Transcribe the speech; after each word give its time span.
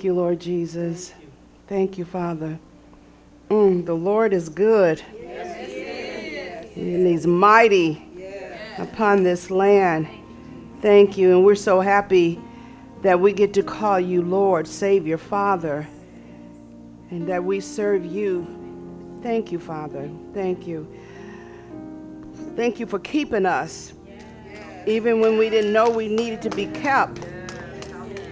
Thank 0.00 0.06
you, 0.06 0.14
Lord 0.14 0.40
Jesus. 0.40 1.12
Thank 1.66 1.98
you, 1.98 2.06
Father. 2.06 2.58
Mm, 3.50 3.84
the 3.84 3.92
Lord 3.92 4.32
is 4.32 4.48
good. 4.48 5.02
Yes, 5.20 6.74
and 6.74 7.06
He's 7.06 7.26
mighty 7.26 8.02
yes. 8.16 8.80
upon 8.80 9.24
this 9.24 9.50
land. 9.50 10.08
Thank 10.80 11.18
you. 11.18 11.32
And 11.36 11.44
we're 11.44 11.54
so 11.54 11.82
happy 11.82 12.40
that 13.02 13.20
we 13.20 13.34
get 13.34 13.52
to 13.52 13.62
call 13.62 14.00
you 14.00 14.22
Lord, 14.22 14.66
Savior, 14.66 15.18
Father, 15.18 15.86
and 17.10 17.28
that 17.28 17.44
we 17.44 17.60
serve 17.60 18.06
you. 18.06 18.46
Thank 19.22 19.52
you, 19.52 19.58
Father. 19.58 20.10
Thank 20.32 20.66
you. 20.66 20.88
Thank 22.56 22.80
you 22.80 22.86
for 22.86 23.00
keeping 23.00 23.44
us, 23.44 23.92
even 24.86 25.20
when 25.20 25.36
we 25.36 25.50
didn't 25.50 25.74
know 25.74 25.90
we 25.90 26.08
needed 26.08 26.40
to 26.40 26.48
be 26.48 26.68
kept. 26.68 27.20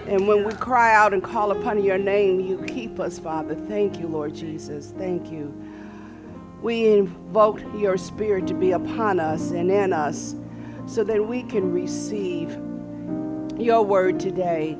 And 0.08 0.26
when 0.26 0.42
we 0.42 0.54
cry 0.54 0.94
out 0.94 1.12
and 1.12 1.22
call 1.22 1.50
upon 1.50 1.84
your 1.84 1.98
name, 1.98 2.40
you 2.40 2.64
keep 2.66 2.98
us, 2.98 3.18
Father. 3.18 3.54
Thank 3.54 4.00
you, 4.00 4.08
Lord 4.08 4.34
Jesus. 4.34 4.94
Thank 4.96 5.30
you. 5.30 5.52
We 6.62 6.86
invoke 6.96 7.60
your 7.76 7.98
spirit 7.98 8.46
to 8.46 8.54
be 8.54 8.70
upon 8.70 9.20
us 9.20 9.50
and 9.50 9.70
in 9.70 9.92
us 9.92 10.34
so 10.86 11.04
that 11.04 11.22
we 11.28 11.42
can 11.42 11.74
receive 11.74 12.52
your 13.60 13.82
word 13.82 14.18
today. 14.18 14.72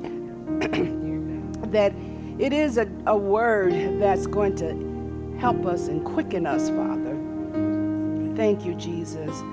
that 1.71 1.93
it 2.39 2.51
is 2.51 2.79
a, 2.79 2.89
a 3.05 3.15
word 3.15 4.01
that's 4.01 4.25
going 4.25 4.55
to 4.55 5.37
help 5.39 5.63
us 5.67 5.89
and 5.89 6.03
quicken 6.03 6.47
us, 6.47 6.69
Father. 6.69 7.15
Thank 8.35 8.65
you, 8.65 8.73
Jesus. 8.73 9.43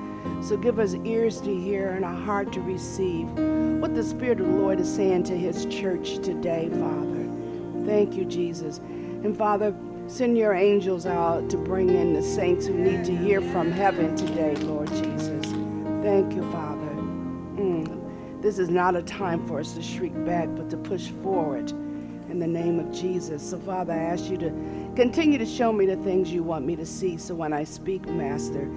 So 0.47 0.57
give 0.57 0.79
us 0.79 0.95
ears 1.05 1.41
to 1.43 1.55
hear 1.55 1.91
and 1.91 2.05
a 2.05 2.15
heart 2.15 2.53
to 2.53 2.61
receive 2.61 3.29
what 3.81 3.95
the 3.95 4.03
Spirit 4.03 4.41
of 4.41 4.47
the 4.47 4.53
Lord 4.53 4.81
is 4.81 4.95
saying 4.95 5.25
to 5.25 5.37
his 5.37 5.67
church 5.67 6.19
today, 6.19 6.69
Father. 6.71 7.29
Thank 7.85 8.15
you, 8.15 8.25
Jesus. 8.25 8.79
And 8.79 9.37
Father, 9.37 9.75
Send 10.09 10.39
your 10.39 10.55
angels 10.55 11.05
out 11.05 11.51
to 11.51 11.57
bring 11.57 11.88
in 11.88 12.15
the 12.15 12.23
saints 12.23 12.65
who 12.65 12.75
need 12.75 13.05
to 13.07 13.16
hear 13.16 13.41
from 13.41 13.73
heaven 13.73 14.15
today, 14.15 14.55
Lord 14.57 14.88
Jesus. 14.88 15.47
Thank 16.01 16.33
you, 16.33 16.49
Father. 16.53 16.93
Mm. 17.57 18.41
This 18.41 18.60
is 18.60 18.69
not 18.69 18.95
a 18.95 19.03
time 19.03 19.45
for 19.49 19.59
us 19.59 19.73
to 19.73 19.83
shriek 19.83 20.13
back, 20.25 20.49
but 20.55 20.71
to 20.71 20.77
push 20.77 21.09
forward 21.25 21.71
in 22.31 22.38
the 22.38 22.47
name 22.47 22.79
of 22.79 22.93
Jesus. 22.93 23.43
So, 23.43 23.59
Father, 23.59 23.95
I 23.95 23.97
ask 23.97 24.31
you 24.31 24.37
to 24.38 24.51
continue 24.95 25.38
to 25.38 25.47
show 25.47 25.73
me 25.73 25.87
the 25.87 25.97
things 25.97 26.33
you 26.33 26.45
want 26.45 26.65
me 26.65 26.77
to 26.77 26.87
see. 26.87 27.16
So 27.16 27.35
when 27.35 27.53
I 27.53 27.65
speak, 27.65 28.07
Master, 28.07 28.71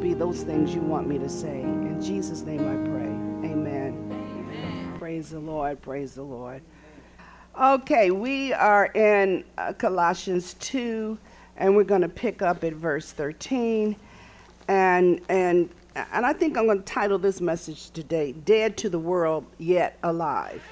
be 0.00 0.14
those 0.14 0.42
things 0.42 0.74
you 0.74 0.80
want 0.80 1.06
me 1.06 1.18
to 1.18 1.28
say. 1.28 1.60
In 1.60 2.00
Jesus' 2.00 2.40
name 2.40 2.60
I 2.60 2.88
pray. 2.88 3.50
Amen. 3.52 4.08
Amen. 4.10 4.98
Praise 4.98 5.28
the 5.28 5.38
Lord. 5.38 5.82
Praise 5.82 6.14
the 6.14 6.22
Lord. 6.22 6.62
Okay, 7.60 8.10
we 8.10 8.54
are 8.54 8.86
in 8.86 9.44
uh, 9.58 9.74
Colossians 9.74 10.54
2, 10.54 11.18
and 11.58 11.76
we're 11.76 11.84
going 11.84 12.00
to 12.00 12.08
pick 12.08 12.40
up 12.40 12.64
at 12.64 12.72
verse 12.72 13.12
13. 13.12 13.94
And, 14.68 15.20
and, 15.28 15.68
and 15.94 16.24
I 16.24 16.32
think 16.32 16.56
I'm 16.56 16.64
going 16.64 16.78
to 16.78 16.84
title 16.84 17.18
this 17.18 17.42
message 17.42 17.90
today 17.90 18.32
Dead 18.32 18.78
to 18.78 18.88
the 18.88 18.98
World, 18.98 19.44
Yet 19.58 19.98
Alive. 20.02 20.62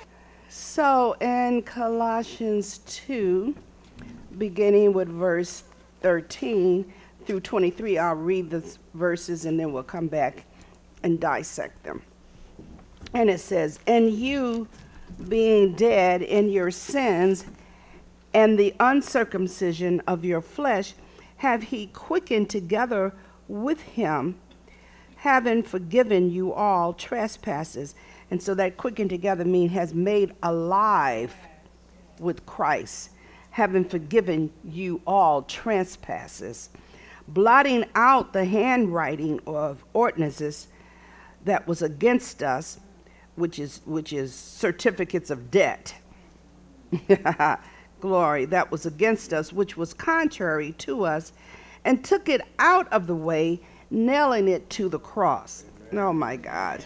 So 0.49 1.17
in 1.21 1.61
Colossians 1.63 2.79
2, 2.87 3.55
beginning 4.39 4.95
with 4.95 5.09
verse 5.09 5.65
13 6.01 6.91
through 7.29 7.41
23, 7.41 7.99
I'll 7.99 8.15
read 8.15 8.49
the 8.49 8.65
verses 8.95 9.45
and 9.45 9.61
then 9.61 9.71
we'll 9.71 9.83
come 9.83 10.09
back 10.09 10.45
and 11.03 11.21
dissect 11.21 11.83
them. 11.85 12.03
And 13.13 13.29
it 13.29 13.41
says, 13.41 13.79
And 13.87 14.11
you 14.11 14.67
being 15.29 15.75
dead 15.75 16.23
in 16.23 16.49
your 16.49 16.71
sins 16.71 17.45
and 18.33 18.59
the 18.59 18.75
uncircumcision 18.81 20.01
of 20.07 20.25
your 20.25 20.41
flesh, 20.41 20.95
have 21.37 21.65
he 21.65 21.89
quickened 21.89 22.49
together 22.49 23.13
with 23.47 23.83
him, 23.83 24.37
having 25.17 25.63
forgiven 25.63 26.31
you 26.31 26.55
all 26.55 26.95
trespasses. 26.95 27.95
And 28.31 28.43
so 28.43 28.55
that 28.55 28.79
quickened 28.79 29.11
together 29.11 29.45
means 29.45 29.73
has 29.73 29.93
made 29.93 30.33
alive 30.43 31.35
with 32.19 32.47
Christ, 32.47 33.11
having 33.51 33.85
forgiven 33.85 34.51
you 34.65 35.03
all 35.07 35.43
trespasses, 35.43 36.71
blotting 37.29 37.85
out 37.95 38.33
the 38.33 38.45
handwriting 38.45 39.41
of 39.47 39.85
ordinances 39.93 40.69
that 41.45 41.67
was 41.69 41.83
against 41.83 42.43
us 42.43 42.81
which 43.39 43.59
is 43.59 43.81
which 43.85 44.13
is 44.13 44.35
certificates 44.35 45.31
of 45.31 45.51
debt. 45.51 45.95
Glory, 48.01 48.45
that 48.47 48.71
was 48.71 48.87
against 48.87 49.33
us, 49.33 49.53
which 49.53 49.77
was 49.77 49.95
contrary 49.95 50.73
to 50.79 51.05
us, 51.05 51.33
and 51.85 52.05
took 52.05 52.29
it 52.29 52.41
out 52.59 52.93
of 52.93 53.07
the 53.07 53.15
way, 53.15 53.61
nailing 53.91 54.49
it 54.49 54.69
to 54.71 54.89
the 54.89 54.99
cross. 54.99 55.65
Oh 55.93 56.13
my 56.13 56.37
God. 56.37 56.85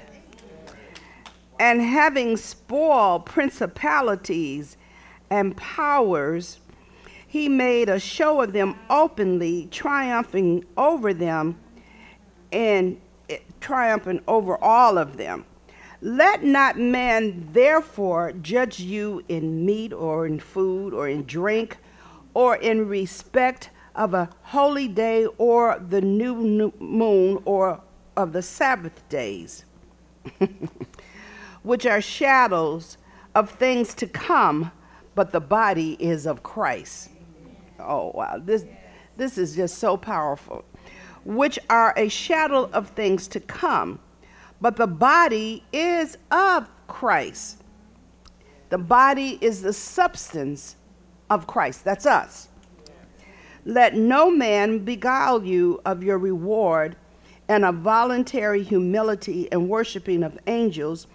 And 1.58 1.80
having 1.80 2.36
spoiled 2.36 3.26
principalities 3.26 4.76
and 5.30 5.56
powers, 5.56 6.58
he 7.32 7.48
made 7.48 7.88
a 7.88 7.98
show 7.98 8.42
of 8.42 8.52
them 8.52 8.78
openly, 8.90 9.66
triumphing 9.70 10.62
over 10.76 11.14
them 11.14 11.58
and 12.52 13.00
eh, 13.30 13.38
triumphing 13.58 14.20
over 14.28 14.62
all 14.62 14.98
of 14.98 15.16
them. 15.16 15.46
Let 16.02 16.44
not 16.44 16.78
man 16.78 17.48
therefore 17.54 18.32
judge 18.32 18.80
you 18.80 19.24
in 19.30 19.64
meat 19.64 19.94
or 19.94 20.26
in 20.26 20.40
food 20.40 20.92
or 20.92 21.08
in 21.08 21.24
drink 21.24 21.78
or 22.34 22.56
in 22.56 22.86
respect 22.86 23.70
of 23.94 24.12
a 24.12 24.28
holy 24.42 24.86
day 24.86 25.24
or 25.38 25.82
the 25.88 26.02
new 26.02 26.70
moon 26.78 27.42
or 27.46 27.80
of 28.14 28.34
the 28.34 28.42
Sabbath 28.42 29.08
days, 29.08 29.64
which 31.62 31.86
are 31.86 32.02
shadows 32.02 32.98
of 33.34 33.48
things 33.48 33.94
to 33.94 34.06
come, 34.06 34.70
but 35.14 35.32
the 35.32 35.40
body 35.40 35.96
is 35.98 36.26
of 36.26 36.42
Christ. 36.42 37.08
Oh, 37.86 38.12
wow. 38.14 38.40
This, 38.42 38.64
this 39.16 39.38
is 39.38 39.56
just 39.56 39.78
so 39.78 39.96
powerful. 39.96 40.64
Which 41.24 41.58
are 41.70 41.94
a 41.96 42.08
shadow 42.08 42.68
of 42.72 42.88
things 42.90 43.28
to 43.28 43.40
come 43.40 44.00
but 44.62 44.76
the 44.76 44.86
body 44.86 45.64
is 45.72 46.16
of 46.30 46.70
Christ. 46.86 47.64
The 48.68 48.78
body 48.78 49.36
is 49.40 49.60
the 49.60 49.72
substance 49.72 50.76
of 51.28 51.48
Christ. 51.48 51.84
That's 51.84 52.06
us. 52.06 52.48
Let 53.64 53.96
no 53.96 54.30
man 54.30 54.84
beguile 54.84 55.44
you 55.44 55.80
of 55.84 56.04
your 56.04 56.16
reward 56.16 56.94
and 57.48 57.64
of 57.64 57.76
voluntary 57.78 58.62
humility 58.62 59.50
and 59.50 59.68
worshiping 59.68 60.22
of 60.22 60.38
angels, 60.46 61.08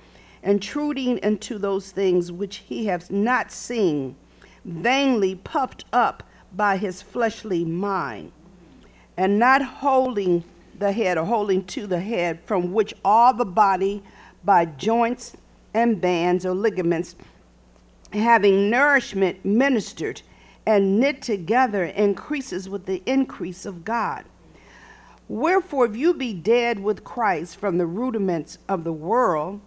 intruding 0.43 1.17
into 1.19 1.57
those 1.57 1.91
things 1.91 2.33
which 2.33 2.57
he 2.57 2.87
has 2.87 3.09
not 3.09 3.49
seen, 3.49 4.17
vainly 4.65 5.35
puffed 5.35 5.85
up 5.93 6.21
by 6.53 6.77
his 6.77 7.01
fleshly 7.01 7.65
mind, 7.65 8.31
and 9.15 9.37
not 9.39 9.61
holding 9.61 10.43
the 10.77 10.91
head 10.91 11.17
or 11.17 11.25
holding 11.25 11.63
to 11.65 11.87
the 11.87 11.99
head, 11.99 12.39
from 12.45 12.73
which 12.73 12.93
all 13.03 13.33
the 13.33 13.45
body 13.45 14.03
by 14.43 14.65
joints 14.65 15.35
and 15.73 15.99
bands 15.99 16.45
or 16.45 16.53
ligaments, 16.53 17.15
having 18.13 18.69
nourishment 18.69 19.43
ministered 19.43 20.21
and 20.65 20.99
knit 20.99 21.21
together, 21.21 21.85
increases 21.85 22.67
with 22.67 22.85
the 22.85 23.01
increase 23.05 23.65
of 23.65 23.85
God. 23.85 24.25
Wherefore, 25.29 25.85
if 25.85 25.95
you 25.95 26.13
be 26.13 26.33
dead 26.33 26.79
with 26.79 27.03
Christ 27.03 27.57
from 27.57 27.77
the 27.77 27.85
rudiments 27.85 28.57
of 28.67 28.83
the 28.83 28.93
world, 28.93 29.61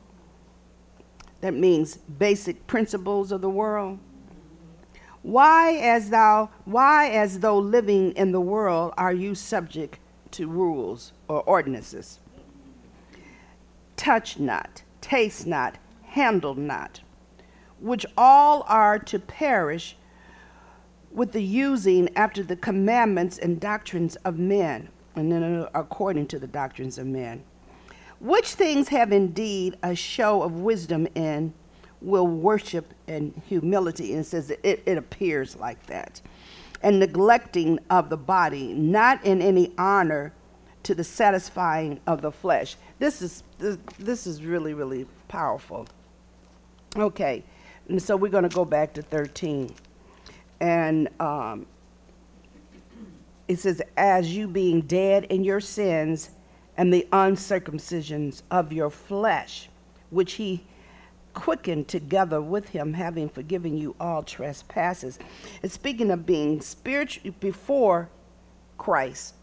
that 1.41 1.55
means 1.55 1.97
basic 1.97 2.67
principles 2.67 3.33
of 3.33 3.41
the 3.41 3.51
world. 3.51 3.99
Why 5.23 5.75
as 5.75 6.11
thou 6.11 6.51
why 6.65 7.09
as 7.11 7.41
though 7.41 7.59
living 7.59 8.13
in 8.13 8.33
the 8.33 8.41
world 8.41 8.95
are 8.97 9.13
you 9.13 9.35
subject 9.35 9.99
to 10.33 10.49
rules 10.49 11.13
or 11.29 11.43
ordinances. 11.43 12.21
Touch 13.97 14.39
not, 14.39 14.83
taste 15.01 15.47
not, 15.47 15.77
handle 16.03 16.55
not, 16.55 17.01
which 17.81 18.07
all 18.17 18.65
are 18.67 18.99
to 18.99 19.19
perish 19.19 19.97
with 21.11 21.33
the 21.33 21.43
using 21.43 22.09
after 22.17 22.43
the 22.43 22.57
commandments 22.57 23.37
and 23.37 23.61
doctrines 23.61 24.17
of 24.17 24.39
men, 24.39 24.89
and 25.17 25.31
then 25.31 25.67
according 25.75 26.27
to 26.29 26.39
the 26.39 26.47
doctrines 26.47 26.99
of 26.99 27.07
men. 27.07 27.43
Which 28.21 28.55
things 28.55 28.89
have 28.89 29.13
indeed 29.13 29.77
a 29.83 29.95
show 29.95 30.43
of 30.43 30.61
wisdom 30.61 31.09
in, 31.15 31.53
will 32.01 32.27
worship 32.27 32.93
and 33.07 33.41
humility. 33.47 34.15
And 34.15 34.25
says 34.25 34.51
it, 34.51 34.83
it 34.87 34.99
appears 34.99 35.57
like 35.57 35.85
that 35.87 36.21
and 36.83 36.99
neglecting 36.99 37.79
of 37.91 38.09
the 38.09 38.17
body, 38.17 38.73
not 38.73 39.25
in 39.25 39.43
any 39.43 39.73
honor 39.77 40.33
to 40.83 40.95
the 40.95 41.05
satisfying 41.05 42.01
of 42.07 42.23
the 42.23 42.33
flesh. 42.33 42.77
This 42.99 43.21
is 43.21 43.43
this, 43.59 43.77
this 43.99 44.27
is 44.27 44.43
really 44.43 44.75
really 44.75 45.07
powerful. 45.29 45.87
Okay. 46.97 47.45
And 47.89 48.03
so 48.03 48.17
we're 48.17 48.31
going 48.31 48.49
to 48.49 48.55
go 48.55 48.65
back 48.65 48.95
to 48.95 49.03
13. 49.03 49.75
And 50.61 51.09
um, 51.19 51.67
it 53.49 53.59
says, 53.59 53.83
As 53.97 54.35
you 54.35 54.47
being 54.47 54.83
dead 54.83 55.25
in 55.25 55.43
your 55.43 55.61
sins 55.61 56.31
and 56.77 56.93
the 56.93 57.07
uncircumcisions 57.13 58.43
of 58.51 58.73
your 58.73 58.91
flesh, 58.91 59.69
which 60.11 60.35
he 60.35 60.65
quickened 61.35 61.89
together 61.89 62.41
with 62.41 62.71
him, 62.71 62.95
having 62.95 63.29
forgiven 63.29 63.77
you 63.77 63.95
all 64.01 64.23
trespasses. 64.23 65.19
And 65.63 65.71
speaking 65.71 66.11
of 66.11 66.27
being 66.27 66.61
spiritual 66.61 67.33
before 67.41 68.09
Christ, 68.79 69.35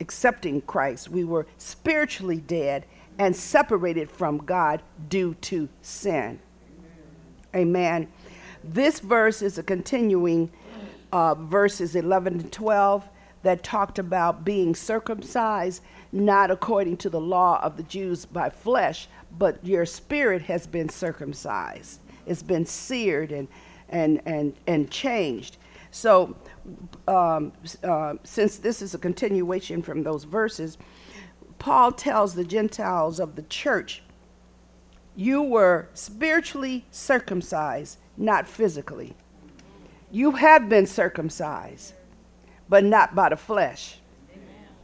accepting 0.00 0.62
Christ, 0.62 1.08
we 1.08 1.24
were 1.24 1.46
spiritually 1.58 2.38
dead 2.38 2.86
and 3.18 3.34
separated 3.36 4.10
from 4.10 4.38
God 4.38 4.82
due 5.08 5.34
to 5.42 5.68
sin. 5.82 6.38
Amen. 7.54 8.08
This 8.62 9.00
verse 9.00 9.42
is 9.42 9.58
a 9.58 9.62
continuing 9.62 10.50
uh, 11.12 11.34
verses 11.34 11.96
11 11.96 12.38
to 12.38 12.48
12 12.48 13.08
that 13.42 13.62
talked 13.62 13.98
about 13.98 14.44
being 14.44 14.74
circumcised, 14.74 15.82
not 16.12 16.50
according 16.50 16.96
to 16.98 17.10
the 17.10 17.20
law 17.20 17.60
of 17.62 17.76
the 17.76 17.82
Jews 17.82 18.24
by 18.24 18.50
flesh, 18.50 19.08
but 19.38 19.64
your 19.64 19.86
spirit 19.86 20.42
has 20.42 20.66
been 20.66 20.88
circumcised. 20.88 22.00
It's 22.26 22.42
been 22.42 22.66
seared 22.66 23.32
and, 23.32 23.48
and, 23.88 24.20
and, 24.26 24.54
and 24.66 24.90
changed. 24.90 25.56
So, 25.90 26.36
um, 27.08 27.52
uh, 27.82 28.14
since 28.22 28.58
this 28.58 28.80
is 28.82 28.94
a 28.94 28.98
continuation 28.98 29.82
from 29.82 30.02
those 30.02 30.24
verses, 30.24 30.78
Paul 31.58 31.92
tells 31.92 32.34
the 32.34 32.44
Gentiles 32.44 33.18
of 33.20 33.36
the 33.36 33.42
church, 33.42 34.02
You 35.16 35.42
were 35.42 35.88
spiritually 35.94 36.86
circumcised, 36.90 37.98
not 38.16 38.46
physically. 38.46 39.14
You 40.10 40.32
have 40.32 40.68
been 40.68 40.86
circumcised, 40.86 41.94
but 42.68 42.84
not 42.84 43.14
by 43.14 43.28
the 43.28 43.36
flesh, 43.36 43.98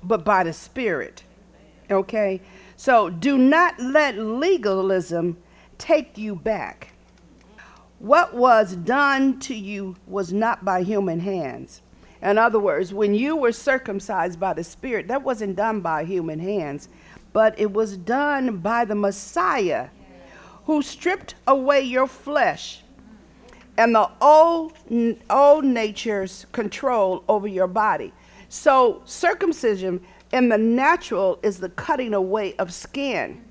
but 0.03 0.25
by 0.25 0.45
the 0.45 0.53
spirit. 0.53 1.23
Okay? 1.91 2.43
So 2.77 3.09
do 3.09 3.39
not 3.39 3.79
let 3.81 4.19
legalism 4.19 5.39
take 5.79 6.19
you 6.19 6.37
back. 6.37 6.93
What 7.99 8.35
was 8.35 8.77
done 8.77 9.41
to 9.41 9.55
you 9.55 9.97
was 10.07 10.33
not 10.33 10.65
by 10.65 10.83
human 10.83 11.21
hands. 11.21 11.81
In 12.21 12.39
other 12.39 12.59
words, 12.59 12.93
when 12.93 13.15
you 13.15 13.37
were 13.37 13.53
circumcised 13.53 14.39
by 14.39 14.53
the 14.53 14.65
Spirit, 14.65 15.09
that 15.09 15.23
wasn't 15.23 15.57
done 15.57 15.81
by 15.81 16.05
human 16.05 16.39
hands, 16.39 16.89
but 17.33 17.59
it 17.59 17.73
was 17.73 17.97
done 17.97 18.59
by 18.59 18.85
the 18.85 18.95
Messiah 18.95 19.89
who 20.65 20.83
stripped 20.83 21.35
away 21.47 21.81
your 21.81 22.07
flesh 22.07 22.83
and 23.79 23.95
the 23.95 24.11
old, 24.21 24.73
old 25.31 25.65
nature's 25.65 26.47
control 26.53 27.23
over 27.29 27.47
your 27.47 27.67
body. 27.67 28.13
So, 28.49 29.03
circumcision 29.05 30.01
in 30.33 30.49
the 30.49 30.59
natural 30.59 31.39
is 31.43 31.59
the 31.59 31.69
cutting 31.71 32.15
away 32.15 32.55
of 32.57 32.73
skin. 32.73 33.43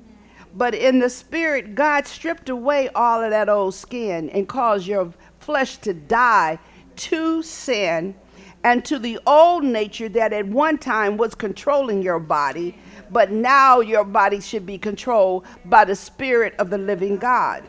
But 0.56 0.74
in 0.74 1.00
the 1.00 1.10
spirit, 1.10 1.76
God 1.76 2.08
stripped 2.08 2.50
away 2.50 2.90
all 2.90 3.22
of 3.22 3.32
that 3.32 3.50
old 3.50 3.76
skin 3.76 4.30
and 4.30 4.48
caused 4.48 4.88
your 4.88 5.14
flesh 5.40 5.78
to 5.78 5.94
die 5.94 6.60
to 6.96 7.44
sin 7.44 8.16
and 8.64 8.84
to 8.86 8.98
the 8.98 9.20
old 9.28 9.64
nature 9.64 10.10
that 10.10 10.34
at 10.34 10.48
one 10.48 10.78
time 10.78 11.18
was 11.18 11.36
controlling 11.36 12.02
your 12.02 12.20
body, 12.20 12.76
but 13.12 13.32
now 13.32 13.80
your 13.80 14.04
body 14.04 14.40
should 14.40 14.66
be 14.66 14.78
controlled 14.78 15.46
by 15.66 15.86
the 15.86 15.96
Spirit 15.96 16.56
of 16.58 16.72
the 16.72 16.78
living 16.78 17.18
God. 17.18 17.64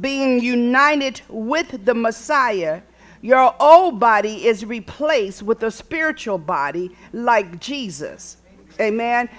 Being 0.00 0.40
united 0.40 1.20
with 1.28 1.84
the 1.84 1.94
Messiah 1.94 2.80
your 3.24 3.54
old 3.58 3.98
body 3.98 4.46
is 4.46 4.66
replaced 4.66 5.42
with 5.42 5.62
a 5.62 5.70
spiritual 5.70 6.36
body 6.36 6.94
like 7.14 7.58
Jesus. 7.58 8.36
Amen. 8.78 9.30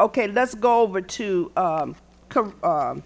Okay, 0.00 0.28
let's 0.28 0.54
go 0.54 0.80
over 0.80 1.02
to 1.02 1.52
um, 1.54 1.94
um, 2.62 3.02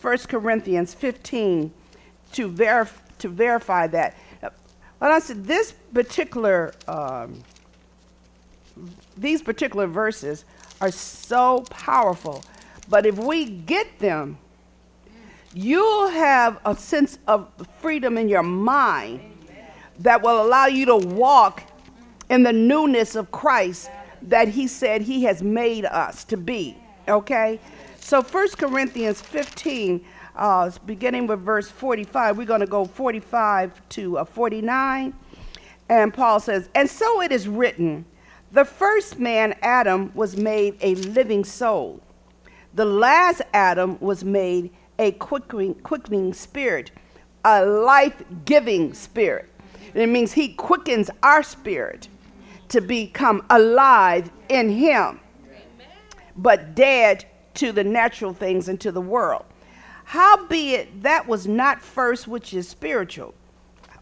1 0.00 0.18
Corinthians 0.28 0.94
15 0.94 1.70
to, 2.32 2.48
verif- 2.48 3.02
to 3.18 3.28
verify 3.28 3.86
that. 3.88 4.16
But 4.98 5.10
I 5.10 5.18
said 5.18 5.44
this 5.44 5.74
particular, 5.92 6.72
um, 6.88 7.42
these 9.14 9.42
particular 9.42 9.86
verses 9.86 10.46
are 10.80 10.90
so 10.90 11.66
powerful. 11.68 12.42
But 12.88 13.04
if 13.04 13.18
we 13.18 13.44
get 13.44 13.98
them, 13.98 14.38
you'll 15.52 16.08
have 16.08 16.60
a 16.64 16.74
sense 16.74 17.18
of 17.28 17.50
freedom 17.82 18.16
in 18.16 18.30
your 18.30 18.42
mind 18.42 19.35
that 20.00 20.22
will 20.22 20.42
allow 20.42 20.66
you 20.66 20.86
to 20.86 20.96
walk 20.96 21.62
in 22.28 22.42
the 22.42 22.52
newness 22.52 23.14
of 23.14 23.30
Christ 23.30 23.90
that 24.22 24.48
he 24.48 24.66
said 24.66 25.02
he 25.02 25.24
has 25.24 25.42
made 25.42 25.84
us 25.84 26.24
to 26.24 26.36
be. 26.36 26.76
Okay? 27.08 27.60
So 28.00 28.22
1 28.22 28.48
Corinthians 28.50 29.20
15, 29.20 30.04
uh, 30.36 30.70
beginning 30.84 31.26
with 31.26 31.40
verse 31.40 31.68
45, 31.68 32.38
we're 32.38 32.44
going 32.44 32.60
to 32.60 32.66
go 32.66 32.84
45 32.84 33.88
to 33.90 34.18
uh, 34.18 34.24
49. 34.24 35.14
And 35.88 36.12
Paul 36.12 36.40
says, 36.40 36.68
And 36.74 36.88
so 36.88 37.20
it 37.22 37.32
is 37.32 37.48
written, 37.48 38.04
the 38.52 38.64
first 38.64 39.18
man, 39.18 39.54
Adam, 39.62 40.12
was 40.14 40.36
made 40.36 40.76
a 40.80 40.94
living 40.94 41.44
soul. 41.44 42.00
The 42.74 42.84
last 42.84 43.42
Adam 43.52 43.98
was 44.00 44.24
made 44.24 44.70
a 44.98 45.12
quickening, 45.12 45.74
quickening 45.76 46.32
spirit, 46.32 46.90
a 47.44 47.64
life 47.64 48.22
giving 48.44 48.94
spirit. 48.94 49.50
It 49.96 50.08
means 50.08 50.32
He 50.32 50.48
quickens 50.48 51.10
our 51.22 51.42
spirit 51.42 52.08
to 52.68 52.80
become 52.80 53.44
alive 53.50 54.30
in 54.48 54.68
Him, 54.68 55.20
but 56.36 56.74
dead 56.74 57.24
to 57.54 57.72
the 57.72 57.84
natural 57.84 58.34
things 58.34 58.68
and 58.68 58.80
to 58.80 58.92
the 58.92 59.00
world. 59.00 59.44
Howbeit 60.04 61.02
that 61.02 61.26
was 61.26 61.46
not 61.46 61.80
first 61.80 62.28
which 62.28 62.54
is 62.54 62.68
spiritual. 62.68 63.34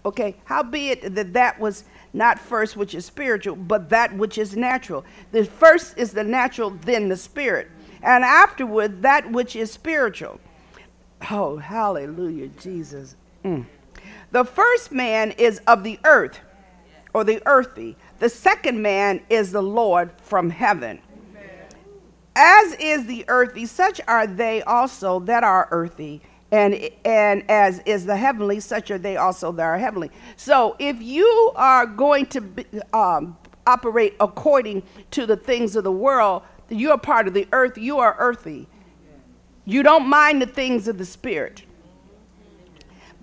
Okay, 0.05 0.37
howbeit 0.45 1.15
that 1.15 1.33
that 1.33 1.59
was 1.59 1.85
not 2.13 2.39
first 2.39 2.77
which 2.77 2.95
is 2.95 3.07
spiritual, 3.07 3.57
but 3.57 3.89
that 3.89 4.15
which 4.15 4.37
is 4.37 4.57
natural. 4.57 5.05
The 5.33 5.45
first 5.45 5.97
is 5.97 6.13
the 6.13 6.25
natural, 6.25 6.71
then 6.71 7.09
the 7.09 7.17
spirit. 7.17 7.71
And 8.03 8.23
afterward, 8.23 9.01
that 9.03 9.31
which 9.33 9.57
is 9.57 9.73
spiritual. 9.73 10.41
Oh, 11.31 11.57
hallelujah, 11.57 12.49
Jesus. 12.49 13.17
Mm. 13.45 13.65
The 14.35 14.45
first 14.45 14.91
man 14.91 15.31
is 15.31 15.61
of 15.69 15.85
the 15.85 16.01
earth 16.03 16.41
or 17.13 17.23
the 17.23 17.41
earthy. 17.47 17.97
The 18.19 18.29
second 18.29 18.83
man 18.83 19.21
is 19.31 19.53
the 19.53 19.63
Lord 19.63 20.11
from 20.23 20.51
heaven. 20.51 20.99
As 22.35 22.73
is 22.81 23.07
the 23.07 23.25
earthy, 23.29 23.65
such 23.65 24.01
are 24.09 24.27
they 24.27 24.61
also 24.63 25.21
that 25.21 25.45
are 25.45 25.69
earthy. 25.71 26.21
And, 26.51 26.75
and 27.05 27.49
as 27.49 27.79
is 27.87 28.07
the 28.07 28.17
heavenly, 28.17 28.59
such 28.59 28.91
are 28.91 28.99
they 28.99 29.17
also 29.17 29.53
that 29.53 29.63
are 29.63 29.79
heavenly. 29.79 30.11
So 30.35 30.75
if 30.81 31.01
you 31.01 31.53
are 31.55 31.87
going 31.87 32.27
to 32.27 32.41
be, 32.41 32.67
um, 32.93 33.39
operate 33.69 34.17
according 34.19 34.83
to 35.13 35.27
the 35.27 35.37
things 35.37 35.77
of 35.77 35.85
the 35.85 35.93
world, 35.93 36.43
you 36.71 36.91
are 36.91 36.99
part 36.99 37.29
of 37.29 37.35
the 37.35 37.47
earth, 37.53 37.79
you 37.79 37.99
are 38.01 38.17
earthy. 38.19 38.67
You 39.65 39.85
don't 39.85 40.09
mind 40.09 40.43
the 40.43 40.47
things 40.47 40.89
of 40.89 40.99
the 40.99 41.07
spirit. 41.07 41.63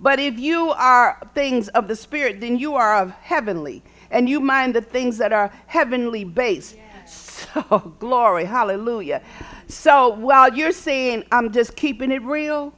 But 0.02 0.18
if 0.18 0.36
you 0.36 0.70
are 0.70 1.16
things 1.32 1.68
of 1.68 1.86
the 1.86 1.94
Spirit, 1.94 2.40
then 2.40 2.58
you 2.58 2.74
are 2.74 3.00
of 3.00 3.12
heavenly, 3.12 3.84
and 4.10 4.28
you 4.28 4.40
mind 4.40 4.74
the 4.74 4.80
things 4.80 5.16
that 5.18 5.32
are 5.32 5.52
heavenly 5.66 6.24
based. 6.24 6.76
Yes. 6.76 7.28
So, 7.52 7.94
glory, 7.98 8.44
hallelujah. 8.44 9.20
So, 9.66 10.08
while 10.08 10.54
you're 10.54 10.72
saying, 10.72 11.24
I'm 11.32 11.52
just 11.52 11.76
keeping 11.76 12.10
it 12.12 12.22
real, 12.22 12.72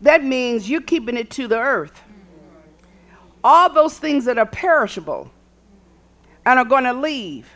that 0.00 0.24
means 0.24 0.70
you're 0.70 0.80
keeping 0.80 1.16
it 1.16 1.28
to 1.32 1.48
the 1.48 1.58
earth. 1.58 2.00
All 3.42 3.68
those 3.68 3.98
things 3.98 4.24
that 4.26 4.38
are 4.38 4.46
perishable 4.46 5.30
and 6.46 6.58
are 6.58 6.64
going 6.64 6.84
to 6.84 6.94
leave. 6.94 7.48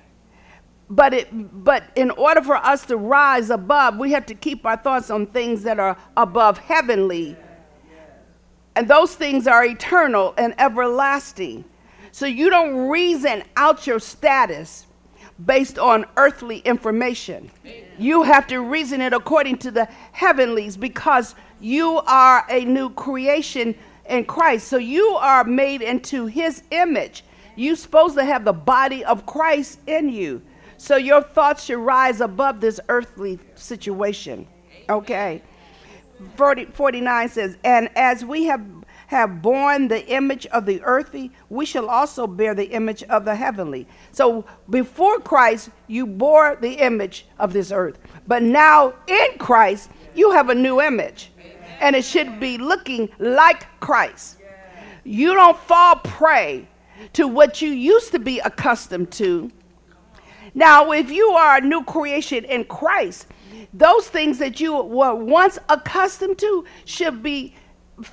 But, 0.91 1.15
it, 1.15 1.29
but 1.65 1.85
in 1.95 2.11
order 2.11 2.43
for 2.43 2.57
us 2.57 2.85
to 2.87 2.97
rise 2.97 3.49
above, 3.49 3.97
we 3.97 4.11
have 4.11 4.27
to 4.27 4.35
keep 4.35 4.67
our 4.67 4.77
thoughts 4.77 5.09
on 5.09 5.27
things 5.29 5.63
that 5.63 5.79
are 5.79 5.97
above 6.17 6.59
heavenly 6.59 7.37
and 8.77 8.89
those 8.89 9.15
things 9.15 9.47
are 9.47 9.65
eternal 9.65 10.35
and 10.39 10.55
everlasting. 10.59 11.65
So 12.13 12.27
you 12.27 12.51
don't 12.51 12.89
reason 12.89 13.43
out 13.57 13.87
your 13.87 13.99
status 13.99 14.87
based 15.45 15.79
on 15.79 16.05
earthly 16.17 16.59
information. 16.59 17.51
You 17.99 18.23
have 18.23 18.47
to 18.49 18.61
reason 18.61 19.01
it 19.01 19.13
according 19.13 19.59
to 19.59 19.71
the 19.71 19.87
heavenlies 20.13 20.77
because 20.77 21.35
you 21.61 21.99
are 22.07 22.45
a 22.49 22.65
new 22.65 22.91
creation 22.91 23.75
in 24.09 24.25
Christ. 24.25 24.69
So 24.69 24.77
you 24.77 25.07
are 25.21 25.45
made 25.45 25.83
into 25.83 26.27
his 26.27 26.63
image. 26.71 27.25
You're 27.57 27.77
supposed 27.77 28.17
to 28.17 28.25
have 28.25 28.45
the 28.45 28.53
body 28.53 29.05
of 29.05 29.27
Christ 29.27 29.81
in 29.87 30.09
you. 30.09 30.43
So 30.77 30.97
your 30.97 31.23
thoughts 31.23 31.65
should 31.65 31.79
rise 31.79 32.21
above 32.21 32.61
this 32.61 32.81
earthly 32.89 33.39
situation. 33.55 34.47
Okay. 34.89 35.43
40, 36.37 36.67
49 36.67 37.29
says, 37.29 37.57
And 37.65 37.89
as 37.97 38.25
we 38.25 38.45
have, 38.45 38.65
have 39.09 39.43
borne 39.43 39.89
the 39.89 40.07
image 40.07 40.47
of 40.47 40.67
the 40.67 40.81
earthly, 40.83 41.33
we 41.49 41.67
shall 41.67 41.89
also 41.89 42.27
bear 42.27 42.55
the 42.55 42.71
image 42.71 43.03
of 43.05 43.25
the 43.25 43.35
heavenly. 43.35 43.87
So 44.13 44.45
before 44.69 45.19
Christ, 45.21 45.71
you 45.87 46.07
bore 46.07 46.57
the 46.61 46.73
image 46.73 47.27
of 47.39 47.53
this 47.53 47.73
earth. 47.73 47.99
But 48.27 48.43
now 48.43 48.95
in 49.07 49.39
Christ, 49.39 49.91
you 50.15 50.31
have 50.33 50.49
a 50.51 50.55
new 50.55 50.81
image. 50.81 51.33
And 51.81 51.97
it 51.97 52.05
should 52.05 52.39
be 52.39 52.59
looking 52.59 53.09
like 53.19 53.67
Christ. 53.81 54.37
You 55.05 55.35
don't 55.35 55.59
fall 55.59 55.97
prey 55.97 56.69
to 57.15 57.27
what 57.27 57.63
you 57.63 57.71
used 57.71 58.13
to 58.13 58.19
be 58.19 58.39
accustomed 58.41 59.11
to. 59.13 59.51
Now, 60.55 60.93
if 60.93 61.11
you 61.11 61.31
are 61.31 61.59
a 61.59 61.61
new 61.61 61.85
creation 61.85 62.45
in 62.45 62.65
Christ, 62.65 63.27
those 63.73 64.09
things 64.09 64.39
that 64.39 64.61
you 64.61 64.75
were 64.75 65.15
once 65.15 65.59
accustomed 65.69 66.39
to 66.39 66.65
should 66.85 67.23
be 67.23 67.55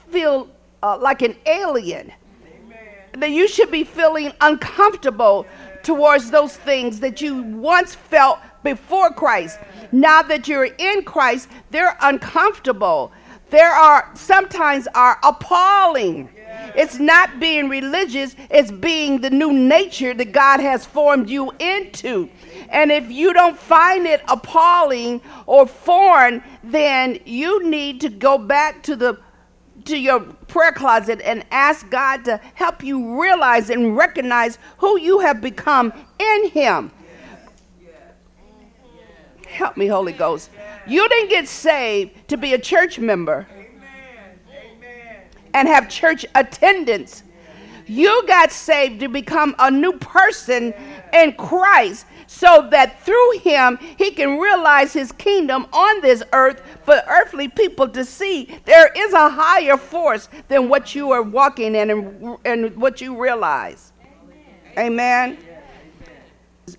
feel 0.10 0.50
uh, 0.84 0.98
like 0.98 1.22
an 1.22 1.36
alien. 1.46 2.12
Amen. 2.46 2.78
That 3.14 3.32
you 3.32 3.48
should 3.48 3.72
be 3.72 3.84
feeling 3.84 4.32
uncomfortable 4.42 5.46
towards 5.84 6.30
those 6.32 6.56
things 6.58 7.00
that 7.00 7.22
you 7.22 7.42
once 7.42 7.96
felt 7.96 8.40
before 8.64 9.12
Christ. 9.12 9.60
Now 9.92 10.22
that 10.24 10.48
you're 10.48 10.66
in 10.66 11.04
Christ, 11.04 11.50
they're 11.72 11.98
uncomfortable. 12.02 13.12
There 13.50 13.72
are 13.72 14.12
sometimes 14.14 14.88
are 14.94 15.18
appalling. 15.24 16.30
It's 16.76 17.00
not 17.00 17.40
being 17.40 17.70
religious, 17.70 18.36
it's 18.50 18.72
being 18.72 19.22
the 19.22 19.30
new 19.30 19.52
nature 19.52 20.14
that 20.14 20.32
God 20.32 20.60
has 20.60 20.86
formed 20.86 21.30
you 21.30 21.52
into. 21.60 22.30
And 22.70 22.92
if 22.92 23.10
you 23.10 23.34
don't 23.34 23.58
find 23.58 24.06
it 24.06 24.22
appalling 24.28 25.22
or 25.46 25.66
foreign, 25.66 26.44
then 26.64 27.20
you 27.26 27.68
need 27.68 28.02
to 28.02 28.10
go 28.10 28.38
back 28.38 28.84
to 28.84 28.96
the 28.96 29.20
to 29.86 29.98
your 29.98 30.20
prayer 30.20 30.74
closet 30.74 31.22
and 31.24 31.46
ask 31.50 31.90
God 31.90 32.26
to 32.26 32.42
help 32.56 32.84
you 32.84 33.22
realize 33.22 33.70
and 33.70 33.96
recognize 33.96 34.58
who 34.78 35.00
you 35.00 35.20
have 35.20 35.40
become 35.40 35.94
in 36.20 36.50
him. 36.50 36.92
Help 39.48 39.78
me, 39.78 39.88
Holy 39.88 40.12
Ghost. 40.12 40.50
You 40.86 41.08
didn't 41.08 41.30
get 41.30 41.48
saved 41.48 42.28
to 42.28 42.38
be 42.38 42.54
a 42.54 42.60
church 42.60 43.00
member 43.00 43.48
and 45.58 45.68
have 45.68 45.90
church 45.90 46.24
attendance. 46.36 47.24
You 47.88 48.24
got 48.28 48.52
saved 48.52 49.00
to 49.00 49.08
become 49.08 49.56
a 49.58 49.72
new 49.72 49.94
person 49.94 50.74
in 51.12 51.34
Christ 51.34 52.06
so 52.28 52.68
that 52.70 53.02
through 53.02 53.40
him 53.40 53.80
he 53.98 54.12
can 54.12 54.38
realize 54.38 54.94
his 54.94 55.12
kingdom 55.14 55.66
on 55.74 56.02
this 56.02 56.22
earth 56.32 56.62
for 56.84 57.02
earthly 57.08 57.48
people 57.48 57.88
to 57.90 58.06
see 58.06 58.56
there 58.66 58.92
is 58.96 59.14
a 59.14 59.30
higher 59.30 59.78
force 59.78 60.30
than 60.48 60.70
what 60.70 60.94
you 60.94 61.12
are 61.12 61.24
walking 61.24 61.74
in 61.74 61.90
and, 61.90 62.38
and 62.46 62.76
what 62.76 63.02
you 63.02 63.20
realize. 63.20 63.94
Amen. 64.78 65.40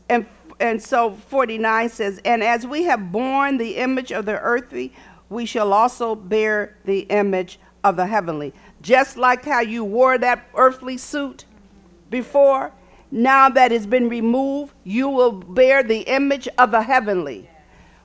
And, 0.08 0.24
and 0.60 0.80
so 0.80 1.12
49 1.30 1.88
says, 1.88 2.20
And 2.24 2.44
as 2.44 2.64
we 2.64 2.84
have 2.84 3.10
borne 3.10 3.56
the 3.56 3.76
image 3.76 4.12
of 4.12 4.24
the 4.24 4.38
earthly, 4.38 4.92
we 5.30 5.46
shall 5.46 5.72
also 5.72 6.14
bear 6.14 6.76
the 6.84 7.00
image 7.00 7.58
of 7.84 7.96
the 7.96 8.06
heavenly. 8.06 8.52
Just 8.82 9.16
like 9.16 9.44
how 9.44 9.60
you 9.60 9.84
wore 9.84 10.18
that 10.18 10.46
earthly 10.54 10.96
suit 10.96 11.44
before, 12.10 12.72
now 13.10 13.48
that 13.48 13.72
it's 13.72 13.86
been 13.86 14.08
removed, 14.08 14.72
you 14.84 15.08
will 15.08 15.32
bear 15.32 15.82
the 15.82 16.00
image 16.00 16.48
of 16.58 16.70
the 16.70 16.82
heavenly. 16.82 17.48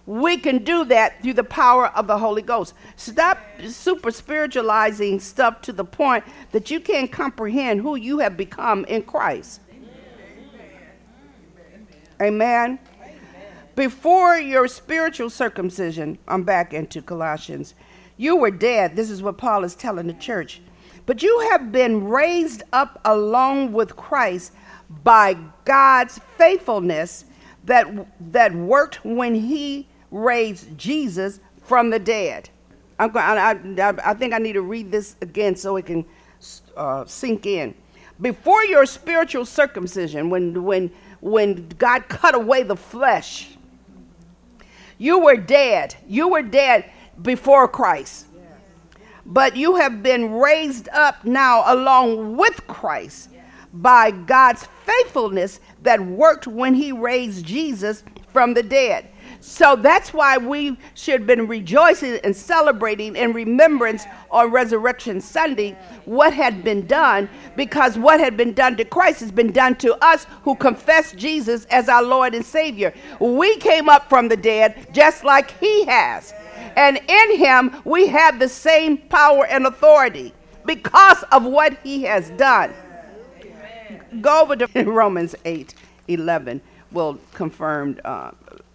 We 0.06 0.38
can 0.38 0.64
do 0.64 0.84
that 0.86 1.22
through 1.22 1.34
the 1.34 1.44
power 1.44 1.88
of 1.88 2.08
the 2.08 2.18
Holy 2.18 2.42
Ghost. 2.42 2.74
Stop 2.98 3.40
super 3.68 4.12
spiritualizing 4.12 5.20
stuff 5.20 5.62
to 5.62 5.72
the 5.72 5.86
point 5.86 6.26
that 6.52 6.70
you 6.70 6.80
can't 6.82 7.12
comprehend 7.12 7.82
who 7.82 7.96
you 7.96 8.20
have 8.20 8.36
become 8.36 8.84
in 8.86 9.04
Christ. 9.04 9.62
Amen. 12.22 12.80
Amen. 12.80 12.80
Before 13.76 14.38
your 14.38 14.68
spiritual 14.68 15.30
circumcision, 15.30 16.18
I'm 16.28 16.44
back 16.44 16.74
into 16.74 17.02
Colossians, 17.02 17.74
you 18.18 18.36
were 18.36 18.52
dead. 18.52 18.96
This 18.96 19.10
is 19.10 19.22
what 19.22 19.38
Paul 19.38 19.64
is 19.64 19.76
telling 19.76 20.08
the 20.08 20.14
church. 20.14 20.62
But 21.06 21.22
you 21.22 21.50
have 21.52 21.72
been 21.72 22.08
raised 22.08 22.64
up 22.72 23.02
along 23.06 23.74
with 23.74 23.96
Christ 23.96 24.54
by 25.04 25.38
God's 25.66 26.20
faithfulness 26.38 27.26
that, 27.66 28.08
that 28.32 28.54
worked 28.54 29.04
when 29.04 29.36
he 29.36 29.88
raised 30.12 30.78
Jesus 30.78 31.40
from 31.64 31.90
the 31.90 32.00
dead. 32.00 32.50
I'm 33.00 33.10
going, 33.12 33.26
I, 33.26 33.90
I, 33.90 34.12
I 34.12 34.14
think 34.14 34.34
I 34.34 34.38
need 34.38 34.54
to 34.54 34.62
read 34.62 34.92
this 34.92 35.16
again 35.22 35.56
so 35.56 35.76
it 35.78 35.86
can 35.86 36.06
uh, 36.78 37.06
sink 37.06 37.46
in. 37.46 37.74
Before 38.22 38.64
your 38.64 38.86
spiritual 38.86 39.46
circumcision, 39.46 40.30
when, 40.30 40.64
when, 40.64 40.92
when 41.20 41.68
God 41.78 42.08
cut 42.08 42.36
away 42.36 42.64
the 42.64 42.76
flesh, 42.76 43.58
you 44.98 45.20
were 45.20 45.36
dead. 45.36 45.96
You 46.08 46.30
were 46.30 46.44
dead 46.44 46.90
before 47.22 47.68
Christ. 47.68 48.28
But 49.26 49.56
you 49.56 49.76
have 49.76 50.04
been 50.04 50.34
raised 50.34 50.90
up 50.90 51.24
now 51.24 51.64
along 51.74 52.36
with 52.36 52.66
Christ 52.68 53.30
by 53.74 54.12
God's 54.12 54.68
faithfulness 54.86 55.60
that 55.82 56.00
worked 56.00 56.46
when 56.46 56.74
he 56.74 56.92
raised 56.92 57.46
Jesus 57.46 58.04
from 58.32 58.54
the 58.54 58.64
dead. 58.64 59.10
So 59.40 59.76
that's 59.76 60.14
why 60.14 60.38
we 60.38 60.78
should 60.94 61.22
have 61.22 61.28
been 61.28 61.48
rejoicing 61.48 62.18
and 62.24 62.34
celebrating 62.36 63.16
in 63.18 63.34
remembrance 63.34 64.06
on 64.32 64.52
Resurrection 64.52 65.20
Sunday 65.20 65.78
what 66.06 66.34
had 66.34 66.64
been 66.64 66.88
done, 66.88 67.30
because 67.58 67.98
what 67.98 68.22
had 68.22 68.38
been 68.38 68.54
done 68.54 68.78
to 68.78 68.86
Christ 68.86 69.20
has 69.20 69.32
been 69.32 69.52
done 69.52 69.76
to 69.78 69.96
us 70.04 70.28
who 70.44 70.56
confess 70.56 71.12
Jesus 71.12 71.66
as 71.66 71.90
our 71.90 72.04
Lord 72.04 72.34
and 72.34 72.46
Savior. 72.46 72.94
We 73.20 73.58
came 73.58 73.90
up 73.90 74.08
from 74.08 74.30
the 74.30 74.38
dead 74.38 74.88
just 74.94 75.26
like 75.26 75.52
He 75.60 75.86
has. 75.86 76.34
And 76.76 76.98
in 76.98 77.38
Him, 77.38 77.82
we 77.86 78.08
have 78.08 78.40
the 78.40 78.50
same 78.50 78.98
power 78.98 79.46
and 79.46 79.66
authority 79.66 80.34
because 80.66 81.24
of 81.32 81.44
what 81.46 81.78
He 81.84 82.04
has 82.04 82.30
done 82.32 82.74
go 84.22 84.42
over 84.42 84.56
to 84.56 84.84
Romans 84.92 85.36
8 85.46 85.74
11 86.08 86.62
will 86.92 87.18
confirm 87.34 88.00
uh, 88.04 88.32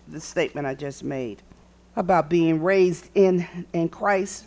the 0.08 0.20
statement 0.20 0.66
I 0.66 0.74
just 0.74 1.04
made 1.04 1.42
about 1.94 2.30
being 2.30 2.62
raised 2.62 3.10
in, 3.14 3.46
in 3.72 3.88
Christ 3.88 4.46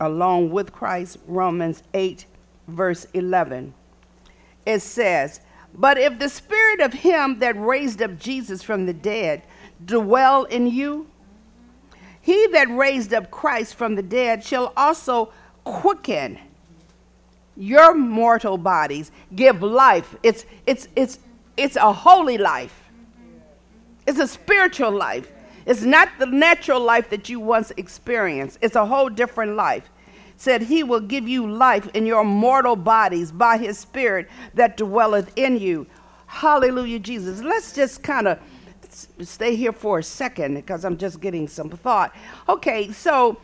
along 0.00 0.50
with 0.50 0.72
Christ. 0.72 1.18
Romans 1.26 1.82
8, 1.94 2.24
verse 2.68 3.06
11. 3.12 3.74
It 4.64 4.80
says, 4.80 5.40
But 5.74 5.98
if 5.98 6.18
the 6.18 6.28
spirit 6.28 6.80
of 6.80 6.92
him 6.92 7.38
that 7.40 7.60
raised 7.60 8.00
up 8.00 8.18
Jesus 8.18 8.62
from 8.62 8.86
the 8.86 8.94
dead 8.94 9.42
dwell 9.84 10.44
in 10.44 10.66
you, 10.66 11.08
he 12.22 12.46
that 12.52 12.70
raised 12.70 13.12
up 13.12 13.30
Christ 13.30 13.74
from 13.74 13.96
the 13.96 14.02
dead 14.02 14.42
shall 14.44 14.72
also 14.76 15.32
quicken 15.64 16.38
your 17.56 17.94
mortal 17.94 18.56
bodies 18.56 19.10
give 19.34 19.62
life. 19.62 20.16
It's 20.22 20.46
it's 20.66 20.88
it's 20.96 21.18
it's 21.56 21.76
a 21.76 21.92
holy 21.92 22.38
life. 22.38 22.90
It's 24.06 24.18
a 24.18 24.26
spiritual 24.26 24.92
life. 24.92 25.30
It's 25.66 25.82
not 25.82 26.08
the 26.18 26.26
natural 26.26 26.80
life 26.80 27.10
that 27.10 27.28
you 27.28 27.38
once 27.38 27.72
experienced. 27.76 28.58
It's 28.62 28.74
a 28.74 28.86
whole 28.86 29.08
different 29.08 29.54
life. 29.54 29.90
Said 30.36 30.62
he 30.62 30.82
will 30.82 31.00
give 31.00 31.28
you 31.28 31.48
life 31.50 31.88
in 31.94 32.06
your 32.06 32.24
mortal 32.24 32.74
bodies 32.74 33.30
by 33.30 33.58
his 33.58 33.78
spirit 33.78 34.28
that 34.54 34.76
dwelleth 34.76 35.30
in 35.36 35.58
you. 35.58 35.86
Hallelujah 36.26 36.98
jesus. 36.98 37.42
Let's 37.42 37.72
just 37.74 38.02
kind 38.02 38.26
of 38.26 38.38
stay 39.20 39.56
here 39.56 39.72
for 39.72 39.98
a 39.98 40.02
second 40.02 40.54
because 40.54 40.84
i'm 40.84 40.96
just 40.96 41.20
getting 41.20 41.48
some 41.48 41.70
thought 41.70 42.14
okay 42.48 42.92
so 42.92 43.38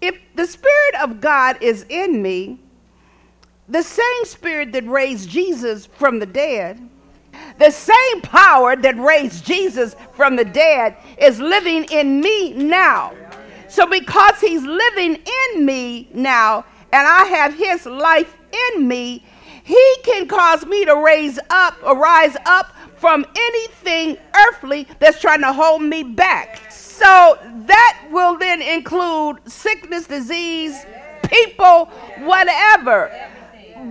if 0.00 0.18
the 0.34 0.46
spirit 0.46 0.94
of 1.02 1.20
god 1.20 1.56
is 1.62 1.84
in 1.88 2.22
me 2.22 2.58
the 3.70 3.82
same 3.84 4.24
spirit 4.24 4.72
that 4.72 4.86
raised 4.88 5.30
Jesus 5.30 5.86
from 5.86 6.18
the 6.18 6.26
dead, 6.26 6.80
the 7.58 7.70
same 7.70 8.20
power 8.20 8.74
that 8.74 8.98
raised 8.98 9.46
Jesus 9.46 9.94
from 10.12 10.34
the 10.34 10.44
dead 10.44 10.96
is 11.18 11.38
living 11.38 11.84
in 11.84 12.20
me 12.20 12.52
now. 12.52 13.14
So, 13.68 13.86
because 13.86 14.40
he's 14.40 14.64
living 14.64 15.22
in 15.54 15.64
me 15.64 16.08
now, 16.12 16.64
and 16.92 17.06
I 17.06 17.24
have 17.26 17.54
his 17.54 17.86
life 17.86 18.36
in 18.74 18.88
me, 18.88 19.24
he 19.62 19.96
can 20.02 20.26
cause 20.26 20.66
me 20.66 20.84
to 20.86 20.96
raise 20.96 21.38
up 21.50 21.76
or 21.84 21.96
rise 21.96 22.36
up 22.46 22.74
from 23.00 23.24
anything 23.34 24.18
earthly 24.46 24.86
that's 24.98 25.20
trying 25.20 25.40
to 25.40 25.52
hold 25.52 25.82
me 25.82 26.02
back. 26.02 26.70
So 26.70 27.38
that 27.66 28.08
will 28.10 28.36
then 28.36 28.60
include 28.60 29.38
sickness, 29.50 30.06
disease, 30.06 30.84
people, 31.26 31.86
whatever. 32.18 33.10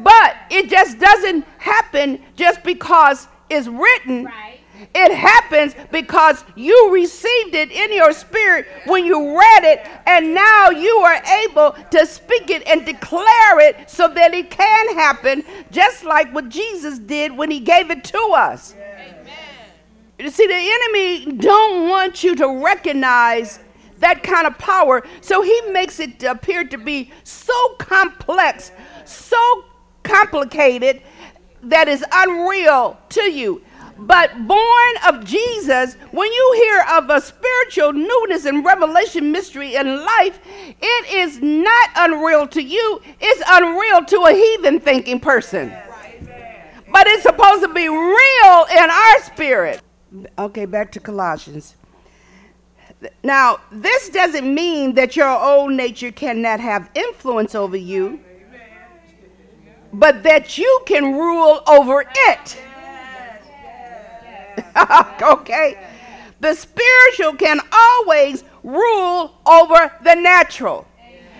But 0.04 0.36
it 0.51 0.70
just 0.70 1.00
doesn't 1.00 1.44
happen 1.58 2.22
just 2.36 2.63
because 2.63 3.28
it's 3.50 3.68
written. 3.68 4.30
It 4.94 5.13
happens 5.13 5.75
because 5.92 6.46
you 6.56 6.94
received 6.94 7.54
it 7.56 7.72
in 7.72 7.92
your 7.92 8.13
spirit 8.13 8.68
when 8.86 9.06
you 9.06 9.38
read 9.38 9.63
it, 9.63 9.86
and 10.06 10.34
now 10.34 10.70
you 10.70 10.96
are 11.00 11.22
able 11.44 11.75
to 11.92 12.06
speak 12.06 12.50
it 12.50 12.66
and 12.66 12.86
declare 12.86 13.60
it 13.60 13.89
so 13.89 14.08
that 14.08 14.34
it 14.34 14.50
can 14.50 14.96
happen, 14.96 15.44
just 15.72 16.06
like 16.06 16.34
what 16.34 16.48
Jesus 16.48 16.98
did 17.00 17.36
when 17.36 17.51
he 17.51 17.60
gave 17.60 17.92
it 17.92 18.04
to 18.06 18.20
us. 18.36 18.74
You 20.20 20.30
see, 20.30 20.48
the 20.48 20.54
enemy 20.54 21.38
don't 21.38 21.88
want 21.88 22.26
you 22.26 22.36
to 22.36 22.62
recognize 22.62 23.60
that 24.00 24.22
kind 24.22 24.46
of 24.46 24.58
power, 24.58 25.02
so 25.22 25.42
he 25.42 25.62
makes 25.72 26.00
it 26.02 26.22
appear 26.24 26.66
to 26.66 26.78
be 26.78 27.12
so 27.24 27.54
complex, 27.78 28.74
so 29.06 29.64
complicated 30.04 31.02
that 31.64 31.88
is 31.88 32.04
unreal 32.12 33.00
to 33.10 33.32
you. 33.32 33.62
But 33.98 34.46
born 34.46 34.94
of 35.08 35.24
Jesus, 35.26 35.96
when 36.12 36.32
you 36.32 36.54
hear 36.56 36.86
of 36.98 37.10
a 37.10 37.22
spiritual 37.22 37.94
newness 37.94 38.46
and 38.46 38.64
revelation 38.66 39.32
mystery 39.32 39.76
in 39.76 40.04
life, 40.04 40.40
it 40.82 41.14
is 41.14 41.42
not 41.42 41.90
unreal 41.96 42.46
to 42.48 42.62
you, 42.62 43.02
it's 43.22 43.44
unreal 43.48 44.04
to 44.04 44.18
a 44.26 44.34
heathen 44.34 44.82
thinking 44.82 45.22
person. 45.22 45.74
But 46.92 47.08
it's 47.08 47.24
supposed 47.24 47.62
to 47.64 47.74
be 47.74 47.88
real 47.88 48.66
in 48.72 48.90
our 48.90 49.24
spirit. 49.24 49.82
Okay, 50.38 50.66
back 50.66 50.92
to 50.94 51.00
Colossians. 51.00 51.75
Now, 53.24 53.60
this 53.72 54.10
doesn't 54.10 54.54
mean 54.54 54.96
that 54.96 55.16
your 55.16 55.30
old 55.30 55.72
nature 55.72 56.12
cannot 56.12 56.60
have 56.60 56.89
influence 56.96 57.56
over 57.56 57.78
you, 57.78 58.20
but 59.94 60.24
that 60.24 60.58
you 60.58 60.82
can 60.86 61.13
rule 61.13 61.62
over 61.68 62.04
it. 62.10 62.58
okay? 65.22 65.78
The 66.39 66.56
spiritual 66.56 67.34
can 67.34 67.60
always 67.72 68.44
rule 68.63 69.34
over 69.46 69.92
the 70.04 70.16
natural. 70.16 70.88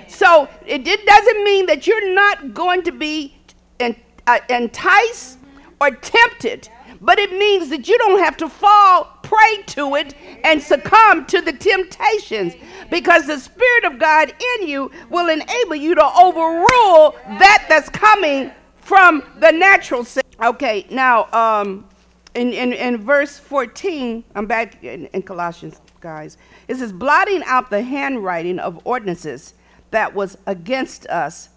So 0.08 0.48
it, 0.66 0.88
it 0.88 1.06
doesn't 1.06 1.44
mean 1.44 1.66
that 1.68 1.88
you're 1.88 2.14
not 2.14 2.54
going 2.54 2.84
to 2.84 2.92
be 2.92 3.36
uh, 3.80 4.40
enticed 4.50 5.40
or 5.82 5.92
tempted 5.92 6.70
but 7.02 7.20
it 7.20 7.32
means 7.32 7.70
that 7.70 7.88
you 7.88 7.98
don't 7.98 8.20
have 8.20 8.38
to 8.38 8.50
fall 8.50 9.06
prey 9.24 9.64
to 9.68 9.96
it 9.96 10.16
and 10.44 10.62
succumb 10.62 11.26
to 11.28 11.42
the 11.42 11.54
temptations 11.54 12.54
because 12.90 13.28
the 13.28 13.40
Spirit 13.40 13.86
of 13.86 14.00
God 14.00 14.34
in 14.58 14.68
you 14.68 14.92
will 15.10 15.30
enable 15.30 15.76
you 15.76 15.96
to 15.96 16.04
overrule 16.04 17.16
that 17.26 17.66
that's 17.70 17.90
coming 17.90 18.52
from 18.82 19.24
the 19.40 19.52
natural 19.52 20.04
sense. 20.04 20.26
Okay, 20.42 20.88
now 20.90 21.32
um, 21.32 21.88
in, 22.36 22.54
in, 22.54 22.74
in 22.74 22.98
verse 22.98 23.38
14, 23.38 24.24
I'm 24.36 24.46
back 24.46 24.84
in, 24.84 25.08
in 25.08 25.22
Colossians, 25.22 25.82
guys. 26.00 26.38
It 26.68 26.76
says, 26.78 26.92
blotting 26.92 27.44
out 27.46 27.70
the 27.70 27.82
handwriting 27.82 28.60
of 28.60 28.80
ordinances 28.86 29.54
that 29.92 30.14
was 30.14 30.38
against 30.46 31.06
us, 31.08 31.50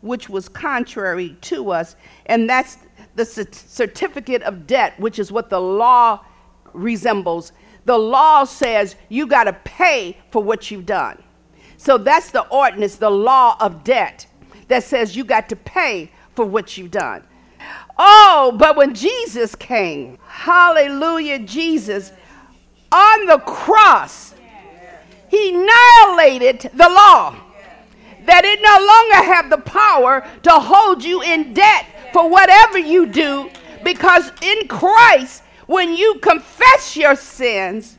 which 0.00 0.28
was 0.28 0.48
contrary 0.48 1.36
to 1.42 1.70
us. 1.70 1.96
And 2.26 2.48
that's 2.48 2.78
the 3.14 3.24
certificate 3.24 4.42
of 4.42 4.66
debt, 4.66 4.98
which 4.98 5.18
is 5.18 5.30
what 5.30 5.50
the 5.50 5.60
law 5.60 6.24
resembles. 6.72 7.52
The 7.84 7.98
law 7.98 8.44
says 8.44 8.96
you 9.08 9.26
got 9.26 9.44
to 9.44 9.52
pay 9.52 10.18
for 10.30 10.42
what 10.42 10.70
you've 10.70 10.86
done. 10.86 11.22
So 11.76 11.98
that's 11.98 12.30
the 12.30 12.46
ordinance, 12.48 12.96
the 12.96 13.10
law 13.10 13.56
of 13.60 13.84
debt, 13.84 14.26
that 14.68 14.84
says 14.84 15.14
you 15.16 15.24
got 15.24 15.48
to 15.50 15.56
pay 15.56 16.10
for 16.34 16.44
what 16.44 16.76
you've 16.76 16.90
done. 16.90 17.22
Oh, 17.98 18.54
but 18.58 18.76
when 18.76 18.94
Jesus 18.94 19.54
came, 19.54 20.18
hallelujah, 20.26 21.38
Jesus, 21.40 22.10
on 22.90 23.26
the 23.26 23.38
cross, 23.38 24.34
he 25.28 25.50
annihilated 25.50 26.70
the 26.74 26.88
law. 26.88 27.36
That 28.26 28.44
it 28.44 28.60
no 28.62 29.20
longer 29.20 29.34
have 29.34 29.50
the 29.50 29.58
power 29.58 30.26
to 30.42 30.50
hold 30.50 31.04
you 31.04 31.22
in 31.22 31.52
debt 31.52 31.86
for 32.12 32.28
whatever 32.28 32.78
you 32.78 33.06
do 33.06 33.50
because 33.84 34.32
in 34.40 34.66
Christ, 34.66 35.42
when 35.66 35.94
you 35.94 36.18
confess 36.20 36.96
your 36.96 37.16
sins, 37.16 37.98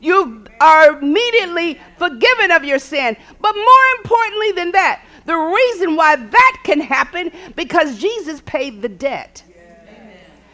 you 0.00 0.44
are 0.60 0.98
immediately 0.98 1.80
forgiven 1.96 2.50
of 2.50 2.64
your 2.64 2.78
sin. 2.78 3.16
But 3.40 3.54
more 3.54 3.84
importantly 3.98 4.52
than 4.52 4.72
that, 4.72 5.02
the 5.24 5.36
reason 5.36 5.96
why 5.96 6.16
that 6.16 6.60
can 6.64 6.80
happen 6.80 7.32
because 7.56 7.98
Jesus 7.98 8.40
paid 8.42 8.80
the 8.80 8.88
debt. 8.88 9.42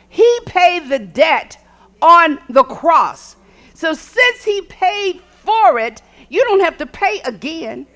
He 0.09 0.39
paid 0.47 0.89
the 0.89 0.99
debt 0.99 1.59
on 2.01 2.39
the 2.49 2.65
cross. 2.65 3.37
So 3.75 3.93
since 3.93 4.45
he 4.45 4.63
paid 4.63 5.21
for 5.43 5.79
it, 5.79 6.03
you 6.29 6.43
don't 6.45 6.61
have 6.61 6.79
to 6.79 6.87
pay 6.87 7.21
again. 7.25 7.87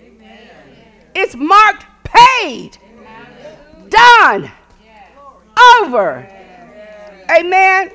It's 1.21 1.35
marked 1.35 1.85
paid 2.05 2.79
done. 3.89 4.53
Over. 5.83 6.29
Amen. 7.29 7.91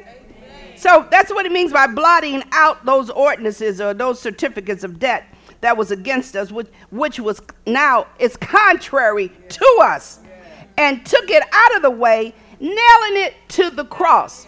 So 0.75 1.07
that's 1.09 1.31
what 1.31 1.45
it 1.45 1.51
means 1.53 1.71
by 1.71 1.87
blotting 1.87 2.43
out 2.51 2.85
those 2.85 3.09
ordinances 3.09 3.79
or 3.79 3.93
those 3.93 4.19
certificates 4.19 4.83
of 4.83 4.99
debt 4.99 5.23
that 5.61 5.77
was 5.77 5.91
against 5.91 6.35
us, 6.35 6.51
which, 6.51 6.67
which 6.91 7.17
was 7.21 7.41
now 7.65 8.07
is 8.19 8.35
contrary 8.35 9.31
to 9.47 9.79
us, 9.81 10.19
and 10.77 11.05
took 11.05 11.29
it 11.29 11.43
out 11.53 11.75
of 11.77 11.81
the 11.81 11.91
way, 11.91 12.35
nailing 12.59 13.23
it 13.23 13.35
to 13.47 13.69
the 13.69 13.85
cross. 13.85 14.47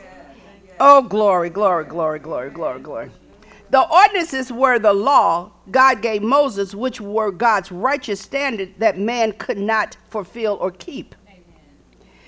Oh, 0.82 1.02
glory, 1.02 1.50
glory, 1.50 1.86
glory, 1.86 2.20
glory, 2.20 2.50
glory, 2.50 2.82
glory. 2.82 3.10
The 3.70 3.82
ordinances 3.82 4.52
were 4.52 4.80
the 4.80 4.94
law 4.94 5.52
God 5.72 6.02
gave 6.02 6.22
Moses, 6.22 6.76
which 6.76 7.02
were 7.02 7.32
God's 7.32 7.72
righteous 7.72 8.22
standard 8.22 8.74
that 8.78 8.98
man 8.98 9.32
could 9.34 9.58
not 9.58 9.98
fulfill 10.10 10.58
or 10.62 10.72
keep. 10.72 11.16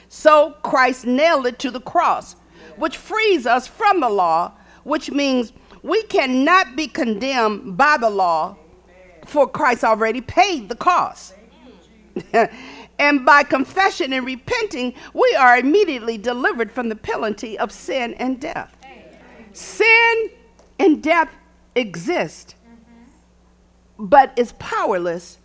So 0.10 0.56
Christ 0.64 1.06
nailed 1.06 1.46
it 1.46 1.60
to 1.60 1.72
the 1.72 1.82
cross, 1.82 2.36
which 2.78 2.98
frees 2.98 3.46
us 3.46 3.68
from 3.68 4.00
the 4.00 4.10
law, 4.10 4.54
which 4.84 5.12
means 5.12 5.54
we 5.84 6.02
cannot 6.04 6.76
be 6.76 6.88
condemned 6.88 7.78
by 7.78 7.98
the 7.98 8.10
law, 8.10 8.58
for 9.26 9.48
Christ 9.48 9.84
already 9.84 10.22
paid 10.22 10.70
the 10.70 10.76
cost. 10.76 11.36
and 13.00 13.26
by 13.26 13.44
confession 13.44 14.14
and 14.14 14.26
repenting, 14.26 14.94
we 15.14 15.36
are 15.36 15.58
immediately 15.58 16.18
delivered 16.18 16.72
from 16.72 16.90
the 16.90 16.96
penalty 16.96 17.60
of 17.60 17.72
sin 17.72 18.14
and 18.16 18.40
death. 18.40 18.76
Sin 19.54 20.30
and 20.80 21.02
death 21.02 21.30
exist, 21.76 22.56
but 23.98 24.38
is 24.38 24.54
powerless 24.54 25.38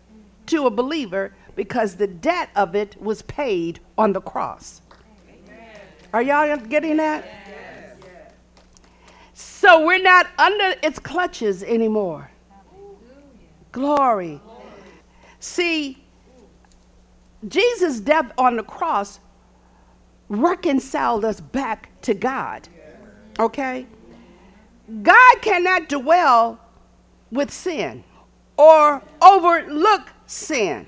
to 0.47 0.67
a 0.67 0.71
believer 0.71 1.35
because 1.55 1.97
the 1.97 2.07
debt 2.07 2.51
of 2.57 2.75
it 2.75 3.01
was 3.01 3.23
paid 3.23 3.81
on 3.97 4.13
the 4.13 4.21
cross. 4.21 4.83
Are 6.13 6.23
y'all 6.23 6.57
getting 6.57 6.99
that? 6.99 7.25
So 9.33 9.87
we're 9.87 10.03
not 10.03 10.27
under 10.39 10.75
its 10.83 10.99
clutches 10.99 11.63
anymore. 11.63 12.31
Glory. 13.71 14.41
See, 15.41 16.05
Jesus' 17.49 18.01
death 18.01 18.33
on 18.37 18.57
the 18.57 18.63
cross 18.63 19.21
reconciled 20.29 21.25
us 21.25 21.41
back 21.41 21.91
to 22.03 22.15
God. 22.15 22.69
Okay? 23.39 23.87
God 25.01 25.35
cannot 25.41 25.89
dwell 25.89 26.59
with 27.31 27.51
sin 27.51 28.05
or 28.59 29.03
overlook 29.23 30.11
sin. 30.27 30.87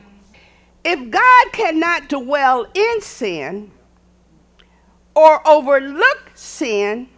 If 0.85 1.11
God 1.11 1.53
cannot 1.53 2.09
dwell 2.09 2.67
in 2.75 3.01
sin 3.01 3.71
or 5.15 5.47
overlook 5.49 6.33
sin, 6.35 7.09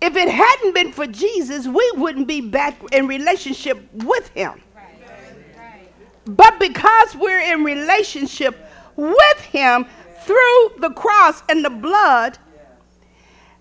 if 0.00 0.14
it 0.14 0.28
hadn't 0.28 0.74
been 0.74 0.92
for 0.92 1.06
Jesus, 1.06 1.66
we 1.66 1.92
wouldn't 1.96 2.28
be 2.28 2.40
back 2.40 2.80
in 2.92 3.08
relationship 3.08 3.82
with 3.92 4.28
Him. 4.28 4.62
But 6.24 6.60
because 6.60 7.16
we're 7.16 7.40
in 7.40 7.64
relationship 7.64 8.56
with 8.94 9.40
Him 9.40 9.86
through 10.20 10.72
the 10.78 10.90
cross 10.90 11.42
and 11.48 11.64
the 11.64 11.70
blood, 11.70 12.38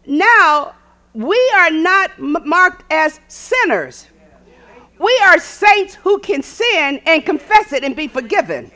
now 0.05 0.75
we 1.17 1.51
are 1.55 1.71
not 1.71 2.19
marked 2.19 2.83
as 2.93 3.19
sinners. 3.27 4.05
We 4.99 5.19
are 5.25 5.39
saints 5.39 5.95
who 5.95 6.19
can 6.19 6.43
sin 6.43 7.01
and 7.07 7.25
confess 7.25 7.73
it 7.73 7.83
and 7.83 7.95
be 7.95 8.07
forgiven. 8.07 8.71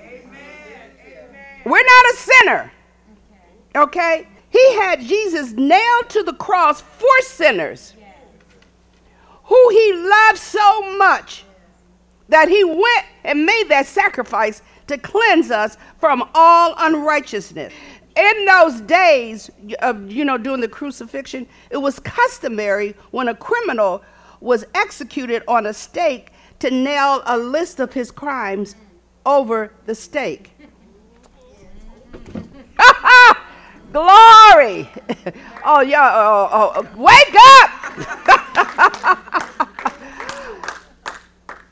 We're 1.63 1.84
not 1.84 2.13
a 2.13 2.17
sinner. 2.17 2.71
Okay? 3.75 4.27
He 4.49 4.73
had 4.77 5.01
Jesus 5.01 5.51
nailed 5.51 6.10
to 6.10 6.23
the 6.23 6.34
cross 6.34 6.82
for 6.82 7.21
sinners 7.21 7.93
who 9.43 9.69
he 9.69 9.93
loved 9.93 10.39
so 10.39 10.97
much 10.97 11.43
that 12.30 12.49
he 12.49 12.63
went 12.63 13.06
and 13.23 13.45
made 13.45 13.65
that 13.69 13.86
sacrifice 13.86 14.63
to 14.88 14.97
cleanse 14.97 15.51
us 15.51 15.77
from 15.99 16.27
all 16.34 16.73
unrighteousness. 16.80 17.71
In 18.15 18.45
those 18.45 18.82
days 18.82 19.50
of, 19.80 20.12
you 20.12 20.26
know, 20.26 20.38
during 20.38 20.62
the 20.62 20.67
crucifixion, 20.67 21.47
it 21.69 21.78
was 21.78 22.00
customary 22.00 22.95
when 23.12 23.28
a 23.28 23.36
criminal 23.36 24.04
was 24.39 24.65
executed 24.76 25.43
on 25.47 25.65
a 25.65 25.74
stake 25.74 26.32
to 26.60 26.69
nail 26.69 27.21
a 27.26 27.38
list 27.38 27.80
of 27.80 27.93
his 27.93 28.12
crimes 28.12 28.76
over 29.26 29.71
the 29.86 29.95
stake. 29.95 30.52
Glory! 33.91 34.89
Oh, 35.63 35.82
yeah. 35.82 36.12
Oh, 36.15 36.50
oh, 36.52 36.71
oh. 36.76 36.88
Wake 36.97 37.36
up! 37.54 37.69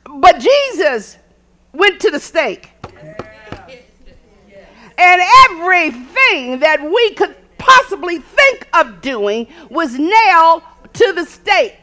but 0.20 0.38
Jesus 0.38 1.18
went 1.72 1.98
to 2.00 2.12
the 2.12 2.20
stake. 2.20 2.70
And 5.00 5.22
everything 5.50 6.60
that 6.60 6.82
we 6.82 7.10
could 7.14 7.34
possibly 7.56 8.18
think 8.18 8.68
of 8.74 9.00
doing 9.00 9.46
was 9.70 9.98
nailed 9.98 10.62
to 10.92 11.12
the 11.14 11.24
stake 11.24 11.76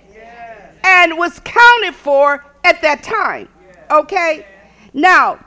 and 0.83 1.17
was 1.17 1.39
counted 1.43 1.95
for 1.95 2.45
at 2.63 2.81
that 2.81 3.01
time. 3.01 3.49
Okay? 3.89 4.45
Now, 4.93 5.43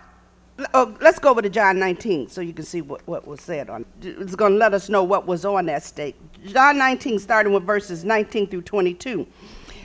oh, 0.74 0.96
let's 1.00 1.18
go 1.18 1.30
over 1.30 1.42
to 1.42 1.48
John 1.48 1.78
19 1.78 2.28
so 2.28 2.40
you 2.40 2.52
can 2.52 2.64
see 2.64 2.80
what, 2.82 3.06
what 3.06 3.26
was 3.26 3.40
said 3.40 3.70
on 3.70 3.84
It's 4.02 4.34
going 4.34 4.52
to 4.52 4.58
let 4.58 4.74
us 4.74 4.88
know 4.88 5.04
what 5.04 5.26
was 5.26 5.44
on 5.44 5.66
that 5.66 5.82
stake. 5.82 6.16
John 6.46 6.78
19, 6.78 7.18
starting 7.18 7.52
with 7.52 7.64
verses 7.64 8.04
19 8.04 8.48
through 8.48 8.62
22. 8.62 9.26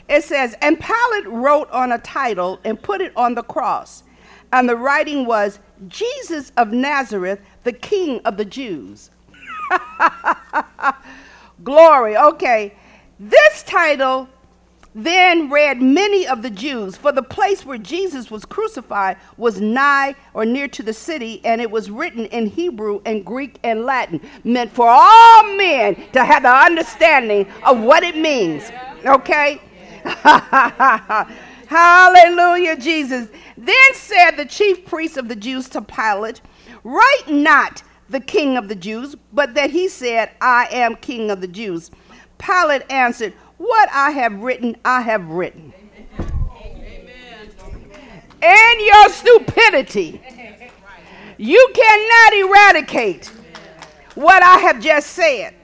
It 0.07 0.23
says, 0.23 0.55
And 0.61 0.79
Pilate 0.79 1.27
wrote 1.27 1.69
on 1.71 1.91
a 1.91 1.99
title 1.99 2.59
and 2.63 2.81
put 2.81 3.01
it 3.01 3.11
on 3.15 3.35
the 3.35 3.43
cross. 3.43 4.03
And 4.51 4.69
the 4.69 4.75
writing 4.75 5.25
was, 5.25 5.59
Jesus 5.87 6.51
of 6.57 6.71
Nazareth, 6.71 7.41
the 7.65 7.73
King 7.73 8.21
of 8.23 8.37
the 8.37 8.45
Jews. 8.45 9.11
Glory. 11.63 12.15
Okay. 12.15 12.73
This 13.19 13.63
title 13.63 14.29
then 14.97 15.49
read 15.49 15.81
many 15.81 16.25
of 16.25 16.41
the 16.41 16.49
Jews, 16.49 16.95
for 16.95 17.11
the 17.11 17.21
place 17.21 17.65
where 17.65 17.77
Jesus 17.77 18.31
was 18.31 18.45
crucified 18.45 19.17
was 19.35 19.59
nigh 19.59 20.15
or 20.33 20.45
near 20.45 20.69
to 20.69 20.81
the 20.81 20.93
city, 20.93 21.41
and 21.43 21.59
it 21.59 21.69
was 21.69 21.91
written 21.91 22.27
in 22.27 22.45
Hebrew 22.45 23.01
and 23.05 23.25
Greek 23.25 23.59
and 23.61 23.83
Latin, 23.83 24.21
meant 24.45 24.71
for 24.71 24.87
all 24.87 25.57
men 25.57 25.95
to 26.13 26.23
have 26.23 26.43
the 26.43 26.49
understanding 26.49 27.45
of 27.65 27.81
what 27.81 28.03
it 28.03 28.15
means. 28.15 28.71
Okay? 29.05 29.61
Hallelujah, 31.67 32.77
Jesus. 32.77 33.27
Then 33.57 33.93
said 33.93 34.31
the 34.37 34.45
chief 34.45 34.85
priests 34.85 35.17
of 35.17 35.27
the 35.27 35.35
Jews 35.35 35.67
to 35.69 35.81
Pilate, 35.81 36.39
Write 36.85 37.27
not 37.27 37.81
the 38.09 38.19
king 38.19 38.57
of 38.57 38.67
the 38.67 38.75
Jews, 38.75 39.15
but 39.33 39.55
that 39.55 39.71
he 39.71 39.89
said, 39.89 40.29
I 40.39 40.67
am 40.71 40.95
king 40.95 41.31
of 41.31 41.41
the 41.41 41.47
Jews. 41.47 41.89
Pilate 42.37 42.83
answered, 42.91 43.33
what 43.57 43.89
I 43.91 44.11
have 44.11 44.43
written, 44.43 44.77
I 44.85 45.01
have 45.01 45.27
written. 45.27 45.73
And 48.43 48.79
your 48.79 49.09
stupidity, 49.09 50.21
you 51.39 51.71
cannot 51.73 52.33
eradicate 52.33 53.31
what 54.13 54.43
I 54.43 54.59
have 54.59 54.79
just 54.79 55.07
said. 55.07 55.55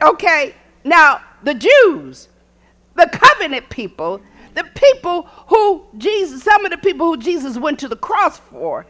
Okay? 0.00 0.54
Now, 0.82 1.20
the 1.42 1.52
Jews, 1.52 2.28
the 2.94 3.06
covenant 3.12 3.68
people, 3.68 4.22
the 4.54 4.64
people 4.74 5.24
who 5.48 5.84
Jesus, 5.98 6.42
some 6.42 6.64
of 6.64 6.70
the 6.70 6.78
people 6.78 7.06
who 7.06 7.18
Jesus 7.18 7.58
went 7.58 7.78
to 7.80 7.88
the 7.88 7.96
cross 7.96 8.38
for, 8.38 8.86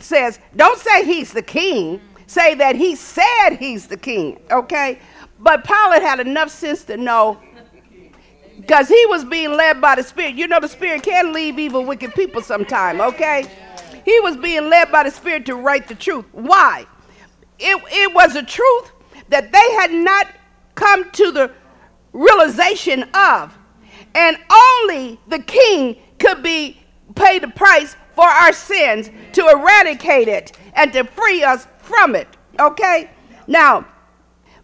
says, 0.00 0.38
don't 0.54 0.78
say 0.78 1.04
he's 1.04 1.32
the 1.32 1.42
king, 1.42 2.00
say 2.26 2.54
that 2.54 2.76
he 2.76 2.94
said 2.94 3.56
he's 3.58 3.86
the 3.86 3.96
king, 3.96 4.40
okay? 4.50 4.98
But 5.38 5.64
Pilate 5.64 6.02
had 6.02 6.20
enough 6.20 6.50
sense 6.50 6.84
to 6.84 6.96
know 6.96 7.38
because 8.56 8.88
he 8.88 9.06
was 9.06 9.24
being 9.24 9.52
led 9.52 9.80
by 9.80 9.94
the 9.94 10.02
Spirit. 10.02 10.34
You 10.34 10.48
know, 10.48 10.60
the 10.60 10.68
Spirit 10.68 11.02
can 11.02 11.32
leave 11.32 11.58
evil, 11.58 11.84
wicked 11.84 12.14
people 12.14 12.42
sometime, 12.42 13.00
okay? 13.00 13.46
He 14.04 14.18
was 14.20 14.36
being 14.36 14.68
led 14.70 14.90
by 14.90 15.04
the 15.04 15.10
Spirit 15.10 15.46
to 15.46 15.56
write 15.56 15.88
the 15.88 15.94
truth. 15.94 16.24
Why? 16.32 16.86
It, 17.58 17.82
it 17.90 18.14
was 18.14 18.34
a 18.34 18.42
truth 18.42 18.92
that 19.28 19.52
they 19.52 19.72
had 19.74 19.92
not 19.92 20.28
come 20.74 21.10
to 21.10 21.32
the 21.32 21.52
realization 22.12 23.04
of. 23.14 23.56
And 24.14 24.38
only 24.50 25.20
the 25.28 25.40
king 25.40 25.96
could 26.18 26.42
be 26.42 26.80
paid 27.14 27.42
the 27.42 27.48
price 27.48 27.96
for 28.16 28.24
our 28.24 28.52
sins 28.52 29.10
to 29.34 29.46
eradicate 29.48 30.26
it 30.26 30.58
and 30.72 30.92
to 30.94 31.04
free 31.04 31.44
us 31.44 31.68
from 31.78 32.16
it. 32.16 32.26
Okay? 32.58 33.10
Now, 33.46 33.86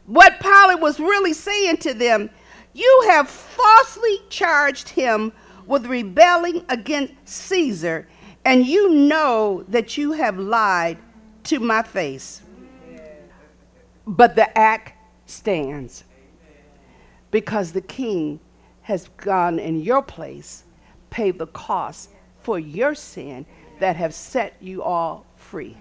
what 0.07 0.41
Pilate 0.41 0.81
was 0.81 0.99
really 0.99 1.33
saying 1.33 1.77
to 1.79 1.95
them 1.95 2.31
you 2.75 3.05
have 3.09 3.29
falsely 3.29 4.19
charged 4.31 4.89
him 4.89 5.33
with 5.67 5.87
rebelling 5.87 6.65
against 6.69 7.13
Caesar, 7.27 8.09
and 8.45 8.67
you 8.67 8.89
know 8.95 9.65
that 9.69 9.97
you 9.97 10.13
have 10.13 10.39
lied 10.39 10.99
to 11.45 11.61
my 11.61 11.83
face. 11.83 12.41
But 14.07 14.35
the 14.35 14.59
act 14.59 14.95
stands 15.27 16.05
because 17.31 17.73
the 17.73 17.83
king 17.83 18.41
has 18.83 19.09
gone 19.19 19.59
in 19.59 19.81
your 19.81 20.03
place, 20.03 20.65
paid 21.11 21.39
the 21.39 21.47
cost 21.49 22.11
for 22.43 22.59
your 22.59 22.95
sin 22.95 23.47
that 23.81 23.97
have 23.97 24.15
set 24.15 24.55
you 24.61 24.83
all 24.83 25.27
free. 25.37 25.77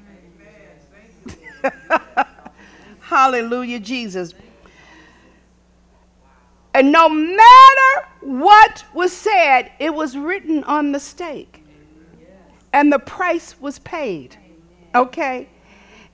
Hallelujah, 3.00 3.80
Jesus. 3.80 4.34
And 6.74 6.92
no 6.92 7.10
matter 7.10 8.08
what 8.22 8.86
was 8.94 9.12
said, 9.12 9.72
it 9.80 9.94
was 9.94 10.18
written 10.18 10.64
on 10.64 10.92
the 10.92 11.00
stake. 11.00 11.64
And 12.74 12.92
the 12.92 13.00
price 13.00 13.60
was 13.60 13.80
paid. 13.80 14.38
Okay? 14.96 15.50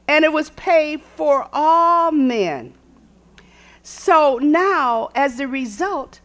And 0.08 0.26
it 0.26 0.32
was 0.32 0.50
paid 0.52 1.02
for 1.02 1.48
all 1.54 2.12
men. 2.12 2.74
So 3.84 4.40
now, 4.42 5.10
as 5.16 5.40
a 5.40 5.48
result, 5.48 6.20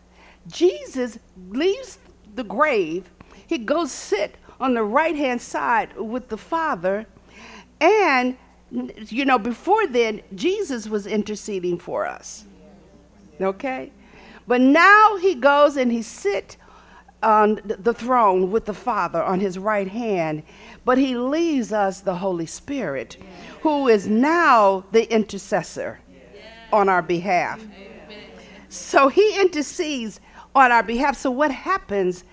Jesus 0.48 1.18
leaves 1.50 1.98
the 2.34 2.44
grave. 2.44 3.10
He 3.52 3.58
goes 3.58 3.92
sit 3.92 4.36
on 4.60 4.72
the 4.72 4.82
right 4.82 5.14
hand 5.14 5.42
side 5.42 5.94
with 5.98 6.30
the 6.30 6.38
Father. 6.38 7.04
And, 7.82 8.38
you 8.70 9.26
know, 9.26 9.38
before 9.38 9.86
then, 9.86 10.22
Jesus 10.34 10.88
was 10.88 11.06
interceding 11.06 11.78
for 11.78 12.06
us. 12.06 12.46
Okay? 13.38 13.92
But 14.48 14.62
now 14.62 15.18
he 15.18 15.34
goes 15.34 15.76
and 15.76 15.92
he 15.92 16.00
sits 16.00 16.56
on 17.22 17.60
the 17.62 17.92
throne 17.92 18.50
with 18.50 18.64
the 18.64 18.72
Father 18.72 19.22
on 19.22 19.38
his 19.38 19.58
right 19.58 19.88
hand, 19.88 20.44
but 20.86 20.96
he 20.96 21.14
leaves 21.14 21.74
us 21.74 22.00
the 22.00 22.14
Holy 22.14 22.46
Spirit, 22.46 23.18
who 23.60 23.86
is 23.86 24.08
now 24.08 24.82
the 24.92 25.12
intercessor 25.12 26.00
on 26.72 26.88
our 26.88 27.02
behalf. 27.02 27.62
So 28.70 29.08
he 29.08 29.38
intercedes 29.38 30.20
on 30.54 30.72
our 30.72 30.82
behalf. 30.82 31.18
So, 31.18 31.30
what 31.30 31.50
happens, 31.50 32.24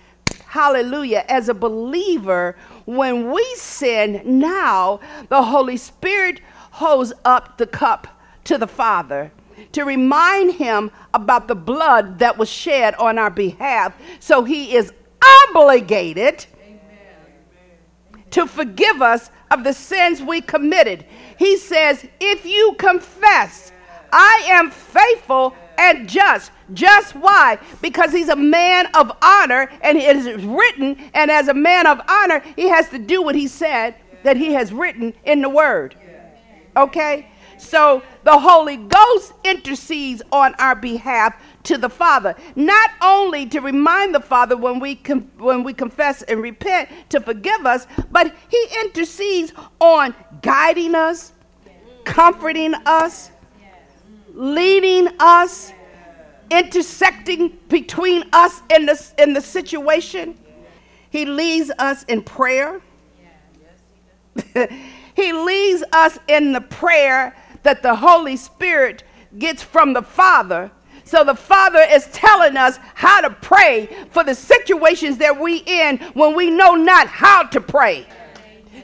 hallelujah, 0.50 1.24
as 1.28 1.48
a 1.48 1.54
believer, 1.54 2.56
when 2.84 3.30
we 3.30 3.44
sin 3.54 4.20
now, 4.24 4.98
the 5.28 5.44
Holy 5.44 5.76
Spirit 5.76 6.40
holds 6.72 7.12
up 7.24 7.56
the 7.56 7.68
cup 7.68 8.08
to 8.42 8.58
the 8.58 8.66
Father 8.66 9.30
to 9.70 9.84
remind 9.84 10.54
him 10.54 10.90
about 11.14 11.46
the 11.46 11.54
blood 11.54 12.18
that 12.18 12.36
was 12.36 12.48
shed 12.48 12.96
on 12.96 13.16
our 13.16 13.30
behalf. 13.30 13.94
So 14.18 14.42
he 14.42 14.74
is 14.74 14.92
obligated 15.48 16.46
to 18.30 18.46
forgive 18.48 19.02
us 19.02 19.30
of 19.52 19.62
the 19.62 19.72
sins 19.72 20.20
we 20.20 20.40
committed. 20.40 21.06
He 21.38 21.58
says, 21.58 22.04
If 22.18 22.44
you 22.44 22.74
confess, 22.76 23.70
I 24.12 24.46
am 24.48 24.72
faithful 24.72 25.54
and 25.80 26.08
just. 26.08 26.52
Just 26.74 27.16
why? 27.16 27.58
Because 27.80 28.12
he's 28.12 28.28
a 28.28 28.36
man 28.36 28.86
of 28.94 29.10
honor 29.22 29.70
and 29.80 29.96
it 29.96 30.16
is 30.16 30.44
written, 30.44 30.96
and 31.14 31.30
as 31.30 31.48
a 31.48 31.54
man 31.54 31.86
of 31.86 32.00
honor, 32.06 32.42
he 32.54 32.68
has 32.68 32.88
to 32.90 32.98
do 32.98 33.22
what 33.22 33.34
he 33.34 33.48
said 33.48 33.96
that 34.22 34.36
he 34.36 34.52
has 34.52 34.72
written 34.72 35.14
in 35.24 35.40
the 35.40 35.48
word. 35.48 35.96
Okay? 36.76 37.26
So 37.56 38.02
the 38.24 38.38
Holy 38.38 38.76
Ghost 38.76 39.32
intercedes 39.44 40.22
on 40.32 40.54
our 40.54 40.74
behalf 40.74 41.34
to 41.64 41.76
the 41.76 41.90
Father, 41.90 42.34
not 42.56 42.90
only 43.02 43.46
to 43.46 43.60
remind 43.60 44.14
the 44.14 44.20
Father 44.20 44.56
when 44.56 44.80
we 44.80 44.94
com- 44.94 45.30
when 45.38 45.62
we 45.62 45.74
confess 45.74 46.22
and 46.22 46.40
repent 46.40 46.88
to 47.10 47.20
forgive 47.20 47.66
us, 47.66 47.86
but 48.10 48.34
He 48.48 48.66
intercedes 48.82 49.52
on 49.78 50.14
guiding 50.40 50.94
us, 50.94 51.32
comforting 52.04 52.74
us, 52.86 53.29
leading 54.34 55.08
us, 55.18 55.72
intersecting 56.50 57.58
between 57.68 58.24
us 58.32 58.62
in 58.70 58.86
the 58.86 59.12
in 59.18 59.32
the 59.32 59.40
situation. 59.40 60.36
He 61.10 61.24
leads 61.24 61.70
us 61.78 62.04
in 62.04 62.22
prayer. 62.22 62.80
he 65.14 65.32
leads 65.32 65.82
us 65.92 66.18
in 66.28 66.52
the 66.52 66.60
prayer 66.60 67.34
that 67.62 67.82
the 67.82 67.94
Holy 67.94 68.36
Spirit 68.36 69.02
gets 69.38 69.62
from 69.62 69.92
the 69.92 70.02
Father. 70.02 70.70
So 71.04 71.24
the 71.24 71.34
Father 71.34 71.84
is 71.90 72.06
telling 72.12 72.56
us 72.56 72.78
how 72.94 73.20
to 73.20 73.30
pray 73.30 73.88
for 74.10 74.22
the 74.22 74.34
situations 74.34 75.18
that 75.18 75.38
we 75.38 75.58
in 75.66 75.98
when 76.14 76.36
we 76.36 76.50
know 76.50 76.76
not 76.76 77.08
how 77.08 77.42
to 77.44 77.60
pray. 77.60 78.06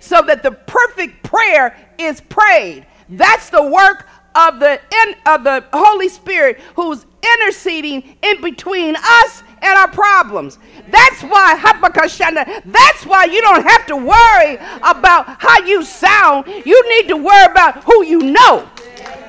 So 0.01 0.23
that 0.23 0.43
the 0.43 0.51
perfect 0.51 1.23
prayer 1.23 1.77
is 1.99 2.21
prayed. 2.23 2.87
That's 3.09 3.51
the 3.51 3.63
work 3.63 4.09
of 4.37 4.61
the 4.61 4.81
in, 5.03 5.15
of 5.27 5.45
the 5.45 5.65
Holy 5.73 6.09
Spirit 6.09 6.61
who's 6.75 7.07
interceding 7.41 8.17
in 8.23 8.41
between 8.41 8.97
us 8.97 9.43
and 9.63 9.77
our 9.77 9.89
problems. 9.89 10.59
That's 10.91 11.23
why 11.23 11.57
that's 12.67 13.07
why 13.07 13.25
you 13.25 13.41
don't 13.41 13.67
have 13.67 13.87
to 13.87 13.97
worry 13.97 14.57
about 14.83 15.41
how 15.41 15.65
you 15.65 15.83
sound. 15.83 16.47
You 16.47 16.89
need 16.99 17.09
to 17.09 17.17
worry 17.17 17.47
about 17.51 17.83
who 17.85 18.05
you 18.05 18.21
know. 18.21 18.69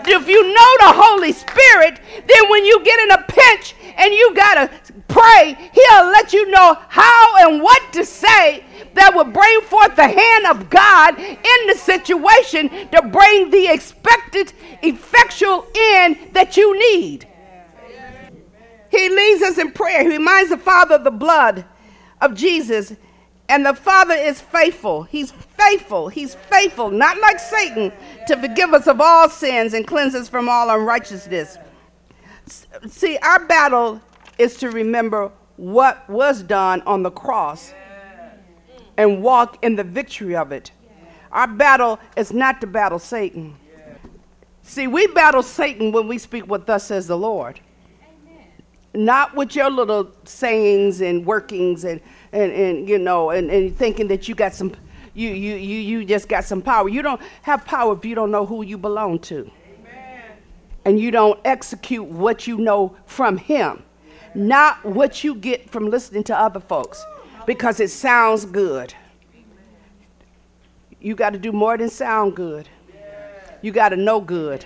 If 0.10 0.28
you 0.28 0.42
know 0.42 0.78
the 0.80 0.94
Holy 0.96 1.34
Spirit, 1.34 2.00
then 2.14 2.50
when 2.50 2.66
you 2.66 2.84
get 2.84 3.00
in 3.00 3.12
a 3.12 3.24
pinch 3.28 3.76
and 3.98 4.14
you 4.14 4.34
got 4.36 4.54
to 4.56 4.94
pray, 5.08 5.58
He'll 5.74 6.06
let 6.06 6.34
you 6.34 6.50
know 6.50 6.78
how 6.88 7.50
and 7.50 7.62
what 7.62 7.94
to 7.94 8.06
say 8.06 8.64
that 8.94 9.14
will 9.14 9.26
bring 9.26 9.62
forth 9.62 9.96
the 9.96 10.08
hand 10.08 10.46
of 10.48 10.70
God 10.70 11.20
in 11.20 11.68
the 11.68 11.76
situation 11.76 12.70
to 12.92 13.02
bring 13.12 13.52
the 13.52 13.68
expected 13.72 14.54
effectual 14.82 15.68
end 15.76 16.18
that 16.34 16.58
you 16.58 16.78
need. 16.96 17.28
He 18.90 19.10
leads 19.10 19.44
us 19.44 19.58
in 19.58 19.72
prayer. 19.72 20.04
He 20.04 20.10
reminds 20.10 20.50
the 20.50 20.58
Father 20.58 20.96
of 20.96 21.04
the 21.04 21.12
blood 21.12 21.66
of 22.22 22.34
Jesus. 22.34 22.96
And 23.50 23.66
the 23.66 23.74
Father 23.74 24.16
is 24.16 24.42
faithful. 24.42 25.04
He's 25.04 25.32
faithful. 25.68 26.08
He's 26.08 26.36
faithful, 26.36 26.90
not 26.90 27.20
like 27.20 27.40
Satan, 27.40 27.92
to 28.28 28.38
forgive 28.38 28.74
us 28.74 28.88
of 28.88 29.02
all 29.02 29.30
sins 29.30 29.74
and 29.74 29.86
cleanse 29.86 30.16
us 30.16 30.30
from 30.30 30.48
all 30.50 30.70
unrighteousness. 30.70 31.58
See, 32.88 33.18
our 33.18 33.46
battle 33.46 34.02
is 34.38 34.56
to 34.58 34.70
remember 34.70 35.32
what 35.58 36.08
was 36.10 36.44
done 36.44 36.82
on 36.82 37.04
the 37.04 37.12
cross 37.12 37.74
and 38.96 39.22
walk 39.22 39.64
in 39.64 39.76
the 39.76 39.84
victory 39.84 40.36
of 40.36 40.52
it. 40.52 40.72
Our 41.32 41.48
battle 41.48 42.00
is 42.16 42.32
not 42.32 42.62
to 42.62 42.68
battle 42.68 43.00
Satan. 43.00 43.56
See, 44.62 44.88
we 44.88 45.08
battle 45.08 45.44
Satan 45.44 45.92
when 45.92 46.08
we 46.08 46.18
speak 46.18 46.48
what 46.48 46.66
thus 46.66 46.86
says 46.86 47.08
the 47.08 47.18
Lord. 47.18 47.60
Not 48.94 49.36
with 49.36 49.56
your 49.56 49.70
little 49.70 50.12
sayings 50.24 51.02
and 51.02 51.26
workings 51.26 51.84
and, 51.84 52.02
and, 52.32 52.52
and 52.52 52.90
you 52.90 52.98
know, 52.98 53.30
and, 53.30 53.52
and 53.52 53.76
thinking 53.78 54.08
that 54.08 54.28
you 54.28 54.36
got 54.36 54.54
some, 54.54 54.74
you, 55.18 55.32
you, 55.32 55.56
you, 55.56 55.80
you 55.80 56.06
just 56.06 56.30
got 56.30 56.46
some 56.46 56.62
power. 56.62 56.88
You 56.88 57.02
don't 57.02 57.20
have 57.42 57.66
power 57.66 57.98
if 57.98 58.06
you 58.06 58.14
don't 58.14 58.30
know 58.30 58.46
who 58.46 58.64
you 58.64 58.78
belong 58.78 59.18
to. 59.20 59.50
Amen. 59.80 60.22
And 60.86 61.00
you 61.00 61.10
don't 61.10 61.40
execute 61.44 62.06
what 62.06 62.46
you 62.46 62.58
know 62.58 62.96
from 63.08 63.38
Him, 63.38 63.82
not 64.36 64.86
what 64.86 65.24
you 65.24 65.34
get 65.34 65.72
from 65.72 65.90
listening 65.90 66.24
to 66.26 66.40
other 66.40 66.60
folks 66.60 67.04
because 67.48 67.80
it 67.80 67.90
sounds 67.90 68.46
good. 68.46 68.94
You 71.02 71.16
got 71.16 71.32
to 71.32 71.40
do 71.40 71.52
more 71.52 71.76
than 71.80 71.90
sound 71.90 72.36
good. 72.36 72.70
You 73.64 73.72
got 73.72 73.90
to 73.90 73.96
know 73.96 74.22
good 74.22 74.66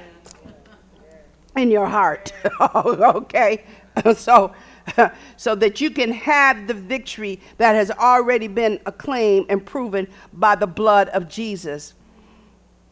in 1.55 1.71
your 1.71 1.87
heart. 1.87 2.33
okay? 2.75 3.63
so 4.17 4.53
so 5.37 5.55
that 5.55 5.81
you 5.81 5.89
can 5.89 6.11
have 6.11 6.67
the 6.67 6.73
victory 6.73 7.39
that 7.57 7.75
has 7.75 7.91
already 7.91 8.47
been 8.47 8.79
acclaimed 8.85 9.45
and 9.49 9.65
proven 9.65 10.07
by 10.33 10.55
the 10.55 10.67
blood 10.67 11.09
of 11.09 11.27
Jesus. 11.27 11.93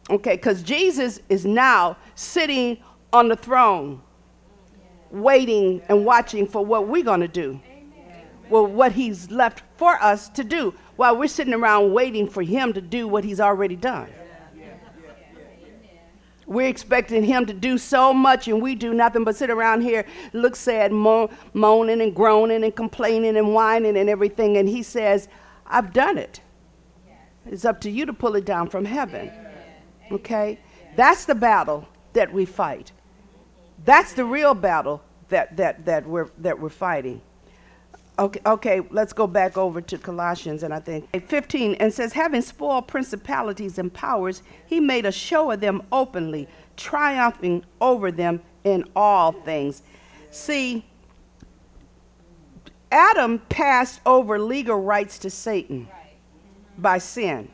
Okay, 0.08 0.36
cuz 0.36 0.62
Jesus 0.62 1.20
is 1.28 1.44
now 1.44 1.96
sitting 2.14 2.78
on 3.12 3.28
the 3.28 3.36
throne 3.36 4.00
waiting 5.10 5.82
and 5.88 6.04
watching 6.04 6.46
for 6.46 6.64
what 6.64 6.86
we're 6.86 7.02
going 7.02 7.20
to 7.20 7.28
do 7.28 7.60
well, 8.50 8.66
what 8.66 8.92
he's 8.92 9.30
left 9.30 9.62
for 9.76 9.94
us 10.02 10.28
to 10.30 10.44
do 10.44 10.74
while 10.96 11.16
we're 11.16 11.28
sitting 11.28 11.54
around 11.54 11.92
waiting 11.94 12.28
for 12.28 12.42
him 12.42 12.72
to 12.72 12.80
do 12.80 13.08
what 13.08 13.24
he's 13.24 13.40
already 13.40 13.76
done. 13.76 14.08
We're 16.50 16.66
expecting 16.66 17.22
him 17.22 17.46
to 17.46 17.52
do 17.52 17.78
so 17.78 18.12
much, 18.12 18.48
and 18.48 18.60
we 18.60 18.74
do 18.74 18.92
nothing 18.92 19.22
but 19.22 19.36
sit 19.36 19.50
around 19.50 19.82
here, 19.82 20.04
look 20.32 20.56
sad, 20.56 20.90
mo- 20.90 21.30
moaning 21.54 22.00
and 22.00 22.12
groaning 22.12 22.64
and 22.64 22.74
complaining 22.74 23.36
and 23.36 23.54
whining 23.54 23.96
and 23.96 24.10
everything. 24.10 24.56
And 24.56 24.68
he 24.68 24.82
says, 24.82 25.28
I've 25.64 25.92
done 25.92 26.18
it. 26.18 26.40
It's 27.46 27.64
up 27.64 27.80
to 27.82 27.90
you 27.90 28.04
to 28.04 28.12
pull 28.12 28.34
it 28.34 28.44
down 28.44 28.68
from 28.68 28.84
heaven. 28.84 29.30
Okay? 30.10 30.58
That's 30.96 31.24
the 31.24 31.36
battle 31.36 31.86
that 32.14 32.32
we 32.32 32.46
fight. 32.46 32.90
That's 33.84 34.14
the 34.14 34.24
real 34.24 34.54
battle 34.54 35.04
that, 35.28 35.56
that, 35.56 35.84
that, 35.84 36.04
we're, 36.04 36.30
that 36.38 36.58
we're 36.58 36.68
fighting. 36.68 37.22
Okay, 38.18 38.40
okay, 38.44 38.80
let's 38.90 39.12
go 39.12 39.26
back 39.26 39.56
over 39.56 39.80
to 39.80 39.96
Colossians, 39.96 40.62
and 40.62 40.74
I 40.74 40.80
think 40.80 41.08
15, 41.26 41.74
and 41.74 41.92
says, 41.92 42.12
Having 42.12 42.42
spoiled 42.42 42.86
principalities 42.86 43.78
and 43.78 43.92
powers, 43.92 44.42
he 44.66 44.78
made 44.78 45.06
a 45.06 45.12
show 45.12 45.50
of 45.50 45.60
them 45.60 45.82
openly, 45.90 46.46
triumphing 46.76 47.64
over 47.80 48.12
them 48.12 48.42
in 48.64 48.84
all 48.94 49.32
things. 49.32 49.82
See, 50.30 50.84
Adam 52.92 53.38
passed 53.48 54.00
over 54.04 54.38
legal 54.38 54.80
rights 54.80 55.18
to 55.20 55.30
Satan 55.30 55.88
by 56.76 56.98
sin. 56.98 57.48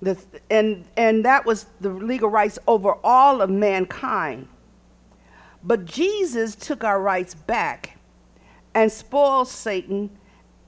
The, 0.00 0.16
and, 0.50 0.84
and 0.96 1.24
that 1.24 1.44
was 1.44 1.66
the 1.80 1.88
legal 1.88 2.28
rights 2.28 2.58
over 2.68 2.94
all 3.02 3.40
of 3.40 3.50
mankind. 3.50 4.46
But 5.62 5.84
Jesus 5.84 6.54
took 6.54 6.84
our 6.84 7.00
rights 7.00 7.34
back 7.34 7.98
and 8.74 8.90
spoiled 8.92 9.48
Satan 9.48 10.10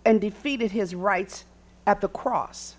and 0.04 0.20
defeated 0.20 0.72
his 0.72 0.94
rights 0.94 1.44
at 1.86 2.00
the 2.00 2.08
cross. 2.08 2.76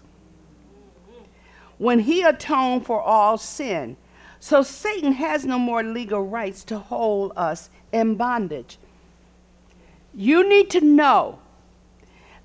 When 1.78 2.00
he 2.00 2.22
atoned 2.22 2.86
for 2.86 3.02
all 3.02 3.38
sin. 3.38 3.98
So 4.40 4.64
Satan 4.64 5.14
has 5.14 5.46
no 5.46 5.60
more 5.60 5.84
legal 5.84 6.22
rights 6.22 6.64
to 6.66 6.80
hold 6.80 7.32
us 7.36 7.70
in 7.92 8.16
bondage. 8.16 8.78
You 10.14 10.48
need 10.48 10.70
to 10.72 10.82
know 10.82 11.40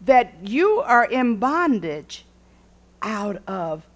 that 0.02 0.35
you 0.42 0.81
are 0.81 1.07
in 1.07 1.37
bondage 1.37 2.24
out 3.02 3.42
of 3.46 3.87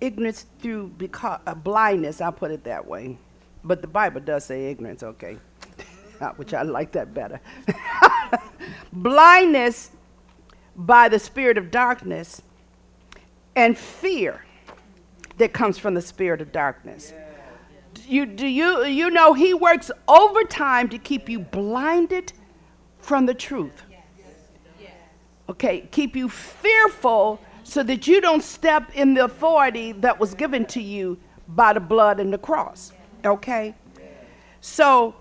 ignorance 0.00 0.46
through 0.60 0.88
because, 0.98 1.40
uh, 1.46 1.54
blindness, 1.54 2.20
I'll 2.20 2.32
put 2.32 2.50
it 2.50 2.64
that 2.64 2.86
way. 2.86 3.18
But 3.62 3.82
the 3.82 3.88
Bible 3.88 4.20
does 4.20 4.44
say 4.44 4.70
ignorance, 4.70 5.02
okay? 5.02 5.36
Which 6.36 6.54
I 6.54 6.62
like 6.62 6.92
that 6.92 7.14
better. 7.14 7.40
Blindness 8.92 9.90
by 10.76 11.08
the 11.08 11.18
spirit 11.18 11.58
of 11.58 11.70
darkness 11.70 12.42
and 13.56 13.76
fear 13.76 14.44
that 15.38 15.52
comes 15.52 15.78
from 15.78 15.94
the 15.94 16.02
spirit 16.02 16.40
of 16.40 16.52
darkness. 16.52 17.12
You, 18.06 18.26
do 18.26 18.46
you, 18.46 18.84
you 18.84 19.10
know 19.10 19.34
he 19.34 19.54
works 19.54 19.90
overtime 20.08 20.88
to 20.90 20.98
keep 20.98 21.28
you 21.28 21.40
blinded 21.40 22.32
from 22.98 23.26
the 23.26 23.34
truth. 23.34 23.82
Okay, 25.48 25.88
keep 25.90 26.14
you 26.14 26.28
fearful 26.28 27.40
so 27.64 27.82
that 27.82 28.06
you 28.06 28.20
don't 28.20 28.42
step 28.42 28.90
in 28.94 29.14
the 29.14 29.24
authority 29.24 29.92
that 29.92 30.20
was 30.20 30.34
given 30.34 30.64
to 30.66 30.80
you 30.80 31.18
by 31.48 31.72
the 31.72 31.80
blood 31.80 32.20
and 32.20 32.32
the 32.32 32.38
cross. 32.38 32.92
Okay? 33.24 33.74
So 34.60 35.14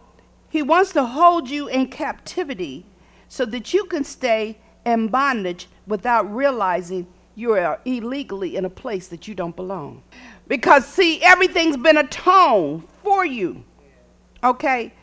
he 0.50 0.62
wants 0.62 0.92
to 0.94 1.06
hold 1.06 1.50
you 1.50 1.68
in 1.68 1.88
captivity 1.88 2.86
so 3.28 3.46
that 3.46 3.74
you 3.74 3.86
can 3.86 4.04
stay 4.04 4.58
in 4.86 5.08
bondage 5.08 5.68
without 5.88 6.34
realizing 6.34 7.08
you're 7.36 7.80
illegally 7.86 8.56
in 8.56 8.66
a 8.66 8.70
place 8.70 9.08
that 9.08 9.28
you 9.28 9.36
don't 9.36 9.56
belong. 9.56 10.04
Because, 10.48 10.86
see, 10.86 11.24
everything's 11.24 11.78
been 11.78 11.98
atoned 11.98 12.84
for 13.04 13.26
you. 13.26 13.64
Okay? 14.44 14.94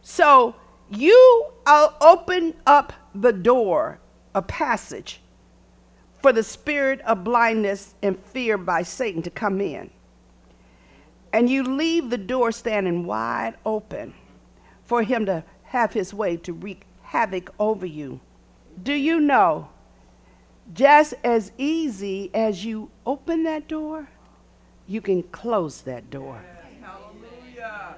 So 0.00 0.56
you 0.90 1.46
uh, 1.66 1.88
open 2.00 2.54
up 2.66 2.92
the 3.14 3.32
door, 3.32 4.00
a 4.34 4.42
passage, 4.42 5.20
for 6.22 6.32
the 6.32 6.42
spirit 6.42 7.00
of 7.02 7.22
blindness 7.22 7.94
and 8.02 8.18
fear 8.18 8.56
by 8.58 8.82
Satan 8.82 9.22
to 9.22 9.30
come 9.30 9.60
in 9.60 9.90
and 11.32 11.50
you 11.50 11.62
leave 11.62 12.10
the 12.10 12.18
door 12.18 12.52
standing 12.52 13.04
wide 13.04 13.54
open 13.64 14.14
for 14.84 15.02
him 15.02 15.26
to 15.26 15.44
have 15.64 15.92
his 15.92 16.14
way 16.14 16.36
to 16.36 16.52
wreak 16.52 16.86
havoc 17.02 17.52
over 17.58 17.86
you. 17.86 18.20
Do 18.82 18.92
you 18.92 19.20
know, 19.20 19.68
just 20.72 21.14
as 21.24 21.52
easy 21.58 22.30
as 22.34 22.64
you 22.64 22.90
open 23.04 23.44
that 23.44 23.68
door, 23.68 24.08
you 24.86 25.00
can 25.00 25.22
close 25.24 25.82
that 25.82 26.10
door. 26.10 26.42
Hallelujah. 26.80 27.96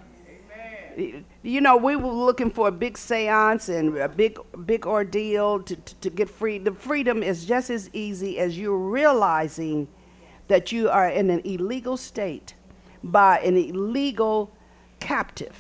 Amen. 0.96 1.24
You 1.42 1.60
know, 1.60 1.76
we 1.76 1.96
were 1.96 2.12
looking 2.12 2.50
for 2.50 2.68
a 2.68 2.72
big 2.72 2.96
seance 2.96 3.68
and 3.68 3.96
a 3.98 4.08
big, 4.08 4.38
big 4.64 4.86
ordeal 4.86 5.62
to, 5.62 5.76
to, 5.76 5.94
to 5.96 6.10
get 6.10 6.30
free. 6.30 6.58
The 6.58 6.72
freedom 6.72 7.22
is 7.22 7.44
just 7.44 7.70
as 7.70 7.90
easy 7.92 8.38
as 8.38 8.58
you're 8.58 8.76
realizing 8.76 9.88
that 10.48 10.72
you 10.72 10.88
are 10.88 11.08
in 11.08 11.28
an 11.30 11.40
illegal 11.44 11.96
state 11.96 12.54
by 13.02 13.38
an 13.40 13.56
illegal 13.56 14.50
captive. 15.00 15.54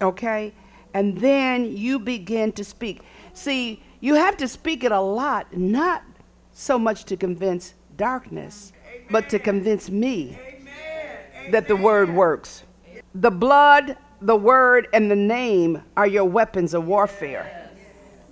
Okay? 0.00 0.52
And 0.94 1.18
then 1.18 1.76
you 1.76 1.98
begin 1.98 2.52
to 2.52 2.64
speak. 2.64 3.02
See, 3.32 3.82
you 4.00 4.14
have 4.14 4.36
to 4.38 4.48
speak 4.48 4.82
it 4.84 4.92
a 4.92 5.00
lot, 5.00 5.56
not 5.56 6.02
so 6.52 6.78
much 6.78 7.04
to 7.04 7.16
convince 7.16 7.74
darkness, 7.96 8.72
Amen. 8.88 9.06
but 9.10 9.28
to 9.30 9.38
convince 9.38 9.90
me 9.90 10.38
Amen. 10.40 11.52
that 11.52 11.68
the 11.68 11.76
word 11.76 12.12
works. 12.12 12.64
The 13.14 13.30
blood, 13.30 13.96
the 14.20 14.36
word, 14.36 14.88
and 14.92 15.10
the 15.10 15.16
name 15.16 15.82
are 15.96 16.06
your 16.06 16.24
weapons 16.24 16.74
of 16.74 16.86
warfare. 16.86 17.70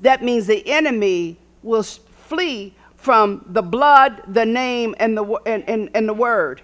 That 0.01 0.23
means 0.23 0.47
the 0.47 0.67
enemy 0.69 1.39
will 1.63 1.83
flee 1.83 2.75
from 2.97 3.45
the 3.49 3.63
blood, 3.63 4.23
the 4.29 4.45
name, 4.45 4.95
and 4.99 5.17
the, 5.17 5.25
and, 5.47 5.69
and, 5.69 5.91
and 5.95 6.09
the 6.09 6.15
word. 6.15 6.63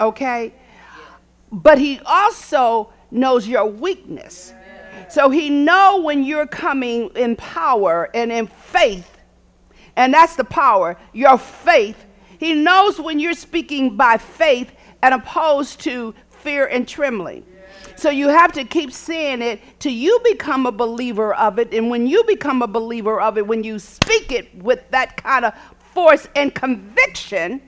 Okay? 0.00 0.52
But 1.52 1.78
he 1.78 2.00
also 2.06 2.90
knows 3.10 3.46
your 3.46 3.66
weakness. 3.66 4.54
So 5.10 5.28
he 5.28 5.50
know 5.50 6.00
when 6.00 6.24
you're 6.24 6.46
coming 6.46 7.10
in 7.14 7.36
power 7.36 8.08
and 8.14 8.32
in 8.32 8.46
faith. 8.46 9.18
And 9.94 10.14
that's 10.14 10.36
the 10.36 10.44
power, 10.44 10.96
your 11.12 11.36
faith. 11.36 12.06
He 12.38 12.54
knows 12.54 12.98
when 12.98 13.20
you're 13.20 13.34
speaking 13.34 13.96
by 13.96 14.16
faith 14.16 14.72
and 15.02 15.12
opposed 15.12 15.80
to 15.80 16.14
fear 16.30 16.66
and 16.66 16.88
trembling. 16.88 17.44
So 17.96 18.08
you 18.08 18.28
have 18.28 18.52
to 18.52 18.64
keep 18.64 18.92
saying 18.92 19.42
it 19.42 19.60
till 19.78 19.92
you 19.92 20.18
become 20.24 20.66
a 20.66 20.72
believer 20.72 21.34
of 21.34 21.58
it. 21.58 21.74
And 21.74 21.90
when 21.90 22.06
you 22.06 22.24
become 22.24 22.62
a 22.62 22.66
believer 22.66 23.20
of 23.20 23.36
it, 23.36 23.46
when 23.46 23.62
you 23.62 23.78
speak 23.78 24.32
it 24.32 24.54
with 24.54 24.80
that 24.90 25.22
kind 25.22 25.44
of 25.44 25.54
force 25.92 26.26
and 26.34 26.54
conviction, 26.54 27.60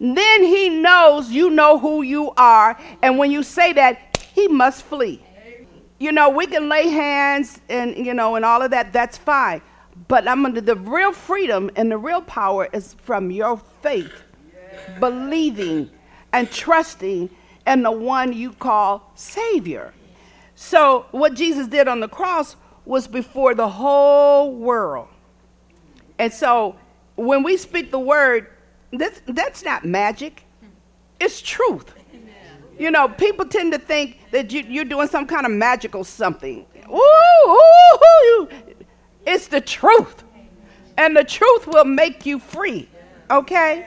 then 0.00 0.42
he 0.42 0.70
knows 0.70 1.30
you 1.30 1.50
know 1.50 1.78
who 1.78 2.00
you 2.02 2.32
are. 2.36 2.78
And 3.02 3.18
when 3.18 3.30
you 3.30 3.42
say 3.42 3.74
that, 3.74 4.16
he 4.32 4.48
must 4.48 4.82
flee. 4.82 5.22
You 5.98 6.12
know, 6.12 6.30
we 6.30 6.46
can 6.46 6.70
lay 6.70 6.88
hands 6.88 7.60
and, 7.68 7.94
you 7.94 8.14
know, 8.14 8.36
and 8.36 8.44
all 8.44 8.62
of 8.62 8.70
that, 8.70 8.92
that's 8.92 9.18
fine. 9.18 9.60
But 10.08 10.26
I'm 10.26 10.46
under 10.46 10.62
the 10.62 10.76
real 10.76 11.12
freedom 11.12 11.70
and 11.76 11.92
the 11.92 11.98
real 11.98 12.22
power 12.22 12.68
is 12.72 12.94
from 13.02 13.30
your 13.30 13.58
faith, 13.82 14.22
believing 14.98 15.90
and 16.32 16.50
trusting 16.50 17.28
in 17.66 17.82
the 17.82 17.92
one 17.92 18.32
you 18.32 18.52
call 18.52 19.12
Savior. 19.14 19.92
So, 20.54 21.06
what 21.10 21.34
Jesus 21.34 21.66
did 21.66 21.88
on 21.88 22.00
the 22.00 22.08
cross 22.08 22.56
was 22.86 23.06
before 23.06 23.54
the 23.54 23.68
whole 23.68 24.54
world. 24.54 25.08
And 26.18 26.32
so, 26.32 26.76
when 27.16 27.42
we 27.42 27.56
speak 27.56 27.90
the 27.90 27.98
word, 27.98 28.46
this, 28.90 29.22
that's 29.26 29.64
not 29.64 29.84
magic, 29.84 30.44
it's 31.20 31.40
truth. 31.40 31.94
You 32.78 32.90
know, 32.90 33.08
people 33.08 33.44
tend 33.44 33.72
to 33.72 33.78
think 33.78 34.18
that 34.30 34.50
you, 34.52 34.80
are 34.80 34.84
doing 34.84 35.06
some 35.06 35.26
kind 35.26 35.44
of 35.44 35.52
magical 35.52 36.02
something. 36.02 36.64
Ooh, 36.90 37.60
ooh, 38.02 38.48
it's 39.26 39.48
the 39.48 39.60
truth. 39.60 40.24
And 40.96 41.16
the 41.16 41.24
truth 41.24 41.66
will 41.66 41.84
make 41.84 42.26
you 42.26 42.38
free, 42.38 42.88
okay? 43.30 43.86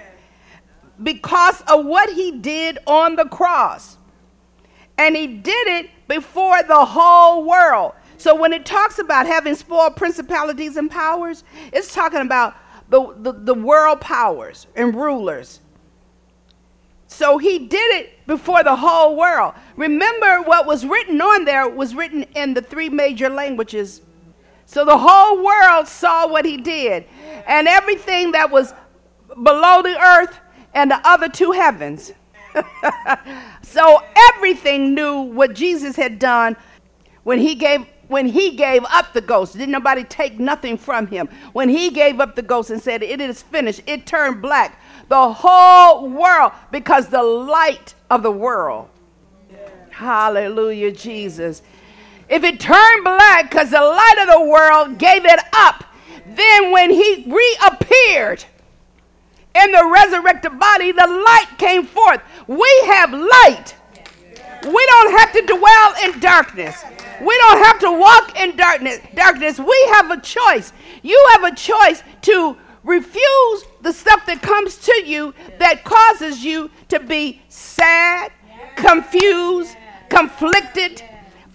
Because 1.02 1.62
of 1.62 1.86
what 1.86 2.12
he 2.12 2.32
did 2.38 2.78
on 2.86 3.16
the 3.16 3.26
cross. 3.26 3.98
And 4.98 5.16
he 5.16 5.28
did 5.28 5.68
it 5.68 5.90
before 6.08 6.62
the 6.64 6.86
whole 6.86 7.46
world. 7.46 7.94
So 8.18 8.36
when 8.36 8.54
it 8.54 8.66
talks 8.66 9.00
about 9.00 9.26
having 9.26 9.56
spoiled 9.56 9.96
principalities 9.96 10.78
and 10.78 10.90
powers, 10.90 11.44
it's 11.74 11.94
talking 11.94 12.22
about 12.22 12.56
the, 12.94 13.16
the, 13.18 13.32
the 13.32 13.54
world 13.56 14.00
powers 14.02 14.68
and 14.76 14.94
rulers. 14.94 15.60
So 17.08 17.40
he 17.40 17.58
did 17.58 17.96
it 17.96 18.28
before 18.28 18.64
the 18.64 18.76
whole 18.76 19.16
world. 19.16 19.56
Remember, 19.76 20.44
what 20.44 20.68
was 20.68 20.86
written 20.86 21.20
on 21.20 21.44
there 21.44 21.68
was 21.68 21.96
written 21.96 22.22
in 22.36 22.54
the 22.54 22.62
three 22.62 22.90
major 22.90 23.30
languages. 23.30 24.02
So 24.68 24.86
the 24.86 24.96
whole 24.96 25.44
world 25.44 25.88
saw 25.88 26.28
what 26.28 26.46
he 26.46 26.58
did. 26.58 27.06
And 27.48 27.68
everything 27.68 28.34
that 28.34 28.52
was 28.52 28.76
below 29.42 29.82
the 29.82 30.00
earth 30.00 30.40
and 30.76 30.92
the 30.92 31.02
other 31.04 31.30
two 31.30 31.52
heavens. 31.52 32.12
so 33.64 34.04
everything 34.36 34.94
knew 34.94 35.22
what 35.22 35.56
Jesus 35.56 35.96
had 35.96 36.20
done 36.20 36.56
when 37.24 37.40
he 37.40 37.56
gave 37.56 37.88
when 38.08 38.28
he 38.28 38.56
gave 38.56 38.84
up 38.86 39.14
the 39.14 39.22
ghost, 39.22 39.54
didn't 39.54 39.72
nobody 39.72 40.04
take 40.04 40.40
nothing 40.40 40.78
from 40.78 41.08
him. 41.08 41.30
When 41.54 41.70
he 41.70 41.90
gave 41.90 42.20
up 42.20 42.36
the 42.36 42.42
ghost 42.42 42.70
and 42.70 42.82
said, 42.82 43.02
It 43.04 43.22
is 43.22 43.42
finished, 43.42 43.82
it 43.88 44.06
turned 44.06 44.42
black. 44.42 44.80
The 45.10 45.34
whole 45.34 46.10
world, 46.10 46.52
because 46.72 47.08
the 47.08 47.24
light 47.24 47.94
of 48.10 48.24
the 48.24 48.32
world. 48.32 48.90
Hallelujah, 49.90 50.92
Jesus. 50.92 51.62
If 52.30 52.44
it 52.44 52.60
turned 52.60 53.04
black 53.04 53.50
because 53.50 53.70
the 53.70 53.82
light 53.82 54.18
of 54.22 54.28
the 54.28 54.50
world 54.50 54.98
gave 54.98 55.26
it 55.26 55.40
up, 55.54 55.84
then 56.26 56.72
when 56.72 56.90
he 56.90 57.26
reappeared 57.28 58.44
in 59.56 59.72
the 59.72 59.86
resurrected 59.86 60.58
body, 60.58 60.92
the 60.92 61.06
light 61.06 61.48
came 61.58 61.86
forth. 61.86 62.22
We 62.48 62.82
have 62.86 63.14
light. 63.14 63.76
We 64.66 64.86
don't 64.86 65.20
have 65.20 65.34
to 65.34 65.42
dwell 65.46 65.94
in 66.06 66.20
darkness. 66.20 66.84
We 67.22 67.38
don't 67.38 67.64
have 67.66 67.80
to 67.80 67.92
walk 67.92 68.40
in 68.40 68.56
darkness. 68.56 69.00
Darkness. 69.14 69.60
We 69.60 69.88
have 69.94 70.12
a 70.12 70.22
choice. 70.22 70.72
You 71.02 71.22
have 71.34 71.44
a 71.44 71.56
choice 71.56 72.04
to 72.24 72.58
refuse 72.84 73.64
the 73.82 73.94
stuff 73.94 74.26
that 74.26 74.42
comes 74.42 74.78
to 74.78 75.04
you 75.06 75.34
that 75.60 75.84
causes 75.84 76.44
you 76.44 76.70
to 76.90 77.00
be 77.00 77.42
sad, 77.50 78.32
confused, 78.76 79.76
conflicted, 80.10 81.04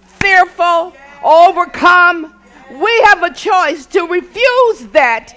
fearful, 0.03 0.95
overcome. 1.23 2.35
We 2.71 3.01
have 3.05 3.23
a 3.23 3.33
choice 3.33 3.87
to 3.87 4.07
refuse 4.07 4.87
that 4.93 5.35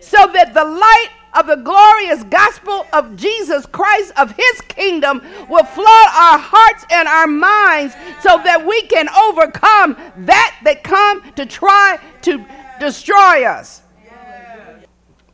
so 0.00 0.26
that 0.32 0.54
the 0.54 0.64
light 0.64 1.10
of 1.38 1.46
the 1.46 1.56
glorious 1.56 2.24
gospel 2.24 2.86
of 2.92 3.16
Jesus 3.16 3.64
Christ, 3.66 4.12
of 4.16 4.32
his 4.32 4.60
kingdom, 4.62 5.22
will 5.48 5.64
flood 5.64 5.86
our 5.88 6.38
hearts 6.38 6.84
and 6.90 7.06
our 7.06 7.26
minds 7.26 7.94
so 8.22 8.40
that 8.42 8.66
we 8.66 8.82
can 8.82 9.08
overcome 9.08 9.96
that 10.26 10.58
that 10.64 10.82
come 10.82 11.22
to 11.32 11.46
try 11.46 11.98
to 12.22 12.44
destroy 12.80 13.44
us. 13.44 13.82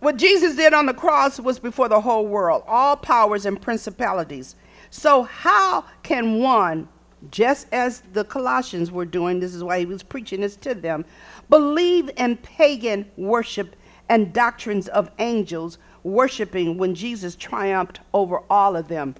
What 0.00 0.18
Jesus 0.18 0.54
did 0.54 0.74
on 0.74 0.84
the 0.84 0.92
cross 0.92 1.40
was 1.40 1.58
before 1.58 1.88
the 1.88 2.00
whole 2.00 2.26
world, 2.26 2.62
all 2.66 2.94
powers 2.94 3.46
and 3.46 3.60
principalities. 3.60 4.54
So, 4.90 5.22
how 5.22 5.86
can 6.02 6.40
one, 6.40 6.88
just 7.30 7.68
as 7.72 8.02
the 8.12 8.24
Colossians 8.24 8.92
were 8.92 9.06
doing, 9.06 9.40
this 9.40 9.54
is 9.54 9.64
why 9.64 9.78
he 9.78 9.86
was 9.86 10.02
preaching 10.02 10.42
this 10.42 10.56
to 10.56 10.74
them, 10.74 11.06
believe 11.48 12.10
in 12.18 12.36
pagan 12.36 13.10
worship 13.16 13.76
and 14.10 14.32
doctrines 14.32 14.88
of 14.88 15.10
angels 15.18 15.78
worshiping 16.04 16.76
when 16.78 16.94
Jesus 16.94 17.34
triumphed 17.34 18.00
over 18.12 18.42
all 18.48 18.76
of 18.76 18.88
them. 18.88 19.14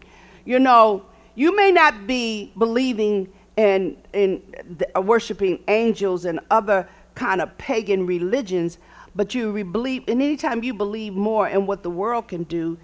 You 0.45 0.59
know, 0.59 1.05
you 1.35 1.57
may 1.57 1.73
not 1.73 2.07
be 2.07 2.53
believing 2.57 3.33
in, 3.57 3.97
in 4.13 4.43
the, 4.79 4.99
uh, 4.99 5.01
worshiping 5.01 5.63
angels 5.69 6.25
and 6.25 6.41
other 6.51 6.89
kind 7.15 7.41
of 7.41 7.57
pagan 7.59 8.07
religions, 8.07 8.79
but 9.15 9.35
you 9.35 9.51
re- 9.51 9.63
believe, 9.63 10.05
and 10.09 10.21
anytime 10.23 10.63
you 10.63 10.75
believe 10.75 11.15
more 11.15 11.49
in 11.49 11.67
what 11.67 11.83
the 11.83 11.91
world 11.91 12.29
can 12.29 12.45
do, 12.45 12.79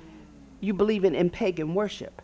you 0.61 0.73
believe 0.73 1.05
in, 1.05 1.15
in 1.15 1.31
pagan 1.31 1.75
worship. 1.75 2.23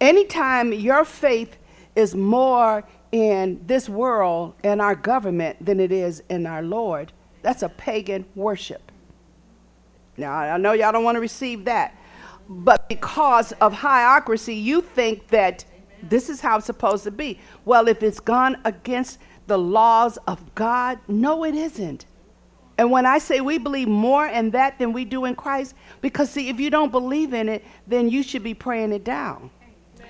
Anytime 0.00 0.72
your 0.72 1.04
faith 1.04 1.56
is 1.94 2.14
more 2.14 2.84
in 3.12 3.60
this 3.66 3.88
world 3.88 4.54
and 4.64 4.80
our 4.80 4.94
government 4.94 5.64
than 5.64 5.78
it 5.78 5.92
is 5.92 6.22
in 6.28 6.46
our 6.46 6.62
Lord, 6.62 7.12
that's 7.42 7.62
a 7.62 7.68
pagan 7.68 8.24
worship. 8.34 8.90
Now, 10.16 10.32
I 10.32 10.56
know 10.58 10.72
y'all 10.72 10.92
don't 10.92 11.04
want 11.04 11.16
to 11.16 11.20
receive 11.20 11.64
that, 11.64 11.96
but 12.48 12.88
because 12.88 13.52
of 13.52 13.72
hierarchy, 13.72 14.54
you 14.54 14.80
think 14.80 15.28
that 15.28 15.64
this 16.02 16.28
is 16.28 16.40
how 16.40 16.58
it's 16.58 16.66
supposed 16.66 17.04
to 17.04 17.10
be. 17.10 17.40
Well, 17.64 17.88
if 17.88 18.02
it's 18.02 18.20
gone 18.20 18.58
against 18.64 19.18
the 19.46 19.58
laws 19.58 20.18
of 20.26 20.54
God, 20.54 20.98
no, 21.08 21.44
it 21.44 21.54
isn't. 21.54 22.06
And 22.76 22.90
when 22.90 23.06
I 23.06 23.18
say 23.18 23.40
we 23.40 23.58
believe 23.58 23.88
more 23.88 24.26
in 24.26 24.50
that 24.50 24.78
than 24.78 24.92
we 24.92 25.04
do 25.04 25.24
in 25.26 25.36
Christ, 25.36 25.74
because 26.00 26.30
see, 26.30 26.48
if 26.48 26.58
you 26.58 26.70
don't 26.70 26.90
believe 26.90 27.32
in 27.32 27.48
it, 27.48 27.64
then 27.86 28.10
you 28.10 28.22
should 28.22 28.42
be 28.42 28.54
praying 28.54 28.92
it 28.92 29.04
down. 29.04 29.50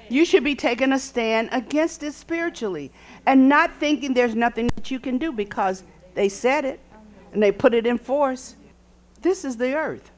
You 0.09 0.24
should 0.24 0.45
be 0.45 0.55
taking 0.55 0.93
a 0.93 0.99
stand 0.99 1.49
against 1.53 2.03
it 2.03 2.12
spiritually 2.14 2.93
and 3.26 3.49
not 3.49 3.72
thinking 3.78 4.14
there's 4.14 4.35
nothing 4.35 4.70
that 4.76 4.91
you 4.91 4.99
can 4.99 5.18
do 5.18 5.33
because 5.33 5.83
they 6.14 6.28
said 6.28 6.64
it 6.64 6.81
and 7.33 7.43
they 7.43 7.53
put 7.53 7.74
it 7.74 7.87
in 7.87 7.99
force. 7.99 8.57
This 9.25 9.43
is 9.43 9.57
the 9.57 9.75
earth. 9.75 10.11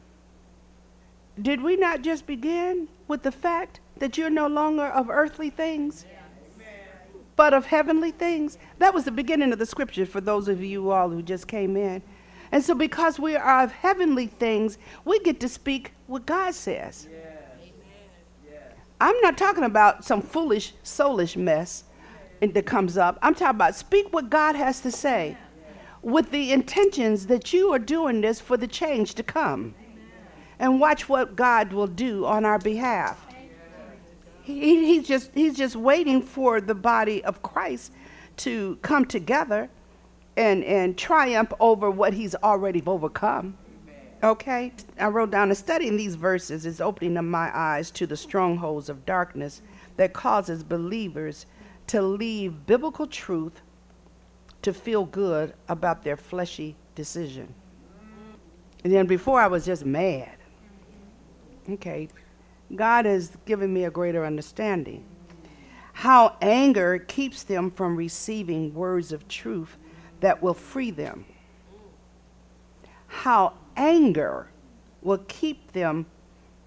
Did 1.41 1.63
we 1.63 1.77
not 1.77 2.03
just 2.03 2.27
begin 2.27 2.89
with 3.07 3.23
the 3.23 3.31
fact 3.31 3.79
that 3.99 4.19
you're 4.19 4.31
no 4.31 4.49
longer 4.49 4.87
of 4.87 5.09
earthly 5.09 5.49
things, 5.49 6.05
but 7.37 7.55
of 7.55 7.67
heavenly 7.67 8.11
things? 8.11 8.59
That 8.81 8.93
was 8.93 9.05
the 9.05 9.13
beginning 9.13 9.53
of 9.53 9.61
the 9.61 9.65
scripture 9.65 10.07
for 10.07 10.21
those 10.21 10.49
of 10.49 10.61
you 10.61 10.91
all 10.91 11.09
who 11.09 11.23
just 11.23 11.47
came 11.47 11.77
in. 11.77 12.03
And 12.51 12.65
so, 12.65 12.75
because 12.75 13.21
we 13.21 13.37
are 13.37 13.63
of 13.63 13.71
heavenly 13.71 14.27
things, 14.27 14.77
we 15.05 15.21
get 15.21 15.39
to 15.39 15.49
speak 15.49 15.93
what 16.09 16.27
God 16.27 16.53
says. 16.55 17.09
I'm 19.01 19.21
not 19.21 19.39
talking 19.39 19.65
about 19.65 20.05
some 20.05 20.21
foolish, 20.21 20.73
soulish 20.83 21.37
mess 21.37 21.85
that 22.41 22.67
comes 22.67 22.99
up. 22.99 23.21
I'm 23.23 23.35
talking 23.35 23.51
about 23.51 23.77
speak 23.77 24.13
what 24.13 24.31
God 24.31 24.57
has 24.57 24.81
to 24.81 24.91
say 24.91 25.37
with 26.07 26.31
the 26.31 26.53
intentions 26.53 27.27
that 27.27 27.53
you 27.53 27.73
are 27.73 27.81
doing 27.81 28.21
this 28.21 28.41
for 28.41 28.57
the 28.57 28.69
change 28.69 29.13
to 29.17 29.25
come. 29.25 29.75
And 30.61 30.79
watch 30.79 31.09
what 31.09 31.35
God 31.35 31.73
will 31.73 31.89
do 31.89 32.25
on 32.25 32.45
our 32.45 32.61
behalf. 32.61 33.27
He, 34.41 34.87
he's, 34.87 35.09
just, 35.09 35.33
he's 35.35 35.57
just 35.57 35.75
waiting 35.75 36.23
for 36.23 36.61
the 36.61 36.77
body 36.77 37.25
of 37.25 37.43
Christ 37.43 37.93
to 38.37 38.79
come 38.83 39.05
together 39.05 39.69
and, 40.37 40.63
and 40.63 40.97
triumph 40.97 41.53
over 41.59 41.91
what 41.91 42.13
he's 42.13 42.37
already 42.37 42.81
overcome. 42.87 43.59
Okay? 44.23 44.73
I 45.01 45.09
wrote 45.09 45.33
down, 45.33 45.53
studying 45.57 45.97
these 45.97 46.15
verses 46.15 46.67
is 46.67 46.81
opening 46.81 47.17
up 47.17 47.25
my 47.25 47.51
eyes 47.53 47.91
to 47.91 48.07
the 48.07 48.17
strongholds 48.17 48.89
of 48.89 49.05
darkness 49.07 49.61
that 49.97 50.13
causes 50.13 50.63
believers 50.63 51.47
to 51.89 52.01
leave 52.01 52.65
biblical 52.65 53.09
truth 53.09 53.61
to 54.63 54.73
feel 54.73 55.05
good 55.05 55.55
about 55.69 56.03
their 56.03 56.17
fleshy 56.17 56.77
decision. 56.95 57.53
And 58.85 58.93
then 58.93 59.07
before 59.07 59.41
I 59.41 59.47
was 59.47 59.65
just 59.65 59.85
mad. 59.85 60.37
Okay. 61.69 62.09
God 62.75 63.05
has 63.05 63.37
given 63.45 63.73
me 63.73 63.85
a 63.85 63.91
greater 63.91 64.25
understanding. 64.25 65.05
How 65.93 66.37
anger 66.41 66.99
keeps 66.99 67.43
them 67.43 67.71
from 67.71 67.97
receiving 67.97 68.75
words 68.75 69.13
of 69.13 69.27
truth 69.29 69.77
that 70.21 70.43
will 70.43 70.55
free 70.55 70.91
them. 70.91 71.25
How 73.07 73.55
anger 73.77 74.49
will 75.03 75.25
keep 75.29 75.73
them 75.73 76.07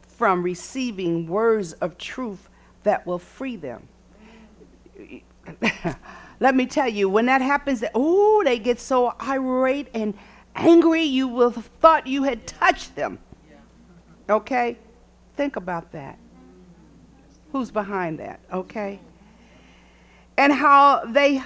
from 0.08 0.44
receiving 0.44 1.28
words 1.28 1.74
of 1.74 1.98
truth 1.98 2.50
that 2.84 3.06
will 3.06 3.20
free 3.20 3.56
them. 3.56 3.88
Let 6.40 6.56
me 6.56 6.66
tell 6.66 6.88
you, 6.88 7.10
when 7.10 7.26
that 7.26 7.42
happens, 7.42 7.84
oh, 7.94 8.42
they 8.44 8.60
get 8.60 8.80
so 8.80 9.14
irate 9.22 9.90
and 9.94 10.14
angry, 10.56 11.04
you 11.04 11.28
will 11.28 11.52
have 11.52 11.66
thought 11.82 12.08
you 12.08 12.24
had 12.24 12.48
touched 12.48 12.96
them. 12.96 13.20
Okay? 14.30 14.78
Think 15.36 15.56
about 15.56 15.92
that. 15.92 16.18
Who's 17.52 17.72
behind 17.72 18.20
that? 18.20 18.40
Okay? 18.54 19.00
And 20.38 20.54
how 20.54 21.04
they 21.06 21.42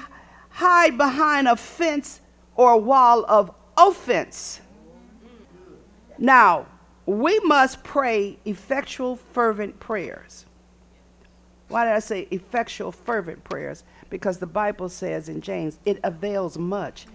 hide 0.50 0.98
behind 0.98 1.48
a 1.48 1.56
fence 1.56 2.22
or 2.56 2.74
a 2.74 2.78
wall 2.78 3.26
of 3.28 3.52
offense. 3.76 4.62
Now, 6.20 6.68
we 7.06 7.40
must 7.40 7.84
pray 7.84 8.38
effectual, 8.46 9.16
fervent 9.16 9.80
prayers. 9.80 10.46
Why 11.70 11.86
did 11.86 11.94
I 11.94 12.00
say 12.00 12.28
effectual, 12.30 12.92
fervent 12.92 13.44
prayers? 13.44 13.84
Because 14.14 14.38
the 14.38 14.46
Bible 14.46 14.90
says 14.90 15.28
in 15.28 15.42
James, 15.42 15.80
it 15.86 16.00
avails 16.04 16.56
much. 16.56 17.08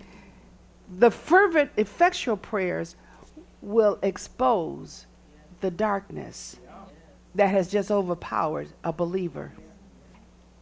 The 0.99 1.13
fervent, 1.13 1.71
effectual 1.77 2.37
prayers 2.37 2.97
will 3.63 4.01
expose 4.03 5.07
the 5.61 5.71
darkness 5.71 6.57
that 7.37 7.51
has 7.51 7.71
just 7.71 7.93
overpowered 7.93 8.71
a 8.83 8.93
believer. 8.93 9.53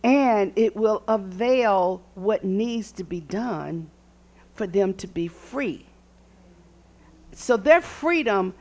And 0.05 0.53
it 0.57 0.77
will 0.77 1.05
avail 1.09 2.03
what 2.15 2.45
needs 2.45 2.93
to 2.93 3.03
be 3.03 3.21
done 3.21 3.91
for 4.53 4.67
them 4.67 4.93
to 4.93 5.07
be 5.07 5.29
free. 5.29 5.87
So 7.33 7.57
their 7.57 7.81
freedom 7.81 8.53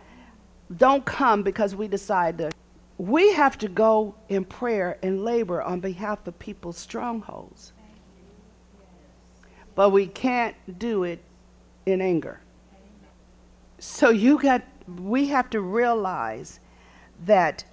don't 0.73 1.03
come 1.03 1.43
because 1.43 1.75
we 1.75 1.89
decide 1.89 2.37
to. 2.37 2.51
We 2.97 3.33
have 3.33 3.57
to 3.59 3.67
go 3.67 4.15
in 4.29 4.45
prayer 4.45 4.97
and 5.03 5.23
labor 5.23 5.61
on 5.61 5.79
behalf 5.79 6.25
of 6.27 6.39
people's 6.39 6.77
strongholds. 6.77 7.73
But 9.75 9.89
we 9.89 10.07
can't 10.07 10.55
do 10.79 11.03
it 11.03 11.19
in 11.85 12.01
anger. 12.01 12.39
So 13.79 14.09
you 14.09 14.39
got 14.39 14.63
we 14.99 15.27
have 15.27 15.49
to 15.49 15.61
realize 15.61 16.59
that 17.25 17.65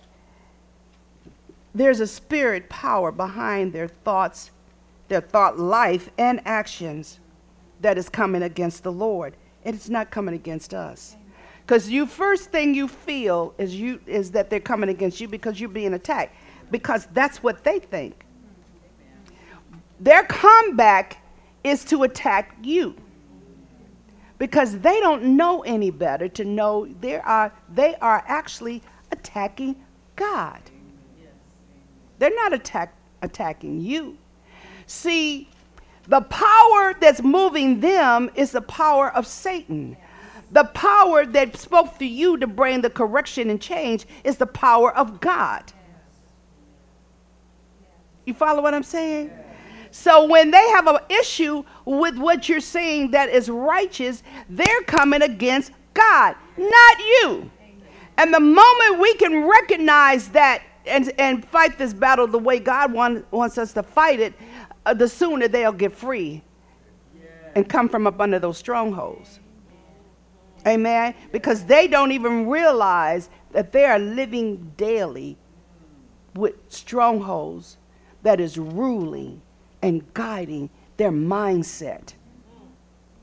there's 1.74 2.00
a 2.00 2.06
spirit 2.06 2.68
power 2.68 3.12
behind 3.12 3.72
their 3.72 3.88
thoughts, 3.88 4.50
their 5.08 5.20
thought 5.20 5.58
life 5.58 6.10
and 6.18 6.40
actions 6.44 7.20
that 7.80 7.98
is 7.98 8.08
coming 8.08 8.42
against 8.42 8.82
the 8.82 8.92
Lord. 8.92 9.36
And 9.64 9.74
it's 9.74 9.88
not 9.88 10.10
coming 10.10 10.34
against 10.34 10.74
us. 10.74 11.16
Because 11.72 11.88
you 11.88 12.04
first 12.04 12.50
thing 12.50 12.74
you 12.74 12.86
feel 12.86 13.54
is 13.56 13.74
you 13.74 13.98
is 14.06 14.32
that 14.32 14.50
they're 14.50 14.60
coming 14.60 14.90
against 14.90 15.22
you 15.22 15.26
because 15.26 15.58
you're 15.58 15.70
being 15.70 15.94
attacked. 15.94 16.36
Because 16.70 17.06
that's 17.14 17.42
what 17.42 17.64
they 17.64 17.78
think. 17.78 18.26
Their 19.98 20.22
comeback 20.24 21.24
is 21.64 21.82
to 21.86 22.02
attack 22.02 22.54
you. 22.62 22.94
Because 24.36 24.80
they 24.80 25.00
don't 25.00 25.34
know 25.38 25.62
any 25.62 25.88
better 25.88 26.28
to 26.28 26.44
know 26.44 26.88
they 27.00 27.18
are 27.18 27.50
they 27.72 27.94
are 28.02 28.22
actually 28.26 28.82
attacking 29.10 29.82
God. 30.14 30.60
They're 32.18 32.34
not 32.34 32.52
attack, 32.52 32.94
attacking 33.22 33.80
you. 33.80 34.18
See, 34.86 35.48
the 36.06 36.20
power 36.20 36.94
that's 37.00 37.22
moving 37.22 37.80
them 37.80 38.30
is 38.34 38.50
the 38.50 38.60
power 38.60 39.10
of 39.10 39.26
Satan. 39.26 39.96
The 40.52 40.64
power 40.64 41.24
that 41.26 41.56
spoke 41.56 41.98
to 41.98 42.04
you 42.04 42.36
to 42.38 42.46
bring 42.46 42.82
the 42.82 42.90
correction 42.90 43.50
and 43.50 43.60
change 43.60 44.06
is 44.22 44.36
the 44.36 44.46
power 44.46 44.94
of 44.94 45.20
God. 45.20 45.72
You 48.26 48.34
follow 48.34 48.62
what 48.62 48.74
I'm 48.74 48.82
saying? 48.82 49.30
So 49.90 50.26
when 50.26 50.50
they 50.50 50.68
have 50.70 50.86
an 50.86 50.98
issue 51.08 51.64
with 51.84 52.16
what 52.16 52.48
you're 52.48 52.60
saying 52.60 53.10
that 53.10 53.28
is 53.28 53.50
righteous, 53.50 54.22
they're 54.48 54.82
coming 54.86 55.22
against 55.22 55.72
God, 55.94 56.36
not 56.56 56.98
you. 56.98 57.50
And 58.16 58.32
the 58.32 58.40
moment 58.40 59.00
we 59.00 59.14
can 59.14 59.46
recognize 59.46 60.28
that 60.28 60.62
and, 60.86 61.12
and 61.18 61.44
fight 61.44 61.78
this 61.78 61.94
battle 61.94 62.26
the 62.26 62.38
way 62.38 62.58
God 62.58 62.92
want, 62.92 63.30
wants 63.32 63.58
us 63.58 63.72
to 63.74 63.82
fight 63.82 64.20
it, 64.20 64.34
uh, 64.84 64.94
the 64.94 65.08
sooner 65.08 65.48
they'll 65.48 65.72
get 65.72 65.92
free 65.92 66.42
and 67.54 67.68
come 67.68 67.88
from 67.88 68.06
up 68.06 68.20
under 68.20 68.38
those 68.38 68.58
strongholds. 68.58 69.40
Amen. 70.66 71.14
Because 71.32 71.64
they 71.64 71.88
don't 71.88 72.12
even 72.12 72.48
realize 72.48 73.28
that 73.52 73.72
they 73.72 73.84
are 73.84 73.98
living 73.98 74.72
daily 74.76 75.36
with 76.34 76.54
strongholds 76.68 77.76
that 78.22 78.40
is 78.40 78.56
ruling 78.56 79.42
and 79.82 80.12
guiding 80.14 80.70
their 80.96 81.10
mindset. 81.10 82.14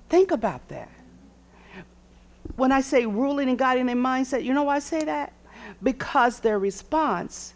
Think 0.10 0.32
about 0.32 0.68
that. 0.70 0.90
When 2.56 2.72
I 2.72 2.82
say 2.82 3.06
ruling 3.06 3.50
and 3.50 3.58
guiding 3.58 3.86
their 3.86 3.96
mindset, 3.96 4.44
you 4.44 4.54
know 4.54 4.64
why 4.64 4.76
I 4.76 4.80
say 4.80 5.04
that? 5.06 5.34
Because 5.82 6.40
their 6.40 6.60
response, 6.60 7.54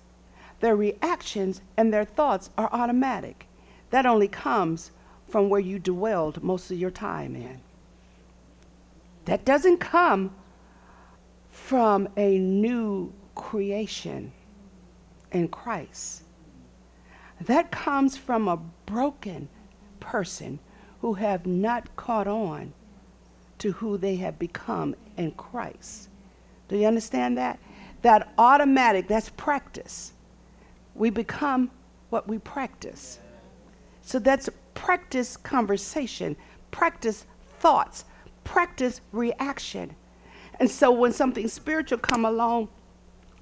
their 0.59 0.75
reactions, 0.75 1.61
and 1.75 1.93
their 1.93 2.05
thoughts 2.05 2.49
are 2.57 2.69
automatic. 2.71 3.47
That 3.89 4.05
only 4.05 4.27
comes 4.27 4.91
from 5.27 5.49
where 5.49 5.59
you 5.59 5.79
dwelled 5.79 6.43
most 6.43 6.71
of 6.71 6.77
your 6.77 6.91
time 6.91 7.36
in. 7.36 7.59
That 9.26 9.45
doesn't 9.45 9.78
come 9.78 10.36
from 11.49 12.09
a 12.17 12.38
new 12.38 13.13
creation 13.36 14.32
in 15.32 15.47
Christ. 15.47 16.24
That 17.41 17.71
comes 17.71 18.17
from 18.17 18.47
a 18.47 18.57
broken 18.86 19.49
person 19.99 20.59
who 21.01 21.13
have 21.13 21.45
not 21.45 21.95
caught 21.95 22.28
on 22.28 22.74
to 23.59 23.71
who 23.74 23.97
they 23.97 24.15
have 24.17 24.38
become 24.39 24.95
in 25.17 25.32
Christ. 25.32 26.09
Do 26.67 26.78
you 26.78 26.88
understand 26.88 27.38
that? 27.38 27.59
That 28.01 28.34
automatic, 28.38 29.07
that's 29.07 29.30
practice. 29.30 30.13
We 30.95 31.09
become 31.09 31.71
what 32.09 32.28
we 32.28 32.39
practice. 32.39 33.19
So 34.01 34.19
that's 34.19 34.49
practice 34.74 35.38
conversation, 35.38 36.36
practice 36.71 37.26
thoughts, 37.59 38.05
practice 38.44 39.02
reaction. 39.12 39.96
And 40.60 40.70
so 40.70 40.91
when 40.91 41.12
something 41.12 41.48
spiritual 41.48 41.98
come 41.98 42.26
along, 42.26 42.70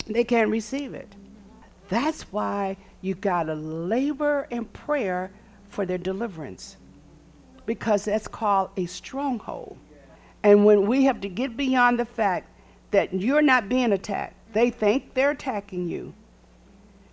they 0.08 0.24
can't 0.24 0.50
receive 0.50 0.94
it. 0.94 1.16
That's 1.90 2.24
why 2.32 2.78
you 3.02 3.16
got 3.16 3.44
to 3.44 3.56
labor 3.56 4.48
in 4.50 4.66
prayer 4.66 5.32
for 5.70 5.86
their 5.86 5.98
deliverance 5.98 6.78
because 7.66 8.06
that's 8.06 8.28
called 8.28 8.72
a 8.78 8.86
stronghold. 8.86 9.78
And 10.44 10.66
when 10.66 10.88
we 10.88 11.04
have 11.04 11.22
to 11.22 11.30
get 11.30 11.56
beyond 11.56 12.00
the 12.00 12.06
fact 12.06 12.50
that 12.92 13.14
you're 13.14 13.42
not 13.42 13.70
being 13.70 13.92
attacked, 13.92 14.36
they 14.54 14.70
think 14.70 15.14
they're 15.14 15.32
attacking 15.32 15.88
you. 15.88 16.14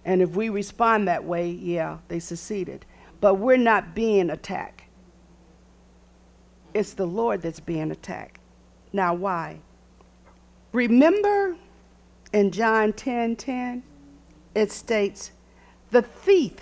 And 0.04 0.22
if 0.22 0.30
we 0.30 0.48
respond 0.48 1.06
that 1.08 1.24
way, 1.24 1.50
yeah, 1.50 1.98
they 2.08 2.18
succeeded 2.18 2.86
but 3.20 3.34
we're 3.34 3.56
not 3.56 3.94
being 3.94 4.30
attacked. 4.30 4.77
It's 6.78 6.92
the 6.92 7.06
Lord 7.08 7.42
that's 7.42 7.58
being 7.58 7.90
attacked. 7.90 8.38
Now, 8.92 9.12
why? 9.12 9.58
Remember 10.70 11.56
in 12.32 12.52
John 12.52 12.92
10 12.92 13.34
10, 13.34 13.82
it 14.54 14.70
states, 14.70 15.32
The 15.90 16.02
thief 16.02 16.52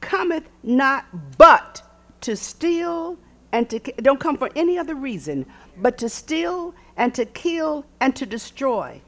cometh 0.00 0.48
not 0.64 1.04
but 1.38 1.82
to 2.22 2.34
steal 2.34 3.16
and 3.52 3.70
to 3.70 3.78
don't 3.78 4.18
come 4.18 4.36
for 4.36 4.50
any 4.56 4.76
other 4.76 4.96
reason 4.96 5.46
but 5.76 5.98
to 5.98 6.08
steal 6.08 6.74
and 6.96 7.14
to 7.14 7.24
kill 7.24 7.86
and 8.00 8.16
to 8.16 8.26
destroy. 8.26 9.00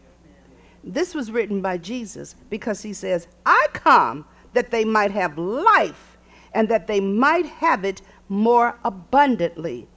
This 0.85 1.13
was 1.13 1.33
written 1.33 1.61
by 1.61 1.79
Jesus 1.79 2.37
because 2.51 2.83
he 2.83 2.93
says, 2.93 3.27
I 3.45 3.67
come 3.73 4.25
that 4.53 4.71
they 4.71 4.85
might 4.85 5.11
have 5.11 5.39
life 5.39 6.17
and 6.55 6.69
that 6.69 6.87
they 6.87 7.01
might 7.01 7.47
have 7.47 7.85
it 7.85 8.01
more 8.29 8.79
abundantly. 8.85 9.89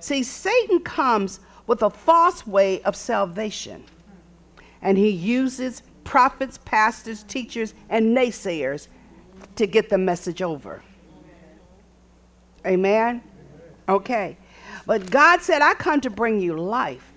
See, 0.00 0.22
Satan 0.22 0.80
comes 0.80 1.40
with 1.66 1.82
a 1.82 1.90
false 1.90 2.46
way 2.46 2.82
of 2.82 2.94
salvation, 2.94 3.84
and 4.82 4.96
he 4.96 5.10
uses 5.10 5.82
prophets, 6.04 6.58
pastors, 6.64 7.22
teachers, 7.24 7.74
and 7.88 8.16
naysayers 8.16 8.88
to 9.56 9.66
get 9.66 9.88
the 9.88 9.98
message 9.98 10.42
over. 10.42 10.82
Amen? 12.64 13.22
Okay. 13.88 14.36
But 14.86 15.10
God 15.10 15.42
said, 15.42 15.62
I 15.62 15.74
come 15.74 16.00
to 16.02 16.10
bring 16.10 16.40
you 16.40 16.56
life. 16.56 17.12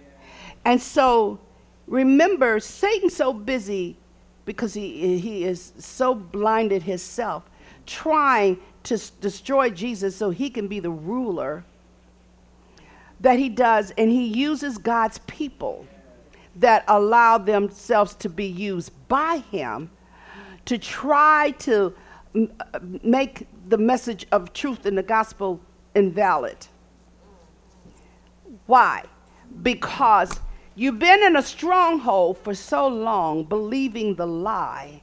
And 0.65 0.82
so 0.82 1.39
remember, 1.88 2.59
Satan's 2.59 3.15
so 3.15 3.34
busy 3.34 3.97
because 4.45 4.73
he, 4.73 5.19
he 5.19 5.43
is 5.43 5.73
so 5.77 6.15
blinded 6.15 6.84
himself, 6.84 7.43
trying 7.86 8.57
to 8.84 8.97
destroy 9.21 9.69
Jesus 9.69 10.15
so 10.15 10.32
he 10.32 10.49
can 10.49 10.67
be 10.67 10.80
the 10.80 10.89
ruler 10.89 11.63
that 13.20 13.39
he 13.39 13.49
does, 13.49 13.91
and 13.97 14.09
he 14.09 14.26
uses 14.26 14.78
God's 14.78 15.17
people 15.20 15.86
that 16.55 16.84
allow 16.88 17.38
themselves 17.38 18.15
to 18.15 18.30
be 18.30 18.45
used 18.45 18.91
by 19.07 19.38
him 19.51 19.89
to 20.65 20.78
try 20.78 21.51
to 21.59 21.93
uh, 22.36 22.80
make 23.01 23.47
the 23.67 23.78
message 23.78 24.28
of 24.32 24.53
truth 24.53 24.86
in 24.86 24.95
the 24.95 25.03
gospel 25.03 25.59
invalid. 25.95 26.67
Why? 28.65 29.03
Because 29.63 30.39
you've 30.76 30.99
been 30.99 31.24
in 31.24 31.36
a 31.36 31.41
stronghold 31.41 32.38
for 32.38 32.53
so 32.53 32.88
long, 32.88 33.43
believing 33.45 34.15
the 34.15 34.28
lie, 34.28 35.01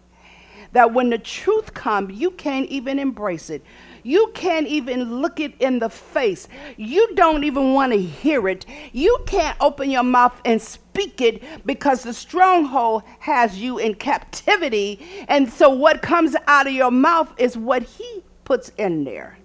that 0.72 0.92
when 0.92 1.10
the 1.10 1.18
truth 1.18 1.74
comes, 1.74 2.18
you 2.18 2.30
can't 2.30 2.68
even 2.68 2.98
embrace 2.98 3.50
it. 3.50 3.64
You 4.06 4.30
can't 4.34 4.68
even 4.68 5.20
look 5.20 5.40
it 5.40 5.54
in 5.58 5.80
the 5.80 5.88
face. 5.88 6.46
You 6.76 7.12
don't 7.16 7.42
even 7.42 7.74
want 7.74 7.92
to 7.92 8.00
hear 8.00 8.46
it. 8.46 8.64
You 8.92 9.18
can't 9.26 9.56
open 9.60 9.90
your 9.90 10.04
mouth 10.04 10.40
and 10.44 10.62
speak 10.62 11.20
it 11.20 11.42
because 11.66 12.04
the 12.04 12.14
stronghold 12.14 13.02
has 13.18 13.58
you 13.58 13.78
in 13.78 13.94
captivity. 13.94 15.04
And 15.26 15.52
so 15.52 15.70
what 15.70 16.02
comes 16.02 16.36
out 16.46 16.68
of 16.68 16.72
your 16.72 16.92
mouth 16.92 17.34
is 17.36 17.56
what 17.58 17.82
he 17.82 18.22
puts 18.44 18.70
in 18.78 19.02
there. 19.02 19.38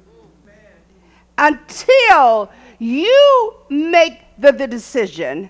Until 1.40 2.52
you 2.78 3.56
make 3.68 4.20
the, 4.38 4.52
the 4.52 4.68
decision 4.68 5.50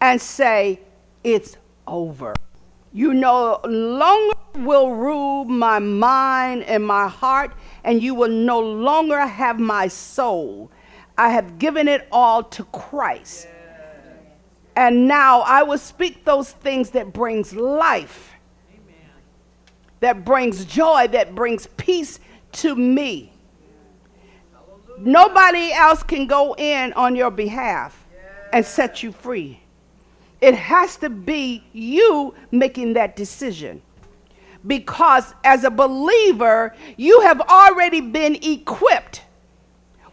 and 0.00 0.20
say, 0.20 0.80
it's 1.22 1.56
over. 1.86 2.34
You 2.92 3.14
no 3.14 3.60
longer 3.64 4.36
will 4.56 4.94
rule 4.94 5.44
my 5.44 5.78
mind 5.78 6.64
and 6.64 6.84
my 6.84 7.08
heart, 7.08 7.52
and 7.86 8.02
you 8.02 8.14
will 8.16 8.28
no 8.28 8.58
longer 8.58 9.20
have 9.20 9.60
my 9.60 9.86
soul. 9.86 10.70
I 11.16 11.30
have 11.30 11.58
given 11.58 11.86
it 11.88 12.06
all 12.10 12.42
to 12.42 12.64
Christ. 12.64 13.46
And 14.74 15.08
now 15.08 15.40
I 15.40 15.62
will 15.62 15.78
speak 15.78 16.24
those 16.24 16.50
things 16.50 16.90
that 16.90 17.14
brings 17.14 17.54
life, 17.54 18.34
Amen. 18.70 18.94
that 20.00 20.24
brings 20.24 20.66
joy, 20.66 21.06
that 21.12 21.34
brings 21.34 21.68
peace 21.78 22.20
to 22.52 22.74
me. 22.74 23.32
Nobody 24.98 25.72
else 25.72 26.02
can 26.02 26.26
go 26.26 26.54
in 26.56 26.92
on 26.94 27.16
your 27.16 27.30
behalf 27.30 28.04
and 28.52 28.66
set 28.66 29.02
you 29.02 29.12
free. 29.12 29.60
It 30.40 30.54
has 30.54 30.96
to 30.96 31.08
be 31.08 31.64
you 31.72 32.34
making 32.50 32.94
that 32.94 33.16
decision. 33.16 33.80
Because 34.66 35.34
as 35.44 35.64
a 35.64 35.70
believer, 35.70 36.74
you 36.96 37.20
have 37.22 37.40
already 37.40 38.00
been 38.00 38.36
equipped 38.36 39.22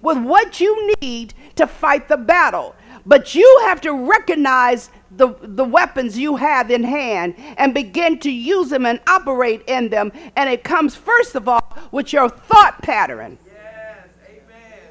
with 0.02 0.18
what 0.18 0.60
you 0.60 0.94
need 1.02 1.34
to 1.56 1.66
fight 1.66 2.08
the 2.08 2.18
battle. 2.18 2.76
But 3.06 3.36
you 3.36 3.62
have 3.66 3.82
to 3.82 3.94
recognize 3.94 4.90
the, 5.12 5.36
the 5.42 5.64
weapons 5.64 6.18
you 6.18 6.36
have 6.36 6.72
in 6.72 6.84
hand 6.84 7.36
and 7.58 7.74
begin 7.74 8.20
to 8.20 8.32
use 8.32 8.70
them 8.70 8.86
and 8.86 9.00
operate 9.08 9.64
in 9.68 9.90
them. 9.90 10.12
And 10.36 10.50
it 10.50 10.64
comes, 10.64 10.96
first 10.96 11.36
of 11.36 11.48
all, 11.48 11.78
with 11.92 12.14
your 12.14 12.30
thought 12.30 12.82
pattern. 12.82 13.38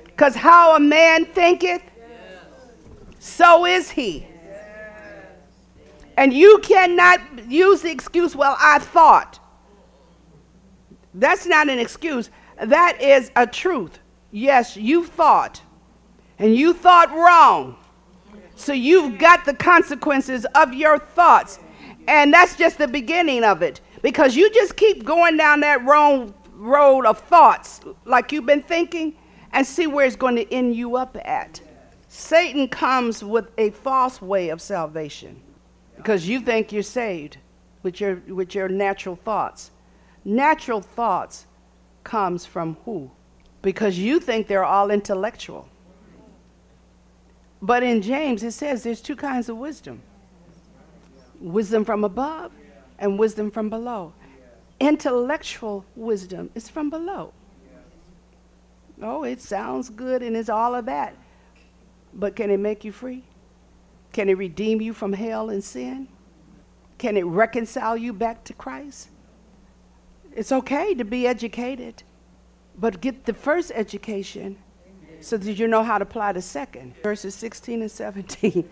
Because 0.04 0.34
yes, 0.34 0.42
how 0.42 0.76
a 0.76 0.80
man 0.80 1.24
thinketh, 1.24 1.82
yes. 1.96 2.08
so 3.18 3.64
is 3.64 3.90
he. 3.90 4.26
And 6.16 6.32
you 6.32 6.58
cannot 6.62 7.20
use 7.50 7.80
the 7.80 7.90
excuse, 7.90 8.36
well, 8.36 8.56
I 8.60 8.78
thought. 8.78 9.38
That's 11.14 11.46
not 11.46 11.68
an 11.68 11.78
excuse. 11.78 12.30
That 12.62 13.00
is 13.00 13.30
a 13.36 13.46
truth. 13.46 13.98
Yes, 14.30 14.76
you 14.76 15.04
thought. 15.04 15.60
And 16.38 16.54
you 16.56 16.72
thought 16.72 17.10
wrong. 17.10 17.76
So 18.54 18.72
you've 18.72 19.18
got 19.18 19.44
the 19.44 19.54
consequences 19.54 20.46
of 20.54 20.72
your 20.72 20.98
thoughts. 20.98 21.58
And 22.08 22.32
that's 22.32 22.56
just 22.56 22.78
the 22.78 22.88
beginning 22.88 23.44
of 23.44 23.62
it. 23.62 23.80
Because 24.02 24.34
you 24.34 24.50
just 24.52 24.76
keep 24.76 25.04
going 25.04 25.36
down 25.36 25.60
that 25.60 25.84
wrong 25.84 26.34
road 26.52 27.06
of 27.06 27.18
thoughts 27.18 27.80
like 28.04 28.30
you've 28.30 28.46
been 28.46 28.62
thinking 28.62 29.14
and 29.52 29.66
see 29.66 29.86
where 29.86 30.06
it's 30.06 30.16
going 30.16 30.36
to 30.36 30.52
end 30.52 30.74
you 30.76 30.96
up 30.96 31.16
at. 31.24 31.60
Satan 32.08 32.68
comes 32.68 33.24
with 33.24 33.50
a 33.58 33.70
false 33.70 34.22
way 34.22 34.50
of 34.50 34.60
salvation 34.60 35.40
because 35.96 36.28
you 36.28 36.40
think 36.40 36.72
you're 36.72 36.82
saved 36.82 37.38
with 37.82 38.00
your, 38.00 38.22
with 38.28 38.54
your 38.54 38.68
natural 38.68 39.16
thoughts. 39.16 39.71
Natural 40.24 40.80
thoughts 40.80 41.46
comes 42.04 42.46
from 42.46 42.76
who? 42.84 43.10
Because 43.60 43.98
you 43.98 44.20
think 44.20 44.46
they're 44.46 44.64
all 44.64 44.90
intellectual. 44.90 45.68
But 47.60 47.82
in 47.82 48.02
James, 48.02 48.42
it 48.42 48.52
says 48.52 48.82
there's 48.82 49.00
two 49.00 49.16
kinds 49.16 49.48
of 49.48 49.56
wisdom 49.56 50.02
wisdom 51.40 51.84
from 51.84 52.04
above 52.04 52.52
and 52.98 53.18
wisdom 53.18 53.50
from 53.50 53.68
below. 53.68 54.12
Intellectual 54.78 55.84
wisdom 55.96 56.50
is 56.54 56.68
from 56.68 56.88
below. 56.88 57.32
Oh, 59.00 59.24
it 59.24 59.40
sounds 59.40 59.90
good 59.90 60.22
and 60.22 60.36
it's 60.36 60.48
all 60.48 60.74
of 60.74 60.86
that. 60.86 61.16
But 62.14 62.36
can 62.36 62.50
it 62.50 62.60
make 62.60 62.84
you 62.84 62.92
free? 62.92 63.24
Can 64.12 64.28
it 64.28 64.38
redeem 64.38 64.80
you 64.80 64.92
from 64.92 65.12
hell 65.12 65.50
and 65.50 65.64
sin? 65.64 66.06
Can 66.98 67.16
it 67.16 67.24
reconcile 67.24 67.96
you 67.96 68.12
back 68.12 68.44
to 68.44 68.52
Christ? 68.52 69.08
It's 70.34 70.52
okay 70.52 70.94
to 70.94 71.04
be 71.04 71.26
educated, 71.26 72.02
but 72.78 73.00
get 73.00 73.26
the 73.26 73.34
first 73.34 73.70
education 73.74 74.56
so 75.20 75.36
that 75.36 75.52
you 75.58 75.68
know 75.68 75.82
how 75.82 75.98
to 75.98 76.02
apply 76.02 76.32
the 76.32 76.42
second. 76.42 76.94
Verses 77.02 77.34
16 77.34 77.82
and 77.82 77.90
17. 77.90 78.68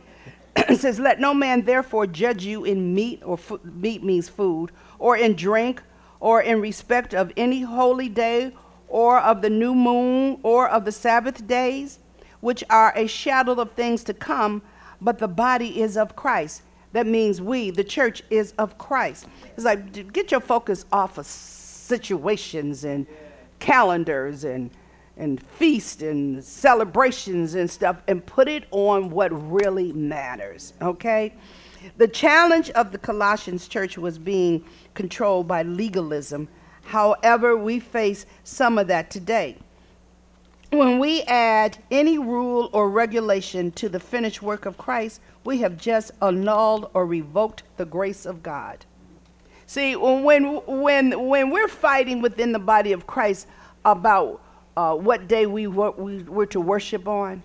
it 0.56 0.80
says, 0.80 0.98
Let 0.98 1.20
no 1.20 1.34
man 1.34 1.64
therefore 1.64 2.06
judge 2.06 2.44
you 2.44 2.64
in 2.64 2.94
meat, 2.94 3.22
or 3.24 3.38
meat 3.62 4.02
means 4.02 4.28
food, 4.28 4.72
or 4.98 5.16
in 5.16 5.36
drink, 5.36 5.82
or 6.18 6.40
in 6.40 6.61
respect 6.61 7.14
of 7.14 7.30
any 7.36 7.61
holy 7.62 8.08
day, 8.08 8.52
or 8.88 9.20
of 9.20 9.42
the 9.42 9.50
new 9.50 9.74
moon, 9.74 10.40
or 10.42 10.68
of 10.68 10.84
the 10.84 10.92
Sabbath 10.92 11.46
days, 11.46 11.98
which 12.40 12.64
are 12.70 12.92
a 12.96 13.06
shadow 13.06 13.52
of 13.52 13.72
things 13.72 14.02
to 14.04 14.14
come, 14.14 14.62
but 15.00 15.18
the 15.18 15.28
body 15.28 15.80
is 15.80 15.96
of 15.96 16.16
Christ. 16.16 16.62
That 16.93 17.07
means 17.07 17.41
we, 17.41 17.70
the 17.70 17.84
church, 17.84 18.22
is 18.30 18.53
of 18.59 18.78
Christ. 18.78 19.26
It's 19.57 19.64
like 19.64 20.12
get 20.12 20.30
your 20.30 20.41
focus 20.41 20.84
off 20.93 21.18
of 21.18 21.26
situations 21.26 22.84
and 22.84 23.07
calendars 23.59 24.45
and 24.45 24.70
and 25.16 25.43
feasts 25.43 26.03
and 26.03 26.43
celebrations 26.43 27.55
and 27.55 27.70
stuff 27.70 28.03
and 28.09 28.24
put 28.24 28.49
it 28.49 28.64
on 28.70 29.11
what 29.11 29.30
really 29.51 29.93
matters. 29.93 30.72
Okay? 30.80 31.34
The 31.99 32.09
challenge 32.09 32.70
of 32.70 32.91
the 32.91 32.99
Colossians 32.99 33.68
church 33.68 33.99
was 33.99 34.18
being 34.18 34.64
controlled 34.95 35.47
by 35.47 35.62
legalism. 35.62 36.49
However, 36.84 37.57
we 37.57 37.80
face 37.80 38.26
some 38.45 38.78
of 38.78 38.86
that 38.88 39.11
today. 39.11 39.59
When 40.70 40.99
we 40.99 41.22
add 41.22 41.78
any 41.91 42.16
rule 42.16 42.70
or 42.72 42.88
regulation 42.88 43.72
to 43.72 43.88
the 43.88 44.01
finished 44.01 44.41
work 44.41 44.66
of 44.66 44.78
Christ, 44.78 45.20
we 45.45 45.59
have 45.59 45.76
just 45.76 46.11
annulled 46.20 46.91
or 46.95 47.07
revoked 47.07 47.62
the 47.76 47.84
grace 47.84 48.26
of 48.26 48.43
God. 48.43 48.84
See, 49.66 49.95
when, 49.97 50.61
when, 50.66 51.28
when 51.28 51.51
we're 51.51 51.68
fighting 51.68 52.20
within 52.20 52.53
the 52.53 52.59
body 52.59 52.93
of 52.93 53.07
Christ 53.07 53.47
about 53.84 54.43
uh, 54.76 54.95
what 54.95 55.28
day 55.28 55.47
we 55.47 55.66
were, 55.66 55.93
we 55.93 56.22
were 56.24 56.47
to 56.47 56.61
worship 56.61 57.07
on, 57.07 57.43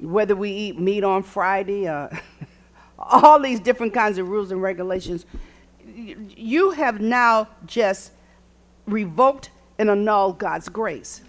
whether 0.00 0.34
we 0.34 0.50
eat 0.50 0.78
meat 0.78 1.04
on 1.04 1.22
Friday, 1.22 1.86
uh, 1.86 2.08
all 2.98 3.38
these 3.38 3.60
different 3.60 3.92
kinds 3.92 4.18
of 4.18 4.28
rules 4.28 4.50
and 4.50 4.62
regulations, 4.62 5.26
you 5.84 6.70
have 6.70 7.00
now 7.00 7.48
just 7.66 8.12
revoked 8.86 9.50
and 9.78 9.90
annulled 9.90 10.38
God's 10.38 10.68
grace. 10.68 11.22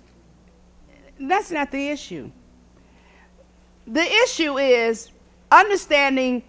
That's 1.20 1.52
not 1.52 1.72
the 1.72 1.90
issue. 1.90 2.32
The 3.88 4.04
issue 4.24 4.58
is 4.58 5.12
understanding 5.52 6.44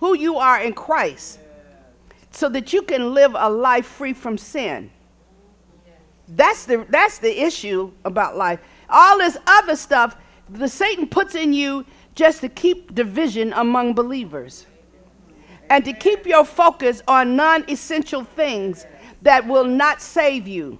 who 0.00 0.16
you 0.16 0.36
are 0.36 0.60
in 0.60 0.72
Christ 0.72 1.38
so 2.30 2.48
that 2.48 2.72
you 2.72 2.82
can 2.82 3.12
live 3.14 3.34
a 3.36 3.50
life 3.50 3.86
free 3.86 4.12
from 4.12 4.38
sin. 4.38 4.90
That's 6.28 6.64
the, 6.64 6.86
that's 6.88 7.18
the 7.18 7.42
issue 7.42 7.92
about 8.04 8.36
life. 8.36 8.60
All 8.88 9.18
this 9.18 9.36
other 9.46 9.76
stuff, 9.76 10.16
the 10.48 10.68
Satan 10.68 11.08
puts 11.08 11.34
in 11.34 11.52
you 11.52 11.84
just 12.14 12.40
to 12.40 12.48
keep 12.48 12.94
division 12.94 13.52
among 13.54 13.94
believers 13.94 14.66
and 15.68 15.84
to 15.84 15.92
keep 15.92 16.26
your 16.26 16.44
focus 16.44 17.02
on 17.06 17.36
non 17.36 17.64
essential 17.68 18.24
things 18.24 18.86
that 19.22 19.46
will 19.46 19.64
not 19.64 20.00
save 20.00 20.46
you. 20.46 20.78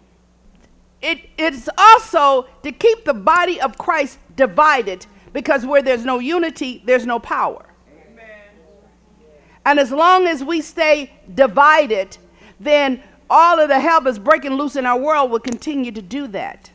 It, 1.02 1.30
it's 1.38 1.68
also 1.78 2.46
to 2.62 2.72
keep 2.72 3.04
the 3.04 3.14
body 3.14 3.60
of 3.60 3.78
Christ 3.78 4.18
divided 4.36 5.06
because 5.32 5.64
where 5.66 5.82
there's 5.82 6.04
no 6.04 6.18
unity, 6.18 6.82
there's 6.84 7.06
no 7.06 7.18
power. 7.18 7.66
And 9.64 9.78
as 9.78 9.92
long 9.92 10.26
as 10.26 10.42
we 10.42 10.60
stay 10.62 11.12
divided, 11.34 12.16
then 12.58 13.02
all 13.28 13.60
of 13.60 13.68
the 13.68 13.78
hell 13.78 14.00
that's 14.00 14.18
breaking 14.18 14.54
loose 14.54 14.76
in 14.76 14.86
our 14.86 14.98
world 14.98 15.30
will 15.30 15.40
continue 15.40 15.92
to 15.92 16.02
do 16.02 16.26
that. 16.28 16.70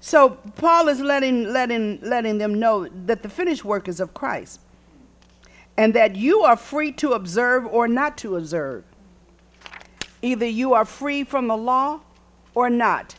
So 0.00 0.30
Paul 0.56 0.88
is 0.88 1.00
letting, 1.00 1.52
letting, 1.52 1.98
letting 2.02 2.38
them 2.38 2.60
know 2.60 2.88
that 3.06 3.22
the 3.22 3.28
finished 3.28 3.64
work 3.64 3.88
is 3.88 3.98
of 3.98 4.14
Christ 4.14 4.60
and 5.76 5.94
that 5.94 6.16
you 6.16 6.42
are 6.42 6.56
free 6.56 6.92
to 6.92 7.12
observe 7.12 7.66
or 7.66 7.88
not 7.88 8.16
to 8.18 8.36
observe. 8.36 8.84
Either 10.22 10.46
you 10.46 10.74
are 10.74 10.84
free 10.84 11.24
from 11.24 11.48
the 11.48 11.56
law 11.56 12.00
or 12.54 12.70
not. 12.70 13.16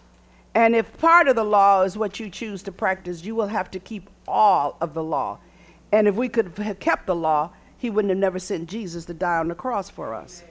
And 0.60 0.76
if 0.76 0.98
part 0.98 1.30
of 1.30 1.38
the 1.38 1.46
law 1.46 1.84
is 1.84 1.98
what 1.98 2.20
you 2.20 2.30
choose 2.30 2.62
to 2.64 2.72
practice, 2.74 3.24
you 3.24 3.34
will 3.34 3.48
have 3.48 3.72
to 3.72 3.80
keep 3.80 4.10
all 4.28 4.76
of 4.82 4.94
the 4.94 5.02
law. 5.02 5.40
And 5.94 6.06
if 6.06 6.16
we 6.16 6.28
could 6.28 6.58
have 6.58 6.82
kept 6.82 7.08
the 7.08 7.16
law, 7.16 7.52
he 7.78 7.90
wouldn't 7.90 8.10
have 8.10 8.18
never 8.18 8.40
sent 8.40 8.70
Jesus 8.70 9.06
to 9.06 9.14
die 9.14 9.38
on 9.38 9.48
the 9.48 9.56
cross 9.56 9.90
for 9.90 10.14
us. 10.14 10.44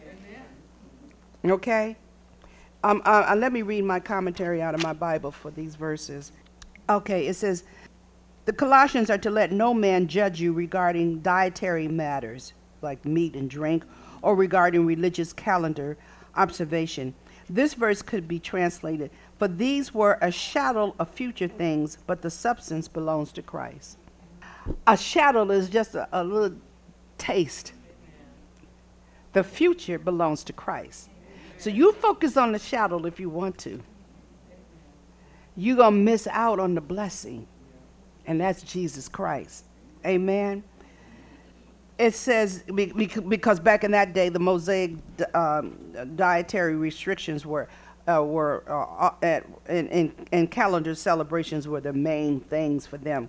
Okay? 1.44 1.94
Um, 2.82 3.02
uh, 3.04 3.26
uh, 3.28 3.36
let 3.36 3.52
me 3.52 3.61
read 3.61 3.84
my 3.84 4.00
commentary 4.00 4.62
out 4.62 4.74
of 4.74 4.82
my 4.82 4.94
Bible 4.94 5.30
for 5.30 5.50
these 5.50 5.74
verses. 5.74 6.32
Okay, 6.88 7.26
it 7.26 7.34
says, 7.34 7.64
The 8.46 8.54
Colossians 8.54 9.11
are 9.11 9.18
to 9.18 9.28
let 9.28 9.52
no 9.52 9.74
man 9.74 10.09
judge 10.09 10.40
you 10.40 10.54
regarding 10.54 11.20
dietary 11.20 11.86
matters, 11.86 12.54
like 12.80 13.04
meat 13.04 13.36
and 13.36 13.50
drink, 13.50 13.84
or 14.22 14.34
regarding 14.34 14.86
religious 14.86 15.34
calendar 15.34 15.98
observation. 16.34 17.12
This 17.50 17.74
verse 17.74 18.02
could 18.02 18.28
be 18.28 18.38
translated, 18.38 19.11
For 19.39 19.47
these 19.47 19.95
were 19.95 20.18
a 20.20 20.32
shadow 20.32 20.95
of 20.99 21.09
future 21.11 21.49
things, 21.49 21.99
but 22.07 22.22
the 22.22 22.30
substance 22.30 22.89
belongs 22.89 23.30
to 23.32 23.43
Christ. 23.43 23.97
A 24.86 24.97
shadow 24.97 25.49
is 25.51 25.68
just 25.68 25.95
a, 25.95 26.09
a 26.12 26.24
little 26.24 26.59
taste. 27.16 27.72
The 29.32 29.45
future 29.45 29.99
belongs 29.99 30.43
to 30.45 30.53
Christ. 30.53 31.09
So 31.57 31.70
you 31.70 31.93
focus 31.93 32.36
on 32.36 32.53
the 32.53 32.59
shadow 32.59 33.05
if 33.07 33.20
you 33.20 33.30
want 33.30 33.59
to. 33.59 33.80
You're 35.57 35.76
going 35.76 35.95
to 35.95 36.01
miss 36.01 36.26
out 36.28 36.59
on 36.59 36.74
the 36.74 36.80
blessing, 36.80 37.47
and 38.26 38.41
that's 38.41 38.62
Jesus 38.62 39.09
Christ. 39.09 39.64
Amen. 40.05 40.62
It 41.99 42.14
says, 42.14 42.62
because 42.62 43.59
back 43.59 43.82
in 43.82 43.91
that 43.91 44.14
day, 44.14 44.28
the 44.28 44.39
Mosaic 44.39 44.93
um, 45.34 45.76
dietary 46.14 46.76
restrictions 46.76 47.45
were. 47.45 47.68
Uh, 48.09 48.22
were 48.22 48.64
uh, 48.66 49.11
at, 49.22 49.44
in, 49.68 49.86
in, 49.88 50.26
in 50.32 50.46
calendar 50.46 50.94
celebrations 50.94 51.68
were 51.68 51.80
the 51.80 51.92
main 51.92 52.40
things 52.40 52.86
for 52.86 52.96
them. 52.96 53.28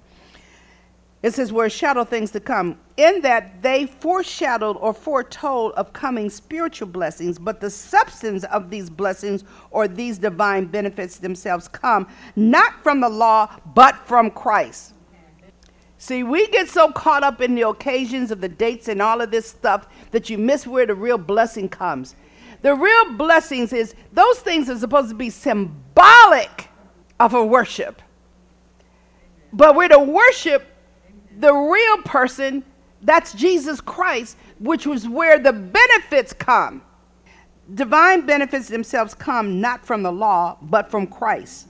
It 1.21 1.34
says, 1.34 1.51
were 1.51 1.69
shadow 1.69 2.05
things 2.05 2.32
to 2.32 2.39
come, 2.39 2.80
in 2.95 3.19
that 3.21 3.61
they 3.61 3.88
foreshadowed 3.88 4.77
or 4.77 4.93
foretold 4.93 5.73
of 5.73 5.91
coming 5.91 6.30
spiritual 6.30 6.88
blessings, 6.88 7.38
but 7.38 7.59
the 7.59 7.69
substance 7.69 8.45
of 8.45 8.69
these 8.69 8.89
blessings 8.89 9.43
or 9.69 9.89
these 9.89 10.17
divine 10.17 10.65
benefits 10.65 11.17
themselves 11.17 11.67
come 11.67 12.07
not 12.38 12.82
from 12.82 13.01
the 13.01 13.09
law, 13.09 13.53
but 13.75 13.95
from 14.07 14.32
Christ. 14.32 14.93
See, 15.97 16.23
we 16.23 16.47
get 16.47 16.69
so 16.69 16.89
caught 16.93 17.23
up 17.23 17.41
in 17.41 17.53
the 17.53 17.67
occasions 17.67 18.32
of 18.32 18.39
the 18.39 18.47
dates 18.47 18.88
and 18.88 19.01
all 19.01 19.19
of 19.19 19.30
this 19.30 19.49
stuff 19.49 19.89
that 20.11 20.30
you 20.30 20.38
miss 20.38 20.65
where 20.65 20.86
the 20.86 20.95
real 20.95 21.17
blessing 21.17 21.67
comes. 21.67 22.15
The 22.62 22.76
real 22.76 23.14
blessings 23.14 23.74
is 23.74 23.95
those 24.12 24.39
things 24.39 24.70
are 24.70 24.78
supposed 24.78 25.10
to 25.10 25.16
be 25.16 25.30
symbolic 25.30 26.70
of 27.20 27.34
a 27.34 27.45
worship. 27.45 28.01
But 29.53 29.76
we're 29.76 29.88
to 29.89 29.99
worship 29.99 30.66
the 31.38 31.53
real 31.53 31.97
person, 32.03 32.64
that's 33.01 33.34
Jesus 33.34 33.80
Christ, 33.80 34.38
which 34.60 34.86
was 34.86 35.07
where 35.07 35.39
the 35.39 35.53
benefits 35.53 36.34
come. 36.34 36.82
Divine 37.74 38.26
benefits 38.26 38.68
themselves 38.68 39.14
come 39.14 39.62
not 39.62 39.86
from 39.86 40.03
the 40.03 40.12
law, 40.12 40.57
but 40.62 40.91
from 40.91 41.07
Christ. 41.07 41.68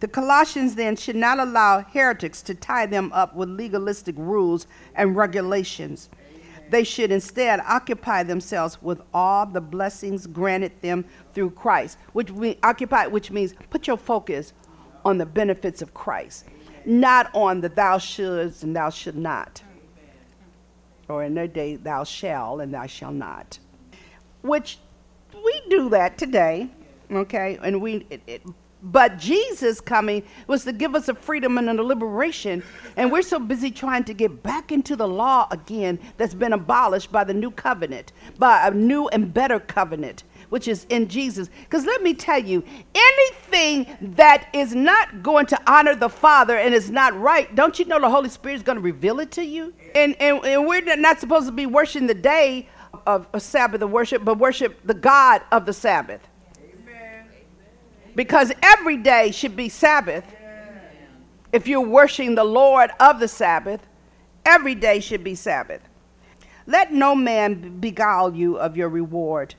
The 0.00 0.08
Colossians 0.08 0.74
then 0.74 0.96
should 0.96 1.16
not 1.16 1.38
allow 1.38 1.80
heretics 1.80 2.42
to 2.42 2.54
tie 2.54 2.86
them 2.86 3.12
up 3.12 3.34
with 3.34 3.48
legalistic 3.48 4.14
rules 4.18 4.66
and 4.94 5.16
regulations. 5.16 6.08
They 6.70 6.84
should 6.84 7.12
instead 7.12 7.60
occupy 7.60 8.22
themselves 8.22 8.80
with 8.82 9.00
all 9.12 9.46
the 9.46 9.60
blessings 9.60 10.26
granted 10.26 10.72
them 10.80 11.04
through 11.32 11.50
Christ, 11.50 11.98
which 12.12 12.30
we 12.30 12.58
occupy, 12.62 13.06
which 13.06 13.30
means 13.30 13.54
put 13.70 13.86
your 13.86 13.98
focus 13.98 14.52
on 15.04 15.18
the 15.18 15.26
benefits 15.26 15.82
of 15.82 15.92
Christ 15.94 16.46
not 16.84 17.30
on 17.34 17.60
the 17.60 17.68
thou 17.68 17.98
shouldst 17.98 18.62
and 18.62 18.74
thou 18.76 18.90
should 18.90 19.16
not. 19.16 19.62
Or 21.08 21.22
in 21.22 21.34
their 21.34 21.48
day, 21.48 21.76
thou 21.76 22.04
shall 22.04 22.60
and 22.60 22.72
thou 22.72 22.86
shall 22.86 23.12
not. 23.12 23.58
Which 24.42 24.78
we 25.34 25.62
do 25.68 25.88
that 25.90 26.16
today, 26.16 26.68
okay? 27.10 27.58
And 27.62 27.80
we, 27.80 28.06
it, 28.10 28.22
it, 28.26 28.42
but 28.84 29.18
Jesus 29.18 29.80
coming 29.80 30.22
was 30.46 30.64
to 30.64 30.72
give 30.72 30.94
us 30.94 31.08
a 31.08 31.14
freedom 31.14 31.56
and 31.58 31.68
a 31.68 31.82
liberation. 31.82 32.62
And 32.96 33.10
we're 33.10 33.22
so 33.22 33.38
busy 33.38 33.70
trying 33.70 34.04
to 34.04 34.14
get 34.14 34.42
back 34.42 34.70
into 34.70 34.94
the 34.94 35.08
law 35.08 35.48
again 35.50 35.98
that's 36.16 36.34
been 36.34 36.52
abolished 36.52 37.10
by 37.10 37.24
the 37.24 37.34
new 37.34 37.50
covenant, 37.50 38.12
by 38.38 38.68
a 38.68 38.70
new 38.70 39.08
and 39.08 39.32
better 39.32 39.58
covenant 39.58 40.24
which 40.50 40.68
is 40.68 40.86
in 40.88 41.08
Jesus. 41.08 41.48
Because 41.62 41.84
let 41.84 42.02
me 42.02 42.14
tell 42.14 42.38
you, 42.38 42.62
anything 42.94 43.96
that 44.14 44.48
is 44.52 44.72
not 44.72 45.22
going 45.22 45.46
to 45.46 45.60
honor 45.66 45.96
the 45.96 46.08
Father 46.08 46.56
and 46.56 46.72
is 46.72 46.92
not 46.92 47.18
right, 47.18 47.52
don't 47.56 47.76
you 47.78 47.86
know 47.86 47.98
the 47.98 48.08
Holy 48.08 48.28
Spirit 48.28 48.56
is 48.56 48.62
going 48.62 48.76
to 48.76 48.82
reveal 48.82 49.18
it 49.18 49.32
to 49.32 49.44
you? 49.44 49.74
And, 49.96 50.14
and, 50.20 50.44
and 50.44 50.64
we're 50.66 50.82
not 50.96 51.18
supposed 51.18 51.46
to 51.46 51.52
be 51.52 51.66
worshiping 51.66 52.06
the 52.06 52.14
day 52.14 52.68
of 53.06 53.26
a 53.32 53.40
Sabbath 53.40 53.82
of 53.82 53.90
worship, 53.90 54.24
but 54.24 54.38
worship 54.38 54.78
the 54.84 54.94
God 54.94 55.42
of 55.50 55.66
the 55.66 55.72
Sabbath. 55.72 56.20
Because 58.14 58.52
every 58.62 58.96
day 58.96 59.30
should 59.30 59.56
be 59.56 59.68
Sabbath. 59.68 60.24
If 61.52 61.66
you're 61.66 61.80
worshiping 61.80 62.34
the 62.34 62.44
Lord 62.44 62.90
of 63.00 63.20
the 63.20 63.28
Sabbath, 63.28 63.86
every 64.44 64.74
day 64.74 65.00
should 65.00 65.22
be 65.22 65.34
Sabbath. 65.34 65.80
Let 66.66 66.92
no 66.92 67.14
man 67.14 67.78
beguile 67.78 68.34
you 68.34 68.56
of 68.56 68.76
your 68.76 68.88
reward 68.88 69.54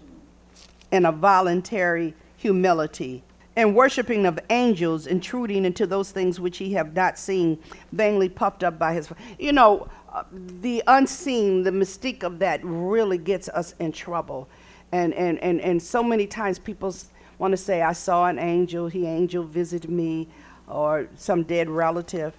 in 0.92 1.06
a 1.06 1.12
voluntary 1.12 2.14
humility, 2.38 3.24
and 3.56 3.76
worshiping 3.76 4.26
of 4.26 4.40
angels, 4.50 5.08
intruding 5.08 5.66
into 5.66 5.88
those 5.88 6.12
things 6.12 6.40
which 6.40 6.58
he 6.58 6.74
have 6.74 6.94
not 6.94 7.18
seen, 7.18 7.58
vainly 7.92 8.28
puffed 8.30 8.64
up 8.64 8.78
by 8.78 8.94
his. 8.94 9.10
You 9.40 9.54
know, 9.54 9.88
uh, 10.12 10.24
the 10.32 10.84
unseen, 10.88 11.64
the 11.64 11.72
mystique 11.72 12.24
of 12.24 12.40
that 12.40 12.60
really 12.64 13.18
gets 13.18 13.48
us 13.50 13.74
in 13.80 13.92
trouble. 13.92 14.48
And, 14.92 15.14
and, 15.14 15.40
and, 15.40 15.62
and 15.62 15.82
so 15.82 16.04
many 16.04 16.28
times 16.28 16.60
people 16.60 16.94
want 17.38 17.52
to 17.52 17.58
say, 17.58 17.82
I 17.82 17.94
saw 17.94 18.28
an 18.28 18.40
angel, 18.40 18.88
he 18.88 19.06
angel 19.06 19.44
visited 19.44 19.90
me, 19.90 20.28
or 20.68 21.08
some 21.16 21.44
dead 21.44 21.70
relative 21.70 22.34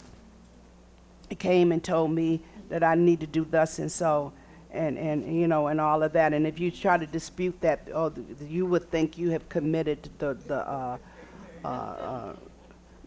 came 1.39 1.73
and 1.73 1.83
told 1.83 2.13
me 2.13 2.41
that 2.69 2.85
I 2.85 2.95
need 2.95 3.21
to 3.21 3.27
do 3.27 3.45
thus 3.45 3.81
and 3.81 3.91
so 3.91 4.33
and, 4.71 4.97
and 4.97 5.41
you 5.41 5.49
know 5.49 5.67
and 5.67 5.81
all 5.81 6.03
of 6.03 6.13
that. 6.13 6.33
And 6.33 6.47
if 6.47 6.61
you 6.61 6.71
try 6.71 6.97
to 6.97 7.07
dispute 7.07 7.61
that 7.63 7.89
oh, 7.93 8.13
you 8.41 8.67
would 8.67 8.89
think 8.91 9.19
you 9.19 9.31
have 9.31 9.49
committed 9.49 10.09
the 10.19 10.35
the, 10.47 10.69
uh, 10.69 10.99
uh, 11.65 11.69
uh, 11.69 12.33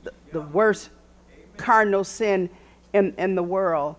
the, 0.03 0.11
the, 0.33 0.41
worst 0.41 0.89
cardinal 1.55 2.03
sin 2.03 2.49
in, 2.93 3.13
in 3.17 3.35
the 3.35 3.43
world. 3.43 3.95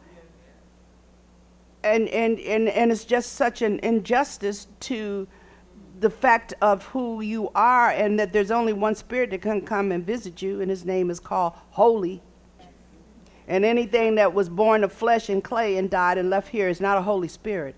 And, 1.82 2.08
and, 2.08 2.38
and, 2.40 2.68
and 2.68 2.92
it's 2.92 3.06
just 3.06 3.34
such 3.34 3.62
an 3.62 3.78
injustice 3.82 4.66
to 4.80 5.26
the 6.00 6.10
fact 6.10 6.54
of 6.62 6.84
who 6.86 7.20
you 7.20 7.50
are 7.54 7.90
and 7.90 8.18
that 8.18 8.32
there's 8.32 8.50
only 8.50 8.72
one 8.72 8.94
spirit 8.94 9.30
that 9.30 9.42
can 9.42 9.60
come 9.62 9.92
and 9.92 10.06
visit 10.06 10.42
you 10.42 10.60
and 10.60 10.70
his 10.70 10.84
name 10.84 11.10
is 11.10 11.20
called 11.20 11.52
holy 11.72 12.22
And 13.48 13.64
anything 13.64 14.14
that 14.16 14.32
was 14.32 14.48
born 14.48 14.84
of 14.84 14.92
flesh 14.92 15.28
and 15.28 15.44
clay 15.44 15.76
and 15.76 15.90
died 15.90 16.18
and 16.18 16.30
left 16.30 16.48
here 16.48 16.68
is 16.68 16.80
not 16.80 16.98
a 16.98 17.02
Holy 17.02 17.28
Spirit. 17.28 17.74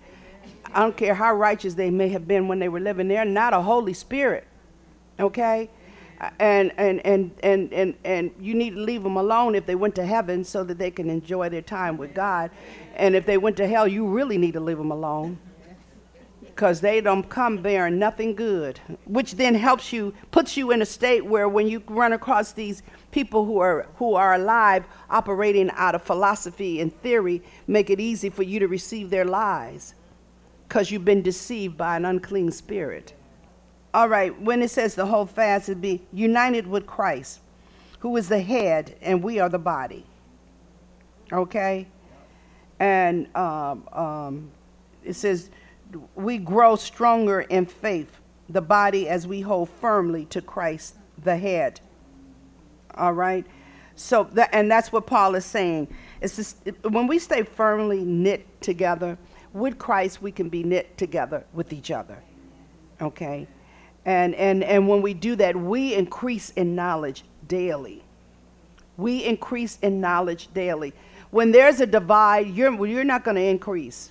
I 0.73 0.81
don't 0.81 0.95
care 0.95 1.15
how 1.15 1.33
righteous 1.33 1.73
they 1.73 1.89
may 1.89 2.09
have 2.09 2.27
been 2.27 2.47
when 2.47 2.59
they 2.59 2.69
were 2.69 2.79
living 2.79 3.07
there, 3.07 3.25
not 3.25 3.53
a 3.53 3.61
Holy 3.61 3.93
Spirit. 3.93 4.45
Okay? 5.19 5.69
And, 6.39 6.73
and, 6.77 7.05
and, 7.05 7.31
and, 7.43 7.73
and, 7.73 7.95
and 8.05 8.31
you 8.39 8.53
need 8.53 8.75
to 8.75 8.81
leave 8.81 9.03
them 9.03 9.17
alone 9.17 9.55
if 9.55 9.65
they 9.65 9.75
went 9.75 9.95
to 9.95 10.05
heaven 10.05 10.43
so 10.43 10.63
that 10.63 10.77
they 10.77 10.91
can 10.91 11.09
enjoy 11.09 11.49
their 11.49 11.63
time 11.63 11.97
with 11.97 12.13
God. 12.13 12.51
And 12.95 13.15
if 13.15 13.25
they 13.25 13.37
went 13.37 13.57
to 13.57 13.67
hell, 13.67 13.87
you 13.87 14.07
really 14.07 14.37
need 14.37 14.53
to 14.53 14.61
leave 14.61 14.77
them 14.77 14.91
alone 14.91 15.39
because 16.55 16.81
they 16.81 17.01
don't 17.01 17.29
come 17.29 17.57
bearing 17.57 17.97
nothing 17.97 18.35
good, 18.35 18.79
which 19.05 19.33
then 19.33 19.55
helps 19.55 19.91
you, 19.91 20.13
puts 20.29 20.55
you 20.55 20.69
in 20.71 20.83
a 20.83 20.85
state 20.85 21.25
where 21.25 21.49
when 21.49 21.67
you 21.67 21.81
run 21.87 22.13
across 22.13 22.51
these 22.51 22.83
people 23.09 23.45
who 23.45 23.57
are 23.57 23.87
who 23.95 24.13
are 24.13 24.35
alive, 24.35 24.85
operating 25.09 25.71
out 25.71 25.95
of 25.95 26.03
philosophy 26.03 26.79
and 26.79 26.95
theory, 27.01 27.41
make 27.65 27.89
it 27.89 27.99
easy 27.99 28.29
for 28.29 28.43
you 28.43 28.59
to 28.59 28.67
receive 28.67 29.09
their 29.09 29.25
lies, 29.25 29.95
because 30.67 30.91
you've 30.91 31.05
been 31.05 31.23
deceived 31.23 31.75
by 31.75 31.97
an 31.97 32.05
unclean 32.05 32.51
spirit. 32.51 33.13
All 33.91 34.07
right, 34.07 34.39
when 34.39 34.61
it 34.61 34.69
says 34.69 34.93
the 34.93 35.07
whole 35.07 35.25
fast, 35.25 35.69
it 35.69 35.81
be 35.81 36.03
united 36.11 36.67
with 36.67 36.85
Christ, 36.85 37.39
who 37.99 38.15
is 38.17 38.29
the 38.29 38.41
head, 38.41 38.95
and 39.01 39.23
we 39.23 39.39
are 39.39 39.49
the 39.49 39.59
body. 39.59 40.05
Okay, 41.31 41.87
and 42.79 43.27
um, 43.35 43.87
um, 43.91 44.51
it 45.03 45.13
says 45.13 45.49
we 46.15 46.37
grow 46.37 46.75
stronger 46.75 47.41
in 47.41 47.65
faith, 47.65 48.19
the 48.49 48.61
body 48.61 49.07
as 49.07 49.27
we 49.27 49.41
hold 49.41 49.69
firmly 49.69 50.25
to 50.25 50.41
Christ, 50.41 50.95
the 51.23 51.37
head. 51.37 51.79
All 52.95 53.13
right? 53.13 53.45
So, 53.95 54.23
that, 54.33 54.49
and 54.53 54.71
that's 54.71 54.91
what 54.91 55.05
Paul 55.05 55.35
is 55.35 55.45
saying. 55.45 55.87
It's 56.21 56.35
just, 56.35 56.57
when 56.83 57.07
we 57.07 57.19
stay 57.19 57.43
firmly 57.43 58.03
knit 58.03 58.61
together 58.61 59.17
with 59.53 59.77
Christ, 59.77 60.21
we 60.21 60.31
can 60.31 60.49
be 60.49 60.63
knit 60.63 60.97
together 60.97 61.45
with 61.53 61.71
each 61.73 61.91
other. 61.91 62.17
Okay? 63.01 63.47
And, 64.05 64.35
and, 64.35 64.63
and 64.63 64.87
when 64.87 65.01
we 65.01 65.13
do 65.13 65.35
that, 65.37 65.55
we 65.55 65.93
increase 65.93 66.49
in 66.51 66.75
knowledge 66.75 67.23
daily. 67.47 68.03
We 68.97 69.23
increase 69.23 69.77
in 69.81 70.01
knowledge 70.01 70.49
daily. 70.53 70.93
When 71.31 71.51
there's 71.51 71.79
a 71.79 71.85
divide, 71.85 72.47
you're, 72.47 72.85
you're 72.85 73.03
not 73.03 73.23
going 73.23 73.37
to 73.37 73.43
increase. 73.43 74.09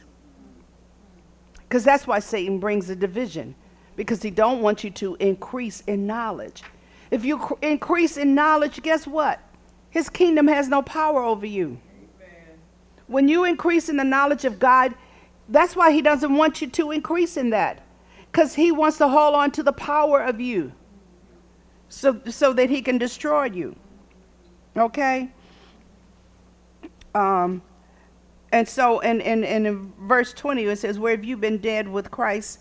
Because 1.73 1.85
that's 1.85 2.07
why 2.07 2.18
Satan 2.18 2.59
brings 2.59 2.89
the 2.89 2.95
division, 2.95 3.55
because 3.97 4.20
he 4.20 4.31
don't 4.31 4.61
want 4.61 4.85
you 4.85 4.91
to 4.91 5.14
increase 5.20 5.81
in 5.87 6.07
knowledge. 6.07 6.62
If 7.11 7.25
you 7.25 7.39
cr- 7.39 7.55
increase 7.62 8.18
in 8.18 8.35
knowledge, 8.35 8.83
guess 8.83 9.07
what? 9.07 9.41
His 9.89 10.11
kingdom 10.11 10.47
has 10.49 10.68
no 10.68 10.83
power 10.83 11.23
over 11.23 11.47
you. 11.47 11.81
Amen. 12.18 12.59
When 13.07 13.27
you 13.27 13.45
increase 13.45 13.89
in 13.89 13.97
the 13.97 14.05
knowledge 14.05 14.45
of 14.45 14.59
God, 14.59 14.95
that's 15.49 15.75
why 15.75 15.93
he 15.93 16.03
doesn't 16.03 16.37
want 16.37 16.61
you 16.61 16.68
to 16.68 16.91
increase 16.91 17.39
in 17.39 17.49
that. 17.49 17.83
Because 18.31 18.53
he 18.53 18.70
wants 18.70 18.99
to 18.99 19.09
hold 19.09 19.35
on 19.35 19.51
to 19.53 19.62
the 19.62 19.73
power 19.73 20.23
of 20.23 20.43
you 20.43 20.73
so, 21.89 22.20
so 22.29 22.53
that 22.53 22.68
he 22.68 22.83
can 22.83 22.99
destroy 22.99 23.45
you. 23.45 23.75
Okay? 24.77 25.31
Um, 27.14 27.62
and 28.53 28.68
so, 28.68 29.00
and, 29.00 29.22
and 29.22 29.44
in 29.46 29.92
verse 29.98 30.34
20, 30.34 30.64
it 30.64 30.78
says, 30.78 30.98
Where 30.98 31.16
have 31.16 31.24
you 31.24 31.38
been 31.38 31.57
dead 31.57 31.88
with 31.88 32.11
Christ 32.11 32.61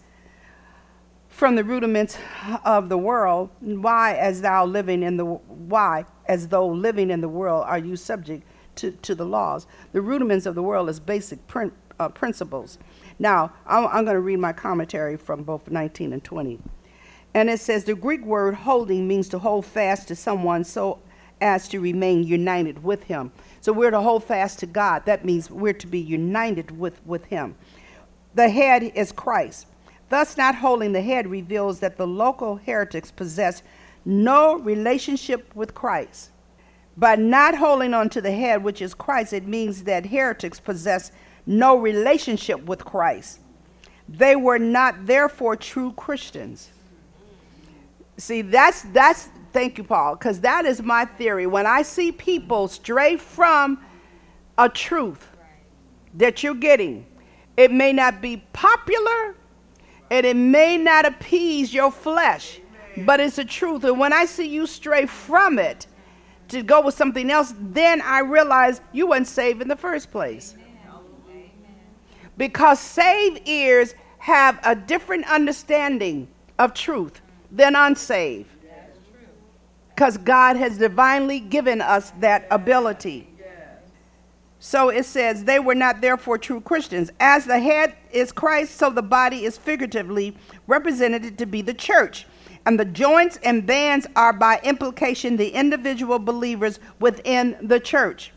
from 1.28 1.56
the 1.56 1.66
rudiments 1.66 2.18
of 2.64 2.88
the 2.88 2.98
world? 2.98 3.50
Why, 3.60 4.16
as 4.16 4.42
thou 4.42 4.66
living 4.66 5.04
in 5.04 5.18
the 5.18 5.26
why, 5.26 6.06
as 6.28 6.48
though 6.48 6.68
living 6.68 7.12
in 7.12 7.20
the 7.20 7.28
world, 7.28 7.66
are 7.68 7.78
you 7.78 7.98
subject 7.98 8.48
to, 8.76 8.92
to 8.92 9.14
the 9.14 9.26
laws? 9.26 9.68
The 9.92 10.02
rudiments 10.02 10.46
of 10.46 10.56
the 10.56 10.64
world 10.64 10.90
is 10.90 11.02
basic 11.02 11.46
prin, 11.48 11.74
uh, 12.00 12.08
principles. 12.08 12.80
Now, 13.20 13.52
I'm, 13.68 13.86
I'm 13.88 14.06
going 14.06 14.16
to 14.16 14.22
read 14.22 14.40
my 14.40 14.54
commentary 14.54 15.18
from 15.18 15.44
both 15.44 15.70
19 15.70 16.14
and 16.14 16.24
20. 16.24 16.60
And 17.34 17.50
it 17.50 17.60
says 17.60 17.84
the 17.84 17.96
Greek 17.96 18.24
word 18.26 18.56
holding 18.56 19.10
means 19.10 19.28
to 19.30 19.40
hold 19.40 19.66
fast 19.66 20.08
to 20.08 20.16
someone 20.16 20.64
so 20.64 21.00
as 21.42 21.68
to 21.70 21.80
remain 21.80 22.24
united 22.24 22.84
with 22.84 23.04
him. 23.04 23.32
So 23.62 23.72
we're 23.72 23.92
to 23.92 24.02
hold 24.02 24.24
fast 24.24 24.60
to 24.60 24.66
God. 24.66 25.06
That 25.06 25.24
means 25.24 25.50
we're 25.50 25.74
to 25.74 25.88
be 25.88 26.00
united 26.00 26.78
with, 26.78 27.00
with 27.06 27.26
him. 27.26 27.56
The 28.34 28.50
head 28.50 28.84
is 28.96 29.12
Christ. 29.12 29.68
Thus, 30.10 30.36
not 30.36 30.56
holding 30.56 30.92
the 30.92 31.02
head 31.02 31.28
reveals 31.28 31.80
that 31.80 31.98
the 31.98 32.08
local 32.08 32.58
heretics 32.58 33.12
possess 33.12 33.62
no 34.04 34.56
relationship 34.56 35.56
with 35.56 35.74
Christ. 35.76 36.32
By 36.98 37.16
not 37.16 37.56
holding 37.56 37.94
on 37.94 38.10
to 38.10 38.22
the 38.22 38.32
head, 38.32 38.64
which 38.64 38.82
is 38.82 38.94
Christ, 38.94 39.32
it 39.32 39.48
means 39.48 39.84
that 39.84 40.08
heretics 40.08 40.60
possess 40.60 41.12
no 41.46 41.78
relationship 41.78 42.66
with 42.66 42.84
Christ. 42.84 43.40
They 44.10 44.36
were 44.36 44.60
not, 44.60 45.06
therefore, 45.06 45.56
true 45.56 45.94
Christians. 45.94 46.72
See, 48.22 48.44
that's, 48.44 48.84
that's 48.94 49.30
Thank 49.52 49.78
you, 49.78 49.84
Paul, 49.84 50.16
because 50.16 50.40
that 50.42 50.66
is 50.66 50.82
my 50.82 51.06
theory. 51.06 51.46
When 51.46 51.66
I 51.66 51.82
see 51.82 52.12
people 52.12 52.68
stray 52.68 53.18
from 53.18 53.84
a 54.58 54.70
truth 54.70 55.28
that 56.14 56.42
you're 56.42 56.56
getting, 56.56 57.06
it 57.58 57.72
may 57.72 57.92
not 57.92 58.22
be 58.22 58.38
popular 58.54 59.36
and 60.10 60.26
it 60.26 60.36
may 60.36 60.78
not 60.78 61.06
appease 61.06 61.74
your 61.74 61.92
flesh, 61.92 62.60
but 63.00 63.20
it's 63.20 63.38
a 63.38 63.46
truth. 63.46 63.84
And 63.84 64.00
when 64.00 64.14
I 64.14 64.26
see 64.26 64.48
you 64.48 64.68
stray 64.68 65.06
from 65.06 65.60
it 65.60 65.88
to 66.48 66.64
go 66.64 66.82
with 66.82 66.96
something 66.96 67.30
else, 67.30 67.54
then 67.60 68.02
I 68.02 68.20
realize 68.20 68.80
you 68.94 69.08
weren't 69.08 69.28
saved 69.28 69.62
in 69.62 69.68
the 69.68 69.76
first 69.76 70.12
place. 70.12 70.56
Because 72.38 72.80
saved 72.80 73.42
ears 73.48 73.96
have 74.18 74.60
a 74.64 74.76
different 74.76 75.30
understanding 75.30 76.30
of 76.58 76.74
truth 76.74 77.22
than 77.52 77.76
unsaved 77.76 78.50
because 80.02 80.18
God 80.18 80.56
has 80.56 80.80
divinely 80.80 81.40
given 81.40 81.80
us 81.80 82.12
that 82.22 82.48
ability. 82.50 83.28
So 84.60 84.90
it 84.90 85.06
says, 85.06 85.44
they 85.44 85.60
were 85.60 85.76
not 85.76 86.02
therefore 86.02 86.38
true 86.38 86.62
Christians. 86.62 87.12
As 87.20 87.46
the 87.46 87.60
head 87.60 87.96
is 88.12 88.32
Christ, 88.32 88.78
so 88.78 88.90
the 88.90 89.02
body 89.02 89.46
is 89.46 89.58
figuratively 89.58 90.36
represented 90.66 91.38
to 91.38 91.46
be 91.46 91.62
the 91.62 91.74
church. 91.74 92.26
And 92.66 92.80
the 92.80 92.86
joints 92.86 93.38
and 93.44 93.66
bands 93.66 94.08
are 94.16 94.34
by 94.34 94.60
implication 94.64 95.38
the 95.38 95.50
individual 95.50 96.20
believers 96.20 96.80
within 97.00 97.58
the 97.62 97.80
church. 97.80 98.32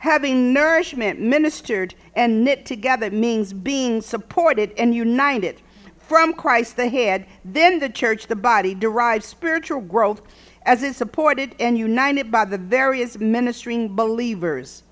Having 0.00 0.52
nourishment 0.52 1.20
ministered 1.20 1.94
and 2.16 2.44
knit 2.44 2.64
together 2.64 3.10
means 3.10 3.52
being 3.52 4.00
supported 4.00 4.72
and 4.78 4.94
united 4.94 5.60
from 6.08 6.32
Christ 6.32 6.76
the 6.76 6.88
head, 6.88 7.26
then 7.44 7.78
the 7.78 7.88
church, 7.88 8.26
the 8.26 8.36
body, 8.36 8.74
derives 8.74 9.26
spiritual 9.26 9.82
growth 9.82 10.22
as 10.62 10.82
it's 10.82 10.98
supported 10.98 11.54
and 11.60 11.78
united 11.78 12.30
by 12.30 12.44
the 12.44 12.58
various 12.58 13.18
ministering 13.18 13.94
believers. 13.94 14.82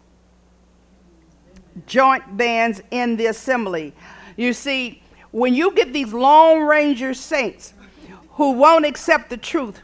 Joint 1.86 2.36
bands 2.36 2.82
in 2.90 3.16
the 3.16 3.26
assembly. 3.26 3.94
You 4.36 4.52
see, 4.52 5.02
when 5.30 5.54
you 5.54 5.74
get 5.74 5.92
these 5.92 6.12
Lone 6.12 6.66
Ranger 6.66 7.12
saints 7.14 7.74
who 8.30 8.52
won't 8.52 8.86
accept 8.86 9.30
the 9.30 9.36
truth, 9.36 9.82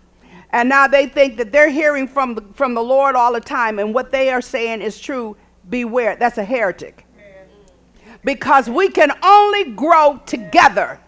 and 0.51 0.69
now 0.69 0.87
they 0.87 1.07
think 1.07 1.39
that 1.39 1.53
they're 1.53 1.71
hearing 1.71 2.07
from 2.07 2.35
the, 2.35 2.43
from 2.55 2.75
the 2.75 2.83
Lord 2.83 3.17
all 3.17 3.33
the 3.33 3.41
time, 3.41 3.79
and 3.79 3.95
what 3.95 4.11
they 4.11 4.31
are 4.31 4.43
saying 4.43 4.83
is 4.83 5.01
true, 5.01 5.37
beware. 5.69 6.17
That's 6.17 6.39
a 6.39 6.45
heretic. 6.45 7.07
Because 8.25 8.71
we 8.71 8.89
can 8.89 9.11
only 9.23 9.73
grow 9.73 10.21
together 10.27 11.01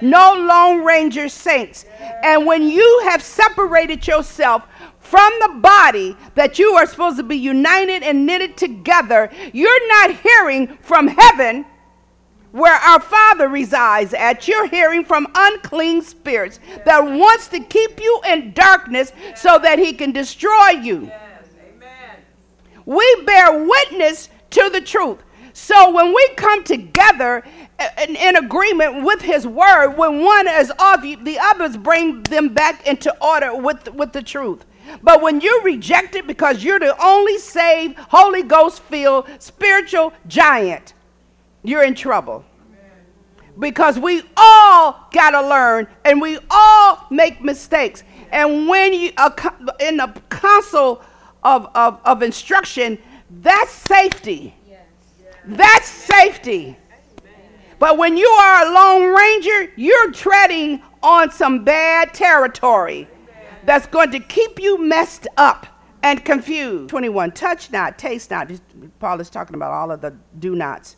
no 0.00 0.34
Lone 0.34 0.84
Ranger 0.84 1.28
saints. 1.28 1.84
And 2.22 2.46
when 2.46 2.68
you 2.68 3.00
have 3.04 3.22
separated 3.22 4.06
yourself 4.06 4.64
from 4.98 5.32
the 5.40 5.60
body 5.60 6.16
that 6.34 6.58
you 6.58 6.72
are 6.74 6.86
supposed 6.86 7.16
to 7.16 7.22
be 7.22 7.36
united 7.36 8.02
and 8.02 8.26
knitted 8.26 8.56
together, 8.56 9.30
you're 9.52 9.88
not 9.88 10.14
hearing 10.16 10.78
from 10.82 11.08
heaven 11.08 11.66
where 12.52 12.74
our 12.74 13.00
Father 13.00 13.48
resides 13.48 14.14
at. 14.14 14.48
You're 14.48 14.68
hearing 14.68 15.04
from 15.04 15.26
unclean 15.34 16.02
spirits 16.02 16.58
that 16.84 17.00
wants 17.04 17.48
to 17.48 17.60
keep 17.60 18.00
you 18.00 18.20
in 18.28 18.52
darkness 18.52 19.12
so 19.36 19.58
that 19.58 19.78
he 19.78 19.92
can 19.92 20.12
destroy 20.12 20.70
you. 20.70 21.10
We 22.86 23.22
bear 23.24 23.64
witness 23.64 24.28
to 24.50 24.70
the 24.70 24.80
truth. 24.80 25.18
So 25.52 25.90
when 25.92 26.14
we 26.14 26.28
come 26.36 26.64
together 26.64 27.44
in, 28.02 28.16
in, 28.16 28.36
agreement 28.36 29.04
with 29.04 29.22
his 29.22 29.46
word, 29.46 29.96
when 29.96 30.22
one 30.22 30.48
is 30.48 30.72
off, 30.78 31.02
the 31.02 31.38
others 31.40 31.76
bring 31.76 32.22
them 32.24 32.52
back 32.52 32.86
into 32.86 33.14
order 33.24 33.56
with, 33.56 33.92
with 33.94 34.12
the 34.12 34.22
truth. 34.22 34.64
But 35.02 35.22
when 35.22 35.40
you 35.40 35.62
reject 35.64 36.14
it 36.14 36.26
because 36.26 36.64
you're 36.64 36.78
the 36.78 36.96
only 37.02 37.38
saved, 37.38 37.96
Holy 37.98 38.42
Ghost 38.42 38.82
filled 38.82 39.28
spiritual 39.38 40.12
giant, 40.26 40.94
you're 41.62 41.84
in 41.84 41.94
trouble. 41.94 42.44
Because 43.58 43.98
we 43.98 44.22
all 44.36 45.08
got 45.12 45.30
to 45.30 45.46
learn 45.46 45.86
and 46.04 46.20
we 46.20 46.38
all 46.50 47.06
make 47.10 47.42
mistakes. 47.42 48.02
And 48.30 48.68
when 48.68 48.94
you, 48.94 49.12
uh, 49.16 49.30
in 49.80 49.98
the 49.98 50.08
council 50.30 51.02
of, 51.42 51.68
of, 51.74 52.00
of 52.04 52.22
instruction, 52.22 52.98
That's 53.30 53.70
safety. 53.70 54.54
That's 55.46 55.88
safety. 55.88 56.76
But 57.80 57.96
when 57.96 58.18
you 58.18 58.28
are 58.28 58.66
a 58.66 58.72
lone 58.72 59.16
ranger, 59.16 59.72
you're 59.74 60.12
treading 60.12 60.82
on 61.02 61.30
some 61.30 61.64
bad 61.64 62.12
territory 62.12 63.08
that's 63.64 63.86
going 63.86 64.10
to 64.10 64.20
keep 64.20 64.60
you 64.60 64.76
messed 64.76 65.26
up 65.38 65.66
and 66.02 66.22
confused. 66.22 66.90
21. 66.90 67.32
Touch 67.32 67.72
not, 67.72 67.98
taste 67.98 68.30
not. 68.30 68.50
Paul 68.98 69.18
is 69.20 69.30
talking 69.30 69.54
about 69.56 69.72
all 69.72 69.90
of 69.90 70.02
the 70.02 70.14
do 70.38 70.54
nots, 70.54 70.96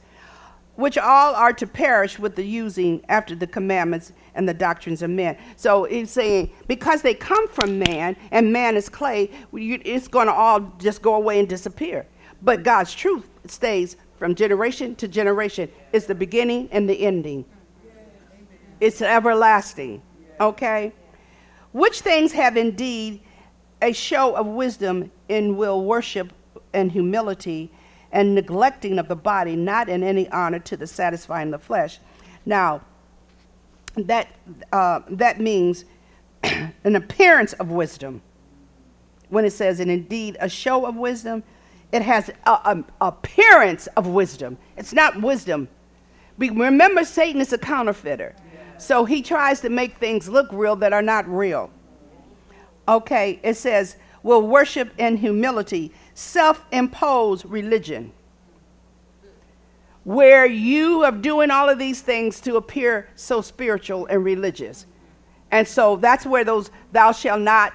which 0.74 0.98
all 0.98 1.36
are 1.36 1.52
to 1.52 1.68
perish 1.68 2.18
with 2.18 2.34
the 2.34 2.44
using 2.44 3.04
after 3.08 3.36
the 3.36 3.46
commandments 3.46 4.12
and 4.34 4.48
the 4.48 4.54
doctrines 4.54 5.02
of 5.02 5.10
men. 5.10 5.38
So 5.54 5.84
he's 5.84 6.10
saying 6.10 6.50
because 6.66 7.02
they 7.02 7.14
come 7.14 7.46
from 7.46 7.78
man 7.78 8.16
and 8.32 8.52
man 8.52 8.76
is 8.76 8.88
clay, 8.88 9.30
it's 9.52 10.08
going 10.08 10.26
to 10.26 10.32
all 10.32 10.58
just 10.78 11.00
go 11.00 11.14
away 11.14 11.38
and 11.38 11.48
disappear. 11.48 12.06
But 12.42 12.64
God's 12.64 12.92
truth 12.92 13.28
stays 13.46 13.96
from 14.22 14.36
generation 14.36 14.94
to 14.94 15.08
generation. 15.08 15.68
It's 15.92 16.06
the 16.06 16.14
beginning 16.14 16.68
and 16.70 16.88
the 16.88 16.94
ending. 16.94 17.44
It's 18.78 19.02
everlasting. 19.02 20.00
Okay? 20.40 20.92
Which 21.72 22.02
things 22.02 22.30
have 22.30 22.56
indeed 22.56 23.20
a 23.80 23.92
show 23.92 24.36
of 24.36 24.46
wisdom 24.46 25.10
in 25.28 25.56
will 25.56 25.84
worship 25.84 26.32
and 26.72 26.92
humility 26.92 27.72
and 28.12 28.32
neglecting 28.32 29.00
of 29.00 29.08
the 29.08 29.16
body, 29.16 29.56
not 29.56 29.88
in 29.88 30.04
any 30.04 30.28
honor 30.28 30.60
to 30.60 30.76
the 30.76 30.86
satisfying 30.86 31.50
the 31.50 31.58
flesh. 31.58 31.98
Now, 32.46 32.82
that, 33.96 34.28
uh, 34.72 35.00
that 35.08 35.40
means 35.40 35.84
an 36.44 36.94
appearance 36.94 37.54
of 37.54 37.72
wisdom. 37.72 38.22
When 39.30 39.44
it 39.44 39.52
says, 39.52 39.80
and 39.80 39.90
indeed 39.90 40.36
a 40.38 40.48
show 40.48 40.86
of 40.86 40.94
wisdom, 40.94 41.42
it 41.92 42.00
has 42.00 42.30
an 42.46 42.86
appearance 43.02 43.86
of 43.88 44.06
wisdom. 44.06 44.56
It's 44.78 44.94
not 44.94 45.20
wisdom. 45.20 45.68
Remember, 46.38 47.04
Satan 47.04 47.42
is 47.42 47.52
a 47.52 47.58
counterfeiter. 47.58 48.34
So 48.78 49.04
he 49.04 49.20
tries 49.22 49.60
to 49.60 49.68
make 49.68 49.98
things 49.98 50.28
look 50.28 50.48
real 50.50 50.74
that 50.76 50.94
are 50.94 51.02
not 51.02 51.28
real. 51.28 51.70
Okay, 52.88 53.38
it 53.42 53.54
says, 53.54 53.96
will 54.22 54.42
worship 54.42 54.92
in 54.98 55.18
humility, 55.18 55.92
self 56.14 56.64
imposed 56.72 57.44
religion, 57.44 58.12
where 60.04 60.46
you 60.46 61.04
are 61.04 61.12
doing 61.12 61.50
all 61.50 61.68
of 61.68 61.78
these 61.78 62.00
things 62.00 62.40
to 62.40 62.56
appear 62.56 63.08
so 63.14 63.42
spiritual 63.42 64.06
and 64.06 64.24
religious. 64.24 64.86
And 65.50 65.68
so 65.68 65.96
that's 65.96 66.24
where 66.24 66.42
those 66.42 66.70
thou 66.90 67.12
shall 67.12 67.38
not 67.38 67.74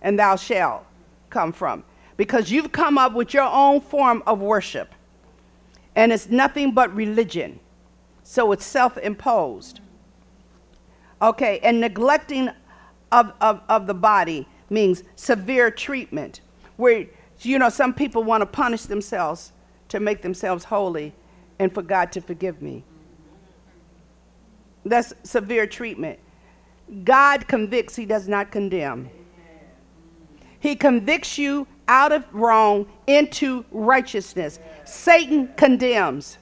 and 0.00 0.18
thou 0.18 0.36
shall 0.36 0.86
come 1.28 1.52
from 1.52 1.84
because 2.20 2.50
you've 2.50 2.70
come 2.70 2.98
up 2.98 3.14
with 3.14 3.32
your 3.32 3.44
own 3.44 3.80
form 3.80 4.22
of 4.26 4.40
worship. 4.40 4.94
And 5.96 6.12
it's 6.12 6.28
nothing 6.28 6.72
but 6.72 6.94
religion. 6.94 7.58
So 8.24 8.52
it's 8.52 8.66
self 8.66 8.98
imposed. 8.98 9.80
Okay, 11.22 11.60
and 11.60 11.80
neglecting 11.80 12.50
of, 13.10 13.32
of, 13.40 13.62
of 13.70 13.86
the 13.86 13.94
body 13.94 14.46
means 14.68 15.02
severe 15.16 15.70
treatment, 15.70 16.42
where, 16.76 17.06
you 17.40 17.58
know, 17.58 17.70
some 17.70 17.94
people 17.94 18.22
want 18.22 18.42
to 18.42 18.46
punish 18.46 18.82
themselves 18.82 19.52
to 19.88 19.98
make 19.98 20.20
themselves 20.20 20.64
holy 20.64 21.14
and 21.58 21.72
for 21.72 21.80
God 21.80 22.12
to 22.12 22.20
forgive 22.20 22.60
me. 22.60 22.84
That's 24.84 25.14
severe 25.22 25.66
treatment. 25.66 26.18
God 27.02 27.48
convicts, 27.48 27.96
He 27.96 28.04
does 28.04 28.28
not 28.28 28.52
condemn. 28.52 29.08
He 30.58 30.76
convicts 30.76 31.38
you 31.38 31.66
out 31.90 32.12
of 32.12 32.24
wrong 32.32 32.86
into 33.08 33.64
righteousness. 33.72 34.60
Satan 34.84 35.50
condemns. 35.56 36.38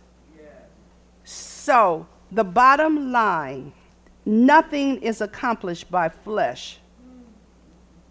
So, 1.24 2.06
the 2.30 2.44
bottom 2.44 3.10
line 3.10 3.72
nothing 4.26 5.00
is 5.00 5.22
accomplished 5.22 5.90
by 5.90 6.10
flesh, 6.10 6.78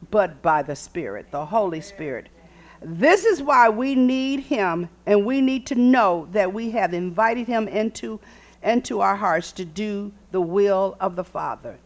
but 0.10 0.42
by 0.42 0.64
the 0.64 0.76
Spirit, 0.76 1.28
the 1.30 1.46
Holy 1.46 1.80
Spirit. 1.80 2.30
This 2.82 3.24
is 3.24 3.42
why 3.42 3.70
we 3.70 3.94
need 3.94 4.42
Him, 4.42 4.90
and 5.06 5.24
we 5.24 5.40
need 5.40 5.68
to 5.68 5.76
know 5.76 6.28
that 6.32 6.52
we 6.52 6.72
have 6.72 6.94
invited 6.94 7.46
Him 7.46 7.68
into, 7.68 8.20
into 8.64 9.00
our 9.00 9.16
hearts 9.16 9.52
to 9.54 9.66
do 9.66 10.12
the 10.32 10.42
will 10.42 10.98
of 11.00 11.16
the 11.16 11.24
Father. 11.24 11.78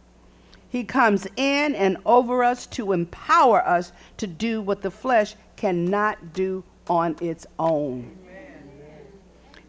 He 0.72 0.86
comes 0.86 1.28
in 1.36 1.76
and 1.76 1.98
over 2.06 2.46
us 2.46 2.66
to 2.68 2.94
empower 2.94 3.62
us 3.68 3.92
to 4.16 4.26
do 4.26 4.62
what 4.62 4.82
the 4.82 4.90
flesh 4.90 5.36
cannot 5.58 6.32
do 6.32 6.64
on 6.88 7.18
its 7.20 7.46
own. 7.60 8.18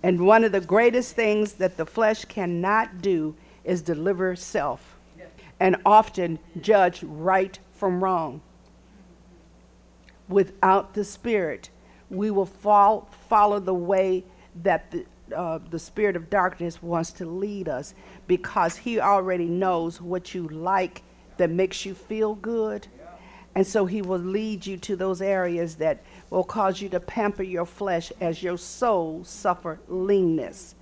And 0.00 0.24
one 0.24 0.44
of 0.44 0.52
the 0.52 0.60
greatest 0.60 1.16
things 1.16 1.54
that 1.54 1.76
the 1.76 1.86
flesh 1.86 2.24
cannot 2.24 3.02
do 3.02 3.34
is 3.64 3.82
deliver 3.82 4.36
self 4.36 4.96
and 5.58 5.76
often 5.84 6.38
judge 6.60 7.02
right 7.02 7.58
from 7.72 8.02
wrong. 8.02 8.40
Without 10.28 10.94
the 10.94 11.04
Spirit, 11.04 11.68
we 12.10 12.30
will 12.30 12.46
fall, 12.46 13.08
follow 13.28 13.58
the 13.58 13.74
way 13.74 14.22
that 14.62 14.92
the, 14.92 15.04
uh, 15.32 15.58
the 15.70 15.78
spirit 15.78 16.16
of 16.16 16.30
darkness 16.30 16.82
wants 16.82 17.12
to 17.12 17.26
lead 17.26 17.68
us 17.68 17.94
because 18.26 18.76
he 18.76 19.00
already 19.00 19.46
knows 19.46 20.00
what 20.00 20.34
you 20.34 20.48
like 20.48 21.02
that 21.36 21.50
makes 21.50 21.84
you 21.84 21.94
feel 21.94 22.34
good. 22.34 22.86
And 23.54 23.66
so 23.66 23.84
he 23.84 24.00
will 24.00 24.18
lead 24.18 24.64
you 24.64 24.76
to 24.78 24.96
those 24.96 25.20
areas 25.20 25.76
that 25.76 26.02
will 26.30 26.44
cause 26.44 26.80
you 26.80 26.88
to 26.90 27.00
pamper 27.00 27.42
your 27.42 27.66
flesh 27.66 28.10
as 28.20 28.42
your 28.42 28.56
soul 28.56 29.24
suffer 29.24 29.78
leanness. 29.88 30.74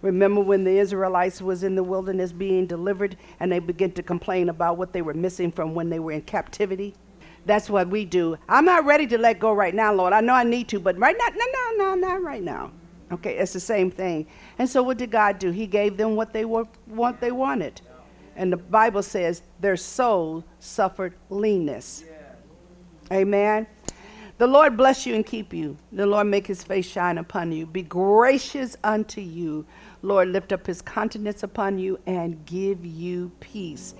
Remember 0.00 0.40
when 0.40 0.64
the 0.64 0.78
Israelites 0.78 1.40
was 1.40 1.62
in 1.62 1.74
the 1.74 1.82
wilderness 1.82 2.32
being 2.32 2.66
delivered 2.66 3.16
and 3.40 3.50
they 3.50 3.58
began 3.58 3.92
to 3.92 4.02
complain 4.02 4.48
about 4.48 4.76
what 4.76 4.92
they 4.92 5.02
were 5.02 5.14
missing 5.14 5.50
from 5.50 5.74
when 5.74 5.90
they 5.90 5.98
were 5.98 6.12
in 6.12 6.22
captivity? 6.22 6.94
That's 7.46 7.68
what 7.68 7.88
we 7.88 8.04
do. 8.04 8.36
I'm 8.48 8.64
not 8.64 8.86
ready 8.86 9.06
to 9.08 9.18
let 9.18 9.38
go 9.38 9.52
right 9.52 9.74
now, 9.74 9.92
Lord. 9.92 10.12
I 10.12 10.20
know 10.20 10.34
I 10.34 10.44
need 10.44 10.68
to, 10.68 10.80
but 10.80 10.98
right 10.98 11.16
now, 11.18 11.28
no, 11.34 11.44
no, 11.76 11.94
no, 11.94 12.08
not 12.08 12.22
right 12.22 12.42
now. 12.42 12.72
Okay, 13.12 13.36
it's 13.36 13.52
the 13.52 13.60
same 13.60 13.90
thing. 13.90 14.26
And 14.58 14.68
so 14.68 14.82
what 14.82 14.98
did 14.98 15.10
God 15.10 15.38
do? 15.38 15.50
He 15.50 15.66
gave 15.66 15.96
them 15.96 16.16
what 16.16 16.32
they 16.32 16.44
were 16.44 16.66
what 16.86 17.20
they 17.20 17.32
wanted. 17.32 17.80
And 18.36 18.52
the 18.52 18.56
Bible 18.56 19.02
says 19.02 19.42
their 19.60 19.76
soul 19.76 20.44
suffered 20.58 21.14
leanness. 21.30 22.04
Amen. 23.12 23.66
The 24.38 24.46
Lord 24.48 24.76
bless 24.76 25.06
you 25.06 25.14
and 25.14 25.24
keep 25.24 25.54
you. 25.54 25.76
The 25.92 26.06
Lord 26.06 26.26
make 26.26 26.46
his 26.46 26.64
face 26.64 26.86
shine 26.86 27.18
upon 27.18 27.52
you. 27.52 27.66
Be 27.66 27.82
gracious 27.82 28.76
unto 28.82 29.20
you. 29.20 29.64
Lord 30.02 30.28
lift 30.28 30.52
up 30.52 30.66
his 30.66 30.82
countenance 30.82 31.44
upon 31.44 31.78
you 31.78 32.00
and 32.06 32.44
give 32.44 32.84
you 32.84 33.30
peace. 33.38 33.94